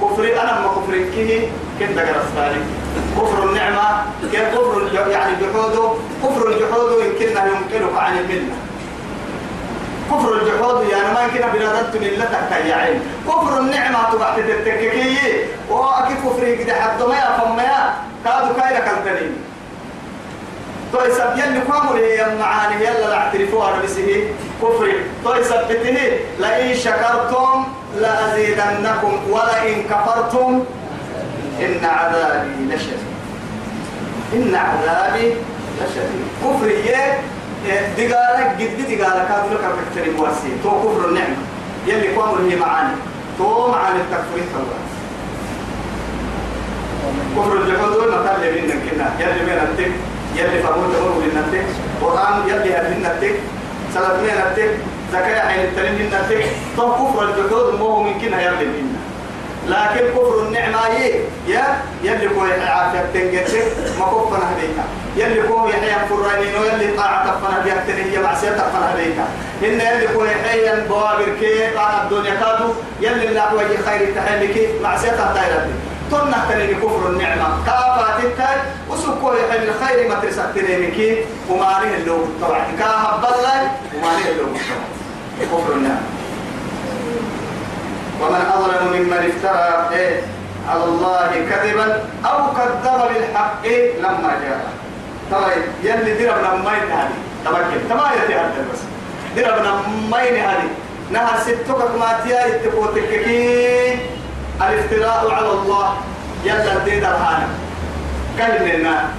كفر 0.02 0.24
أنا 0.42 0.60
ما 0.62 0.68
كفر 0.68 0.94
كيه 1.16 1.48
كنت 1.80 2.00
قرصتاني 2.00 2.62
كفر 3.18 3.44
النعمة 3.44 4.04
كفر 4.34 5.10
يعني 5.12 5.34
جحوده؟ 5.42 5.92
كفر 6.24 6.48
الجحود 6.48 6.92
يمكنه 6.92 7.42
يمكنك 7.46 7.98
عن 7.98 8.18
الملة. 8.18 8.56
كفر 10.12 10.34
الجحود 10.34 10.90
يعني 10.90 11.14
ما 11.14 11.22
يمكن 11.24 11.50
بلادت 11.54 11.96
ملتك 11.96 12.66
يا 12.66 12.76
عين. 12.76 13.02
كفر 13.28 13.60
النعمة 13.60 14.12
تبعت 14.12 14.38
التككية 14.40 15.46
وأكيد 15.70 16.18
كفر 16.18 16.56
كده 16.56 16.74
حد 16.74 17.02
ما 17.04 17.16
يفهم 17.18 17.56
ما 17.56 17.94
كادو 18.26 18.54
كايرا 18.54 18.80
كالتنين 18.80 19.32
تو 20.94 21.00
يسب 21.06 21.38
يلي 21.38 21.62
كامل 21.62 22.00
هي 22.00 22.36
معاني 22.40 22.76
يلا 22.86 23.00
لا 23.08 23.18
اعترفوا 23.18 23.64
على 23.64 23.84
بسه 23.84 24.24
كفر 24.62 24.92
تو 25.24 25.34
يثبته 25.34 26.20
لئن 26.40 26.76
شكرتم 26.78 27.64
لأزيدنكم 28.00 29.14
ولئن 29.30 29.84
كفرتم 29.84 30.64
إن 31.60 31.86
عذابي 31.86 32.50
لشديد. 32.70 33.12
إن 34.34 34.56
عذابي 34.56 35.34
لشديد. 35.78 36.26
كفر 36.44 36.68
دقالك 37.98 38.50
قد 38.60 38.78
دقالك 38.78 39.32
هذا 39.32 39.50
لك 39.54 39.66
بكتري 39.78 40.12
مواسي 40.12 40.52
تو 40.64 40.70
كفر 40.70 41.10
النعمة. 41.10 41.36
يلي 41.88 42.16
كامل 42.16 42.50
هي 42.50 42.56
معاني. 42.56 42.96
تو 43.38 43.68
معاني 43.68 44.00
التكفير 44.02 44.44
الله 44.56 44.82
كفر 47.36 47.54
الجحود 47.54 47.92
مثال 48.08 48.36
اللي 48.36 48.52
بيننا 48.52 48.74
كنا. 48.74 49.08
يلي 49.20 49.46
بين 49.46 49.58
التك 49.58 49.92
يلي 50.36 50.64
فموت 50.64 50.96
تمر 50.96 51.20
بين 51.20 51.38
التك. 51.38 51.66
قرآن 52.02 52.36
يلي 52.48 52.78
هدين 52.78 53.06
التك. 53.06 53.36
سلط 53.94 54.16
من 54.24 54.44
التك. 54.48 54.78
زكاة 55.12 55.48
عين 55.48 55.60
التلين 55.66 55.94
من 55.94 56.14
التك 56.14 56.46
تو 56.78 56.92
كفر 56.94 57.24
الجحود 57.24 57.80
مو 57.80 58.04
من 58.04 58.20
كنا 58.22 58.42
يلي 58.42 58.58
بيننا 58.58 59.02
لكن 59.68 60.08
كفر 60.16 60.42
النعمة 60.48 60.80
يا 61.48 61.64
يلي 62.04 62.30
كوي 62.30 62.54
عافية 62.54 63.06
تنجتك 63.14 63.64
ما 64.00 64.06
كفنا 64.06 64.52
هديك. 64.52 64.78
يلي 65.16 65.42
كوي 65.48 65.70
يحيى 65.70 65.96
فرانين 66.10 66.56
ويلي 66.56 66.98
طاعة 66.98 67.24
تفنا 67.26 67.60
بها 67.66 67.84
تنهي 67.88 68.24
معصية 68.24 68.50
تفنا 68.50 68.94
هديك. 68.94 69.18
إن 69.64 69.82
يلي 69.82 70.08
كوي 70.14 70.28
يحيى 70.28 70.82
بوابر 70.90 71.26
كي 71.40 71.74
طاعة 71.76 72.04
الدنيا 72.04 72.34
كادو 72.34 72.74
يلي 73.02 73.28
لا 73.28 73.50
كوي 73.50 73.78
خير 73.86 74.16
تحلك 74.16 74.70
معصية 74.84 75.10
تحتاج 75.12 75.52
تنه 76.12 76.46
تنين 76.50 76.80
كفر 76.80 77.10
النعمة. 77.10 77.48
كافة 77.66 78.24
التاي 78.24 78.58
وسكو 78.90 79.34
يحيى 79.34 79.70
الخير 79.70 80.10
ما 80.10 80.16
ترسل 80.16 80.54
تنينك 80.56 81.18
وما 81.50 81.66
عليه 81.66 81.96
اللوم 81.98 82.34
طبعا 82.42 82.66
كاهب 82.80 83.22
بالله 83.22 83.72
وما 83.96 84.08
عليه 84.08 84.32
اللوم 84.32 84.58
كفر 85.46 85.74
النعمة 85.74 86.02
ومن 88.22 88.42
أظلم 88.54 88.88
ممن 88.94 89.32
افترى 89.32 89.98
إيه؟ 90.00 90.22
على 90.70 90.84
الله 90.84 91.30
كذبا 91.50 92.04
أو 92.26 92.54
كذب 92.54 93.02
بالحق 93.14 93.66
لما 94.00 94.32
جاء 94.44 94.66
طيب 95.32 95.64
يلي 95.84 96.14
دربنا 96.26 96.54
مين 96.54 96.92
هذه. 96.92 97.12
تبكي 97.46 97.80
تما 97.90 98.10
يتهدى 98.16 98.62
بس. 98.74 98.80
دربنا 99.36 99.82
مين 100.12 100.36
هذه. 100.36 100.70
نهر 101.12 101.40
ستك 101.40 101.82
ما 102.00 102.20
تيا 102.24 102.46
يتقوتك 102.46 103.28
الافتراء 104.62 105.32
على 105.32 105.52
الله. 105.52 105.98
يلا 106.46 106.74
الدين 106.74 107.00
الهانا 107.00 107.48
كلمة 108.38 109.10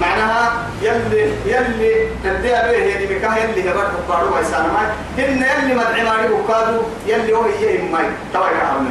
معناها 0.00 0.52
يلي 0.82 1.32
يلي 1.46 2.06
تدي 2.24 2.56
أبيه 2.56 2.76
يلي 2.76 3.16
مكاه 3.16 3.36
يلي 3.36 3.70
هبرت 3.70 3.90
بارو 4.08 4.36
ويسانا 4.36 4.68
ماي 4.72 4.86
هن 5.18 5.42
يلي 5.42 5.74
مدعي 5.74 6.02
ماري 6.04 6.28
بكادو 6.28 6.82
يلي 7.06 7.32
هو 7.32 7.46
يهم 7.46 7.92
ماي 7.92 8.04
توا 8.32 8.46
يكاهونا 8.46 8.90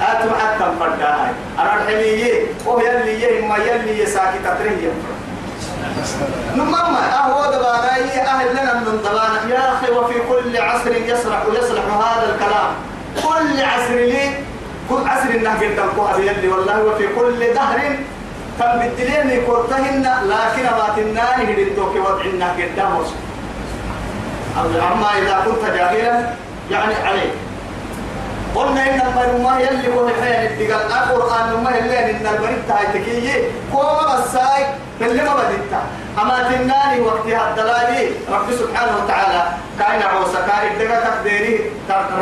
آتم 0.00 0.30
حتى 0.34 0.64
فردا 0.80 1.08
هاي 1.08 1.30
أنا 1.58 1.74
الحمية 1.74 2.34
هو 2.66 2.80
يلي 2.80 3.22
يهم 3.22 3.48
ماي 3.48 3.68
يلي 3.68 4.02
يساكي 4.02 4.38
تطريه 4.44 4.92
نمما 6.56 7.14
أهو 7.14 7.50
دبانا 7.52 7.88
أهل 8.28 8.50
لنا 8.52 8.74
من 8.74 8.98
دبانا. 9.04 9.54
يا 9.54 9.72
أخي 9.72 9.90
وفي 9.90 10.14
كل 10.28 10.56
عصر 10.56 10.92
يصلح 10.92 11.42
يصلح 11.58 11.84
هذا 11.84 12.34
الكلام. 12.34 12.70
كل 13.22 13.64
عصر 13.64 13.94
لي 13.94 14.30
كل 14.90 15.08
عصر 15.08 15.28
النهج 15.28 15.76
تنقوها 15.76 16.16
بيدي 16.16 16.48
والله. 16.48 16.82
وفي 16.82 17.06
كل 17.06 17.54
دهر 17.54 17.96
فبدلين 18.58 19.46
كورتهن 19.46 20.02
لكن 20.02 20.62
ما 20.62 20.88
تناني 20.96 21.52
هدنتوك 21.52 21.94
وضعنا 21.96 22.52
قدام 22.52 22.92
أما 24.92 25.08
إذا 25.18 25.36
كنت 25.44 25.64
جاهلا 25.74 26.30
يعني 26.70 26.94
عليك. 26.94 27.32
قلنا 28.54 28.82
إن 28.82 29.00
المرمى 29.00 29.62
يلي 29.62 29.94
هو 29.94 30.08
الحياة 30.08 30.50
الدقال 30.50 30.92
القرآن 30.92 31.64
ما 31.64 31.70
يلي 31.70 32.10
إن 32.10 32.26
البريد 32.26 32.58
تايتكي 32.68 33.42
كوما 33.72 34.02
بساي 34.20 34.66
اللي 35.00 35.22
ما 35.22 35.34
بديتا 35.34 35.80
أما 36.22 36.42
تناني 36.42 37.00
وقتها 37.00 37.50
الدلالي 37.50 38.10
رب 38.30 38.50
سبحانه 38.60 38.92
وتعالى 39.04 39.42
كاين 39.78 40.02
عوسى 40.02 40.38
كاين 40.48 40.78
دقا 40.78 41.00
تقديري 41.00 41.60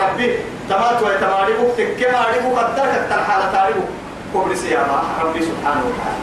ربي. 0.03 0.37
تمات 0.71 1.03
ويتماريبو 1.03 1.69
تكماريبو 1.79 2.57
قدرك 2.57 2.95
الترحالة 2.95 3.53
تاريبو 3.53 3.81
كبر 4.37 4.55
سيارة 4.55 5.03
ربي 5.25 5.41
سبحانه 5.43 5.83
وتعالى 5.89 6.23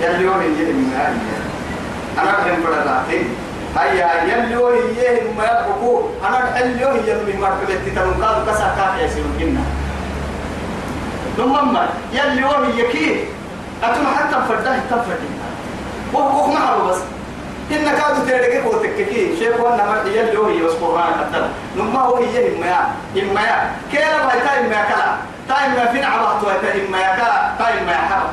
يلي 0.00 0.28
هو 0.28 0.40
يجي 0.40 0.72
من 0.72 0.92
أنا 2.18 2.30
أحب 2.30 2.62
فراداتي 2.64 3.24
هيا 3.76 4.08
يلي 4.24 4.56
هو 4.56 4.70
يجي 4.70 5.20
ما 5.38 5.44
يبقوا 5.44 6.02
أنا 6.28 6.50
أحل 6.52 6.84
هو 6.84 6.94
يجي 6.94 7.12
من 7.12 7.40
مرتبة 7.40 7.74
تتنقل 7.86 8.50
كسا 8.52 8.74
كافي 8.76 9.04
يسير 9.04 9.24
كنا 9.38 9.60
ثم 11.36 11.76
يلي 12.12 12.44
هو 12.44 12.64
يجي 12.64 13.24
أتم 13.82 14.06
حتى 14.16 14.36
فرده 14.48 14.78
تفرد 14.90 15.20
وهو 16.12 16.52
معه 16.52 16.88
بس 16.88 16.98
إن 17.70 17.84
كادوا 17.84 18.62
كوتك 18.62 18.96
كي 18.96 19.36
شيخ 19.38 19.60
وأنا 19.60 19.84
مرحي 19.90 20.18
يلي 20.18 20.36
وهي 20.36 20.62
بس 20.62 20.72
قرآن 20.72 21.12
قدر 21.12 21.48
نما 21.76 22.00
هو 22.00 22.16
هي 22.16 22.56
إما 22.56 22.66
يا. 22.66 22.80
إما 23.22 23.40
يا. 23.40 23.70
كيلا 23.92 24.26
باي 24.26 24.40
تا 24.40 24.60
إما 24.60 24.84
كلا. 24.88 25.16
تا 25.48 25.66
إما 25.66 25.92
فين 25.92 26.04
عبط 26.04 26.42
تا 26.42 26.74
إما 26.74 26.98
يا 26.98 27.16
كلا. 27.16 27.50
تا 27.58 27.80
إما 27.80 27.92
يا 27.92 27.96
حرم 27.96 28.32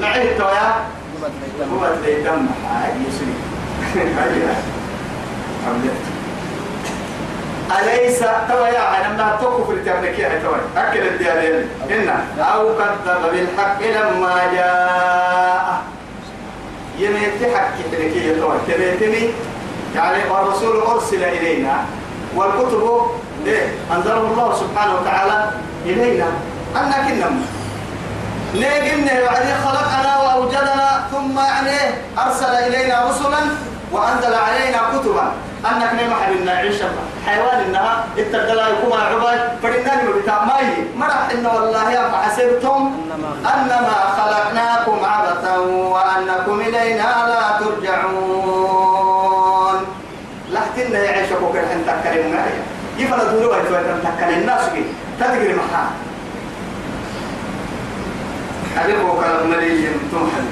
نعيد 0.00 0.38
تويا 0.38 0.74
هو 1.72 1.86
اللي 1.86 2.22
دم. 2.22 2.46
هاي 2.70 2.92
يسري. 3.08 3.34
أليس؟ 7.78 8.18
توا 8.48 8.66
يا 8.68 8.80
عالم 8.80 9.16
لا 9.16 9.36
توقف 9.40 9.70
التملك 9.70 10.18
يا 10.18 10.40
توا 10.42 10.56
أكل 10.76 10.98
الديالين. 11.06 11.68
إن 11.90 12.08
أو 12.40 12.78
كذب 12.78 13.22
بالحق 13.32 13.82
لما 13.82 14.52
جاء. 14.54 15.91
يميت 16.98 17.42
يا 17.42 18.40
توا 18.40 18.54
تبيتني 18.68 19.30
يعني 19.96 20.30
والرسول 20.30 20.76
أرسل 20.80 21.24
إلينا 21.24 21.84
والكتب 22.36 23.06
ليه 23.44 23.74
أنزله 23.96 24.20
الله 24.20 24.54
سبحانه 24.60 24.94
وتعالى 25.00 25.50
إلينا. 25.86 26.26
أنك 26.76 27.06
نم 27.10 27.44
نيجمنا 28.54 29.12
يعني 29.12 29.54
خلقنا 29.64 30.18
وأوجدنا 30.22 31.04
ثم 31.12 31.38
يعني 31.38 31.94
أرسل 32.18 32.44
إلينا 32.44 33.10
رسلا 33.10 33.40
وأنزل 33.92 34.34
علينا 34.34 34.78
كتبا. 34.92 35.32
أنك 35.66 35.92
نعم 35.94 36.14
حبيبنا 36.22 36.52
عيش 36.52 36.74
حيوان 37.26 37.58
إنها 37.68 38.04
اتقلا 38.18 38.68
يكون 38.68 38.92
عباد. 39.00 39.40
فإنني 39.62 40.02
مبتاع 40.08 40.44
ماي 40.44 40.66
مرح 40.96 41.28
إن 41.32 41.46
والله 41.46 41.90
يا 41.92 42.08
فحسبتم 42.10 42.90
أنما 43.54 43.94
خلقناكم 44.18 45.04
عبثا 45.04 45.56
وأنكم 45.58 46.60
إلينا 46.60 47.26
لا 47.28 47.58
ترجعون. 47.60 48.92
لحتنا 50.52 50.98
يعيشكم 50.98 51.52
كالحين 51.54 51.80
تكلم 51.86 52.32
معي 52.32 52.52
يفرض 52.98 53.30
دولوا 53.30 53.56
يتوى 53.56 53.78
تكلم 54.04 54.38
الناس 54.40 54.60
كي 54.74 54.84
تدقر 55.20 55.54
محا 55.54 55.84
أبيكو 58.84 59.12
كلام 59.20 59.50
مريم 59.50 59.94
تمحل 60.12 60.46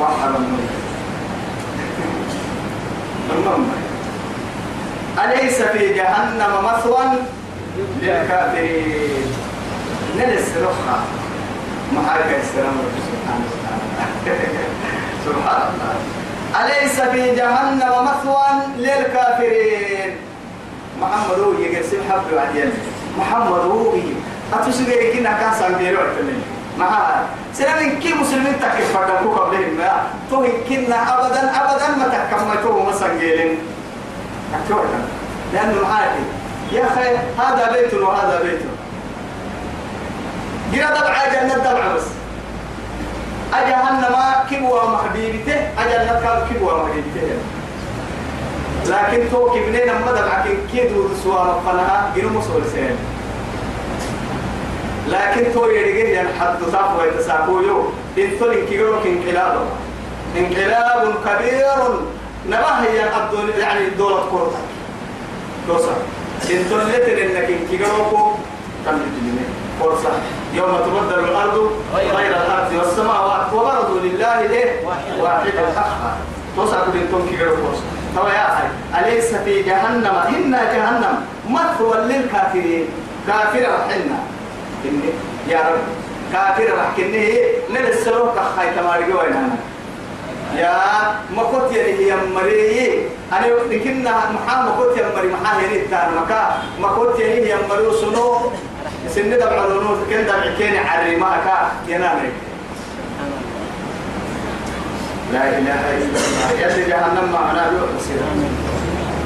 وحرم 0.00 0.32
مريم 0.42 0.80
المهم. 3.30 3.89
أليس 5.18 5.62
في 5.62 5.94
جهنم 5.94 6.52
مثوى 6.64 7.04
للكافرين؟ 8.02 9.32
نلس 10.18 10.48
رخا 10.62 11.00
محاكا 11.92 12.36
السلام 12.36 12.74
سبحانه 13.08 13.46
وتعالى. 13.52 14.40
سبحان 15.26 15.62
الله. 15.70 15.94
أليس 16.64 17.00
في 17.00 17.36
جهنم 17.36 17.92
مثوى 18.04 18.46
للكافرين؟ 18.78 20.16
محمد 21.00 21.38
هو 21.38 21.52
يقسم 21.52 21.98
حبل 22.10 22.34
وعدين 22.34 22.70
محمد 23.18 23.52
هو 23.52 23.92
أتسجل 24.52 25.12
كنا 25.12 25.32
كاسان 25.32 25.74
بيرو 25.74 26.00
معها 26.78 27.26
سلام 27.54 27.98
كي 28.00 28.14
مسلمين 28.14 28.54
تكف 28.60 28.96
فردكو 28.96 29.32
قبلهم. 29.34 29.76
ما. 29.78 30.02
تو 30.30 30.46
كنا 30.68 30.98
أبدا 31.14 31.42
أبدا 31.60 31.88
ما 31.96 32.06
تكملتوا 32.08 32.90
مسجلين 32.90 33.58
أكتور 34.54 34.84
لأنه 35.52 35.86
عادي. 35.86 36.24
يا 36.72 36.84
أخي 36.84 37.16
هذا 37.38 37.72
بيت 37.72 37.94
وهذا 37.94 38.40
بيت. 38.42 38.60
جرى 40.72 40.86
دبع 40.86 41.16
جنة 41.32 41.54
دبع 41.54 41.94
بس. 41.94 42.02
أجهنم 43.54 44.16
كبوة 44.50 44.90
محبيبته 44.90 45.56
أجنة 45.78 46.20
كاب 46.20 46.46
كبوة 46.50 46.82
محبيبته 46.82 47.36
لكن 48.86 49.30
تو 49.30 49.50
كبنين 49.50 49.88
أما 49.88 50.12
دبع 50.12 50.44
كيدو 50.72 51.08
سوا 51.24 51.44
مقنها 51.44 52.12
جنو 52.16 52.28
مسؤول 52.28 52.62
سين. 52.72 52.96
لكن 55.08 55.52
تو 55.54 55.66
يرجع 55.66 56.20
ين 56.20 56.28
حد 56.40 56.56
صاف 56.72 57.00
ويتساقو 57.00 57.60
يو 57.60 57.92
إن 58.18 58.38
تول 58.38 58.54
إنكيرو 58.54 59.02
كإنقلاب. 59.04 59.66
إنقلاب 60.36 61.14
كبير. 61.24 62.00
نبه 62.46 62.80
هي 62.80 62.96
يعني 63.58 63.90
دولة 63.98 64.26
كورتا. 64.30 64.58
كوسا 65.66 65.94
إن 66.50 66.64
تولت 66.70 67.08
إنك 67.08 67.50
إنكيروكو 67.50 68.32
كم 68.86 68.98
تجيني 68.98 69.44
كورسا. 69.82 70.10
يوم 70.54 70.76
تبدل 70.76 71.24
الأرض 71.24 71.70
غير 71.94 72.30
الأرض 72.36 72.72
والسماوات 72.72 73.52
وبرزوا 73.52 74.00
لله 74.00 74.40
إيه؟ 74.40 74.86
واحد 75.20 75.46
الحق. 75.46 76.16
توسع 76.56 76.76
كل 76.76 77.10
تون 77.10 77.28
كيرو 77.30 77.50
كورسا. 77.50 77.82
توا 78.14 78.30
يا 78.30 78.46
أخي 78.52 78.66
أليس 78.98 79.34
في 79.34 79.62
جهنم؟ 79.62 80.16
إن 80.28 80.50
جهنم 80.50 81.24
مثوى 81.48 81.98
للكافرين. 81.98 82.86
كافر 83.26 83.62
رحنا 83.62 84.18
يا 85.48 85.58
رب. 85.58 85.80
كافر 86.32 86.68
رحكني 86.78 87.38
نلسلوك 87.70 88.34
خايت 88.56 88.78
مارجو 88.78 89.18
أنا. 89.18 89.48
يا 90.56 90.74
مكوت 91.36 91.72
يعني 91.72 91.92
هي 91.92 92.16
مري 92.34 93.06
أنا 93.32 93.46
لكننا 93.70 94.10
محا 94.10 94.62
مكوت 94.62 94.98
يا 94.98 95.12
مري 95.16 95.28
محا 95.28 95.60
تان 95.90 96.08
مكا. 96.22 96.58
مكوت 96.80 97.20
يعني 97.20 97.34
هي 97.34 97.56
مري 97.70 97.90
سنو 98.00 98.50
سن 99.14 99.30
دبع 99.30 99.64
لونو 99.64 99.96
كن 100.10 100.26
دبع 100.26 100.54
كين 100.58 100.76
عري 100.76 101.16
ما 101.16 101.30
كا 101.44 101.92
ينامي 101.92 102.30
لا 105.32 105.48
إله 105.48 105.80
إلا 105.96 106.18
الله. 106.18 106.60
يا 106.60 106.68
جهنم 106.88 107.32
معنا 107.32 107.70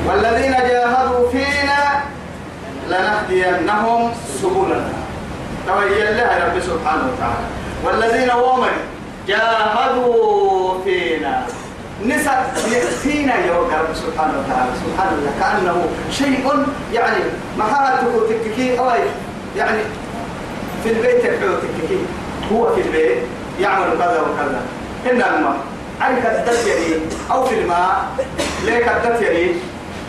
والذين 0.08 0.52
جاهدوا 0.52 1.30
فينا 1.30 1.82
لنهدينهم 2.88 4.12
سبلنا. 4.42 4.92
توجه 5.66 6.10
لها 6.10 6.44
رب 6.44 6.60
سبحانه 6.60 7.04
وتعالى. 7.08 7.46
والذين 7.84 8.30
ومن 8.30 8.74
جاهدوا 9.28 10.84
فينا. 10.84 11.46
نسى 12.04 12.30
فينا 13.02 13.34
يا 13.34 13.52
رب 13.52 13.94
سبحانه 13.94 14.34
وتعالى. 14.38 14.70
سبحان 14.86 15.14
الله 15.14 15.32
كأنه 15.40 15.86
شيء 16.10 16.66
يعني 16.92 17.22
محاته 17.58 18.26
تككي. 18.28 18.78
أو 18.78 18.90
يعني 19.56 19.78
في 20.84 20.90
البيت 20.90 21.24
يحلو 21.24 21.54
تككي. 21.54 21.98
هو 22.52 22.74
في 22.74 22.80
البيت 22.80 23.18
يعمل 23.60 23.98
كذا 23.98 24.20
وكذا. 24.20 24.60
هنا 25.06 25.36
الماء 25.36 25.56
عرك 26.00 26.26
الدت 26.26 26.66
يعني 26.66 27.02
أو 27.30 27.44
في 27.44 27.54
الماء 27.54 28.04
ليك 28.64 28.88
الدت 28.88 29.22
يعني 29.22 29.52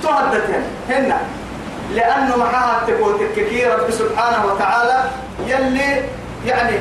تهدت 0.04 0.50
يعني. 0.50 0.66
هنا 0.90 1.18
لأنه 1.94 2.38
معها 2.38 2.86
تقول 2.88 3.20
تككي 3.20 3.66
رب 3.66 3.92
سبحانه 3.92 4.46
وتعالى 4.46 5.04
يلي 5.48 6.04
يعني 6.46 6.78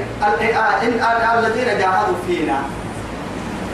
الذين 1.39 1.79
جاهدوا 1.79 2.17
فينا. 2.27 2.63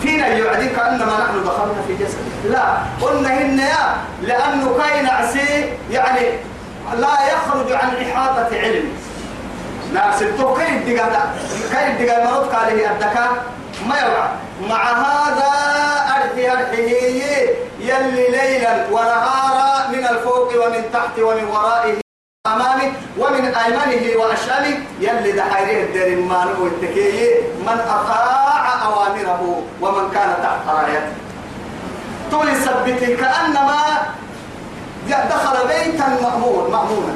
فينا 0.03 0.27
يعدي 0.27 0.69
كأنما 0.69 1.05
نحن 1.05 1.45
دخلنا 1.45 1.83
في 1.87 1.95
جسد. 1.95 2.19
لا 2.45 2.65
قلنا 3.03 3.29
هن 3.39 3.59
يا 3.59 3.97
لأنه 4.23 4.79
كاين 4.79 5.07
عسي 5.07 5.73
يعني 5.91 6.27
لا 6.99 7.15
يخرج 7.33 7.73
عن 7.73 7.89
إحاطة 7.97 8.49
علم. 8.53 8.93
ناس 9.95 10.23
كاين 10.59 10.77
الدقاء 10.77 11.35
كاين 11.73 11.97
الدقاء 11.97 12.25
مرض 12.25 12.55
قال 12.55 12.79
هي 12.79 12.91
الدكاء 12.91 13.31
ما 13.87 13.97
يوعى. 13.99 14.29
مع 14.69 14.93
هذا 14.93 15.53
أرحي 16.17 16.51
أرحيه 16.51 17.49
يلي 17.81 18.29
ليلا 18.29 18.87
ونهارا 18.91 19.89
من 19.89 20.07
الفوق 20.07 20.67
ومن 20.67 20.83
تحت 20.93 21.19
ومن 21.19 21.45
ورائه. 21.45 22.10
أمامه 22.47 22.93
ومن 23.19 23.55
أيمنه 23.55 24.17
وأشامه 24.17 24.77
يلي 25.01 25.33
دحيره 25.33 25.83
الدير 25.85 26.07
المانو 26.07 26.65
والتكيه 26.65 27.43
من 27.61 27.81
أطاع 27.89 28.85
أوامره 28.85 29.63
ومن 29.81 30.11
كان 30.11 30.37
تحت 30.43 30.75
رايته 30.77 31.13
تولي 32.31 32.55
سبتي 32.55 33.17
كأنما 33.17 33.79
دخل 35.09 35.69
بيتا 35.69 36.09
مأمون 36.23 36.71
مأمونا. 36.71 37.15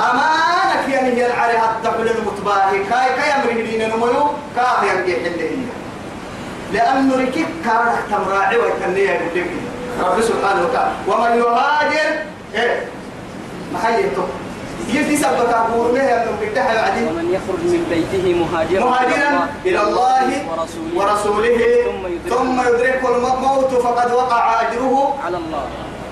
أمانك 0.00 0.88
يعني 0.88 1.22
هي 1.22 1.32
عليها 1.32 1.76
الدخل 1.76 2.18
المتباهي. 2.18 2.78
كاي 2.78 3.08
كاي 3.16 3.32
أمره 3.32 3.52
دين 3.52 3.88
نميو 3.88 4.30
كاي 4.56 4.88
ينجي 4.88 5.16
حله 5.16 5.50
لأنه 6.72 7.16
ركيك 7.16 7.48
كارك 7.64 7.98
تمراعي 8.10 8.56
ويتنيه 8.56 9.10
يقول 9.10 9.46
رب 10.00 10.20
سبحانه 10.20 10.62
وتعالى. 10.62 10.92
ومن 11.06 11.38
يهاجر 11.38 12.18
إيه؟ 12.54 12.97
محيته 13.74 14.26
يدي 14.88 15.16
له 15.16 16.72
بعدين 16.80 17.08
ومن 17.08 17.26
يخرج 17.36 17.60
من 17.60 17.82
بيته 17.90 18.24
مهاجرا 18.34 18.84
مهاجرا 18.84 19.48
إلى 19.66 19.80
الله 19.82 20.26
ورسوله, 20.50 20.94
ورسوله. 20.96 21.58
ثم 21.84 22.06
يدركه. 22.06 22.68
يدرك 22.68 23.02
الموت 23.04 23.70
فقد 23.84 24.12
وقع 24.12 24.60
أجره. 24.62 25.14
على 25.24 25.36
الله. 25.36 25.66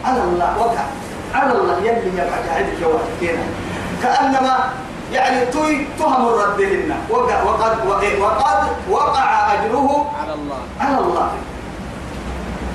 على 0.05 0.23
الله 0.23 0.59
وقع. 0.59 0.85
على 1.35 1.53
الله 1.53 1.79
يلي 1.79 2.11
يبقى 2.13 2.39
عند 2.57 2.69
جواتنا 2.81 3.45
كأنما 4.03 4.55
يعني 5.13 5.47
توي 5.47 5.87
تهم 5.99 6.27
ردهن 6.29 6.91
وقع 7.11 7.43
وقد 7.43 7.87
وقع 7.87 8.13
وقد 8.21 8.61
وقع 8.91 9.55
أجره 9.55 9.91
على 10.21 10.35
الله. 10.35 10.61
على 10.81 10.99
الله. 10.99 11.31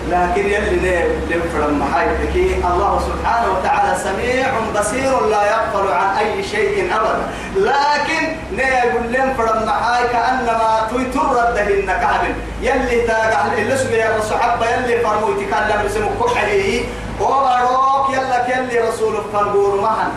لكن 0.09 0.45
يلي 0.45 0.75
ليه 0.75 1.05
لنفرم 1.29 1.79
محايتك 1.79 2.35
الله 2.71 3.01
سبحانه 3.07 3.47
وتعالى 3.51 3.99
سميع 3.99 4.47
بصير 4.75 5.25
لا 5.25 5.43
يغفل 5.51 5.91
عن 5.91 6.17
أي 6.17 6.43
شيء 6.43 6.89
أبدا. 6.95 7.27
لكن 7.55 8.35
نيقول 8.51 9.13
لنفرم 9.13 9.65
محاي 9.65 10.07
كأنما 10.07 10.87
ترد 10.91 11.55
دهن 11.55 11.85
كهبل. 11.85 12.33
يلي 12.61 13.01
تاقع 13.07 13.45
اللي 13.57 14.05
الرسول 14.05 14.37
حبا 14.39 14.65
يلي 14.69 14.99
فرمو 14.99 15.31
يتكلم 15.31 15.81
رسمه 15.85 16.09
كحليه 16.25 16.81
وبروك 17.21 18.09
يلا 18.13 18.57
يلي 18.57 18.79
رسول 18.89 19.15
فرقور 19.33 19.81
معا 19.81 20.11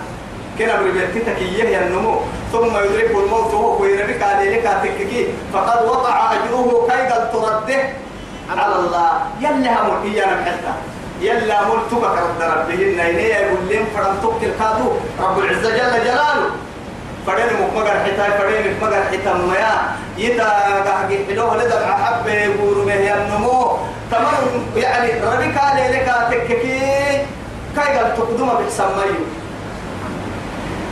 كنا 0.59 0.77
بربيتك 0.77 1.39
إياه 1.39 1.87
النمو. 1.87 2.21
ثم 2.53 2.77
يدرك 2.77 3.11
الموت 3.11 3.55
وهو 3.55 3.83
ويربك 3.83 4.23
عليه 4.23 4.61
تككي. 4.61 5.29
فقد 5.53 5.87
وقع 5.87 6.33
أجره 6.33 6.89
كي 6.91 7.13
قد 7.13 7.33
ترده. 7.33 8.04
على 8.51 8.77
الله. 8.77 9.11
يلا 9.41 9.75
إيانا 10.05 10.35
محلتا 10.41 10.75
يلا 11.21 11.59
ملتك 11.69 12.05
رد 12.05 12.41
ربهن. 12.43 13.01
إني 13.01 13.29
يقول 13.29 13.63
لهم 13.71 13.87
فرم 13.95 14.15
توكل 14.23 14.53
كادو 14.59 14.89
رب 15.21 15.39
العزة 15.39 15.71
جل 15.71 15.95
جلاله. 16.05 16.51
فرين 17.27 17.51
مكمغر 17.61 17.97
حتاي 18.05 18.31
فرين 18.39 18.63
مكمغر 18.77 19.03
حتا 19.13 19.33
ميا 19.33 19.75
يتا 20.19 20.49
قاعد 20.87 21.11
حلوة 21.29 21.57
لدى 21.57 21.75
حبة 22.03 22.33
يقولوا 22.33 22.85
به 22.85 23.15
النمو 23.15 23.77
تمام. 24.11 24.45
يعني 24.77 25.09
ربك 25.21 25.57
عليه 25.59 25.89
لك 25.89 26.09
تككي. 26.31 26.81
كي 27.75 27.99
قد 27.99 28.15
تقدم 28.15 28.49
بحسن 28.49 28.85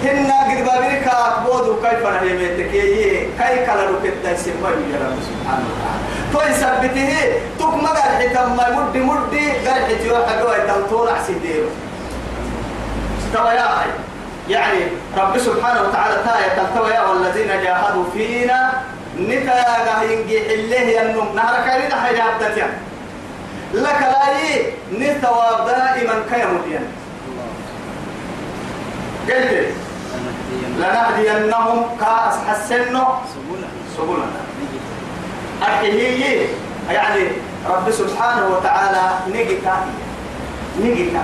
هن 0.05 0.33
قد 0.33 0.65
بابرك 0.65 1.07
أكبود 1.07 1.87
كيف 1.87 2.07
نهيمتك 2.07 2.71
كي 2.71 3.67
كلا 3.67 3.85
ركبت 3.91 4.39
سمي 4.39 4.83
يا 4.93 4.99
رب 5.03 5.19
سبحانه 5.31 5.67
وتعالى 5.71 6.03
توي 6.33 6.55
سبته 6.55 7.13
توك 7.59 7.75
ما 7.75 7.89
قال 7.89 8.13
حتى 8.29 8.45
ما 8.57 8.71
مد 8.71 8.97
مد 8.97 9.35
قال 9.67 9.85
حتى 9.85 10.07
يوحى 10.07 10.35
قوي 10.41 10.57
تنطور 10.69 11.11
عسيديرو 11.11 11.69
استوى 13.27 13.51
يا 13.51 13.67
أخي 13.67 13.91
يعني 14.49 14.81
رب 15.19 15.39
سبحانه 15.39 15.83
وتعالى 15.83 16.15
تاية 16.15 16.49
تلتوى 16.57 16.91
يا 16.91 17.01
والذين 17.01 17.49
جاهدوا 17.49 18.05
فينا 18.13 18.73
نتا 19.19 19.63
قاهين 19.63 20.29
حله 20.49 20.81
ينم 20.81 21.35
نهر 21.35 21.55
كارينا 21.67 22.01
حياة 22.01 22.73
لك 23.75 24.03
لا 24.03 24.33
نتواب 24.99 25.67
دائما 25.67 26.15
كيموديا 26.31 26.81
قلت 29.29 29.75
لنهدينهم 30.79 31.87
كأس 32.01 32.35
حسنوا 32.49 33.09
سبلنا 33.97 34.27
أكهي 35.63 36.47
يعني 36.91 37.25
رب 37.69 37.91
سبحانه 37.91 38.47
وتعالى 38.49 39.03
نجتا 39.29 39.77
نجتا 40.81 41.23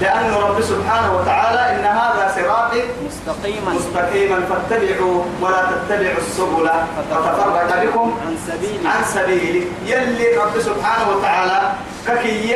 لأن 0.00 0.34
رب 0.34 0.60
سبحانه 0.60 1.16
وتعالى 1.16 1.76
إن 1.76 1.84
هذا 1.84 2.32
صراطي 2.36 2.82
مستقيما. 3.06 3.72
مستقيما 3.72 4.38
فاتبعوا 4.50 5.24
ولا 5.40 5.62
تتبعوا 5.70 6.18
السبل. 6.18 6.70
فتفرق 6.96 7.84
بكم 7.84 8.18
عن 8.26 8.36
سبيل 8.48 8.86
عن 8.86 9.04
سبيله 9.04 9.66
يلي 9.86 10.36
رب 10.36 10.60
سبحانه 10.60 11.16
وتعالى 11.16 11.72
ككي 12.06 12.50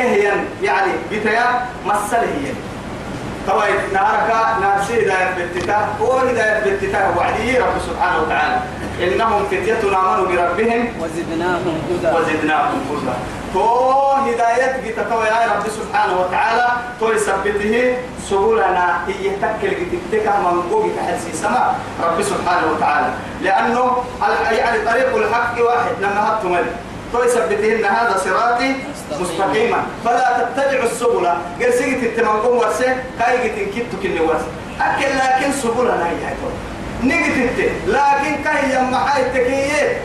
يعني 0.62 0.92
بتيا 1.12 1.66
مسله 1.86 2.22
يعني 2.22 2.54
طبعا 3.46 3.66
نارك 3.92 4.28
ناسي 4.60 4.92
هداية 5.02 5.34
بالتتاه 5.36 5.86
هو 6.00 6.12
هداية 6.12 6.64
بالتتاه 6.64 7.18
وعدي 7.18 7.58
رب 7.58 7.78
سبحانه 7.88 8.22
وتعالى. 8.22 8.60
إنهم 9.00 9.44
فتية 9.46 9.82
آمنوا 9.82 10.26
بربهم 10.26 10.88
وزدناهم 11.00 11.78
هدى. 11.90 12.16
وزدناهم 12.16 12.80
هدى. 12.90 13.16
تو 13.54 14.12
هداية 14.26 14.80
جتتو 14.84 15.20
يا 15.22 15.52
رب 15.52 15.68
سبحانه 15.68 16.20
وتعالى 16.20 16.66
تو 17.00 17.12
يثبته 17.12 17.96
سبلنا 18.30 19.00
هي 19.06 19.30
تكل 19.30 19.74
جتتك 19.92 20.26
من 20.28 20.62
قوي 20.70 20.90
تحسي 20.96 21.32
سما 21.32 21.74
رب 22.02 22.22
سبحانه 22.22 22.72
وتعالى. 22.72 23.10
لأنه 23.42 24.04
يعني 24.50 24.78
طريق 24.78 25.16
الحق 25.16 25.54
واحد 25.66 25.94
لما 26.00 26.28
هبتم 26.28 26.56
تو 27.16 27.24
يثبتهن 27.24 27.84
هذا 27.84 28.20
صراطي 28.24 28.72
مستقيما. 29.20 29.82
فلا 30.04 30.48
تتبعوا 30.56 30.84
السبل. 30.84 31.26
قال 31.62 31.74
سيجت 31.74 32.02
التمنقوم 32.02 32.58
ورسة 32.58 32.96
كاي 33.18 33.48
جت 33.48 33.74
كنت 33.74 34.02
كني 34.02 34.20
ورسة. 34.20 34.46
أكل 34.80 35.06
لكن 35.16 35.52
سبلنا 35.52 36.06
هي 36.06 36.24
هاي 36.26 36.34
نجت 37.02 37.72
لكن 37.86 38.44
كاي 38.44 38.74
يما 38.74 38.98
حي 38.98 39.24
تكيه 39.24 40.00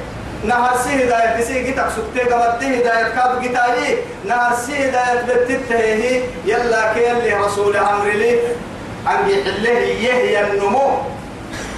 نهر 0.45 0.77
سي 0.83 1.03
هداية 1.03 1.39
بسي 1.39 1.63
جيتك 1.63 1.85
سكتة 1.89 2.35
قمت 2.35 2.63
هداية 2.63 3.15
كاب 3.15 3.41
جيتاي 3.41 3.97
نهر 4.25 4.55
سي 4.65 4.89
هداية 4.89 5.21
بتته 5.27 5.75
هي 5.75 6.21
يلا 6.45 6.93
كيلي 6.93 7.33
رسول 7.33 7.77
أمر 7.77 8.05
لي. 8.05 8.39
عن 9.05 9.29
يحله 9.29 9.79
يهي 9.79 10.51
النمو. 10.51 10.97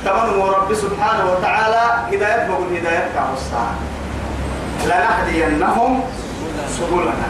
تمنى 0.06 0.44
رب 0.44 0.74
سبحانه 0.74 1.32
وتعالى 1.32 2.16
هداية 2.16 2.48
بقول 2.48 2.78
هداية 2.78 3.10
كابوسا 3.16 3.66
لنهدينهم 4.86 6.02
سبلنا. 6.78 7.30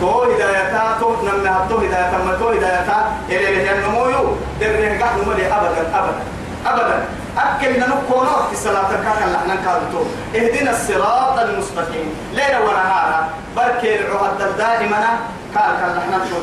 تو 0.00 0.22
هدايتا 0.22 0.96
تو 1.00 1.08
نمنا 1.24 1.66
تو 1.68 1.76
هدايتا 1.76 2.18
ما 2.26 2.36
تو 2.38 2.48
هدايتا 2.48 2.98
إلى 3.28 3.48
اللي 3.48 3.72
النمو 3.72 4.08
يو 4.08 4.24
دره 4.60 4.98
قاعد 5.00 5.14
نملي 5.20 5.46
أبدا 5.46 5.82
أبدا 5.98 6.22
أبدا. 6.66 6.98
أكل 7.38 7.80
نكون 7.80 8.26
في 8.48 8.52
الصلاة 8.52 8.90
كان 9.04 9.32
لحنا 9.32 9.56
كادتو 9.64 10.02
اهدنا 10.34 10.70
الصراط 10.70 11.38
المستقيم. 11.38 12.08
ليلا 12.32 12.58
ونهارا 12.58 13.28
بركي 13.56 14.00
العهد 14.00 14.56
دائما 14.58 15.18
كان 15.54 15.96
لحنا 15.96 16.18
شو 16.28 16.36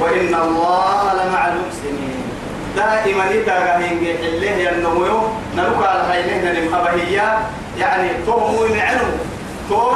وإن 0.00 0.34
الله 0.34 1.12
لمع 1.18 1.46
المحسنين. 1.46 2.25
دائما 2.76 3.30
إذا 3.30 3.52
قاهين 3.52 4.16
حليه 4.18 4.68
ينمو 4.68 5.28
نلوك 5.56 5.86
على 5.86 6.02
هينه 6.12 6.60
نمخبهية 6.60 7.38
يعني 7.78 8.08
تومو 8.26 8.66
معلو 8.74 9.08
تو 9.68 9.90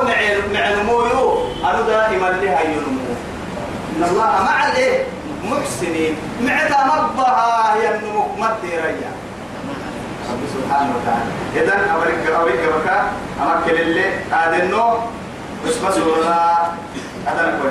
معلمو 0.54 1.00
يو 1.06 1.46
أنا 1.64 1.80
دائما 1.80 2.26
لها 2.26 2.60
ينمو 2.60 3.10
إن 3.96 4.02
الله 4.10 4.32
مع 4.44 4.68
الإيه 4.68 5.04
محسنين. 5.44 6.16
معتا 6.42 6.84
مبها 6.84 7.74
ينمو 7.84 8.24
مديريا 8.38 9.12
رب 10.30 10.42
سبحانه 10.54 10.92
وتعالى. 10.96 11.30
إذن 11.56 11.90
أوريك 11.90 12.26
أوريك 12.26 12.60
بكا 12.60 12.98
أمكن 13.42 13.76
اللي 13.76 14.04
آدنو 14.32 14.94
بس 15.66 15.76
بس 15.76 15.96
ولا 15.98 16.56
هذا 17.26 17.42
نقول 17.42 17.70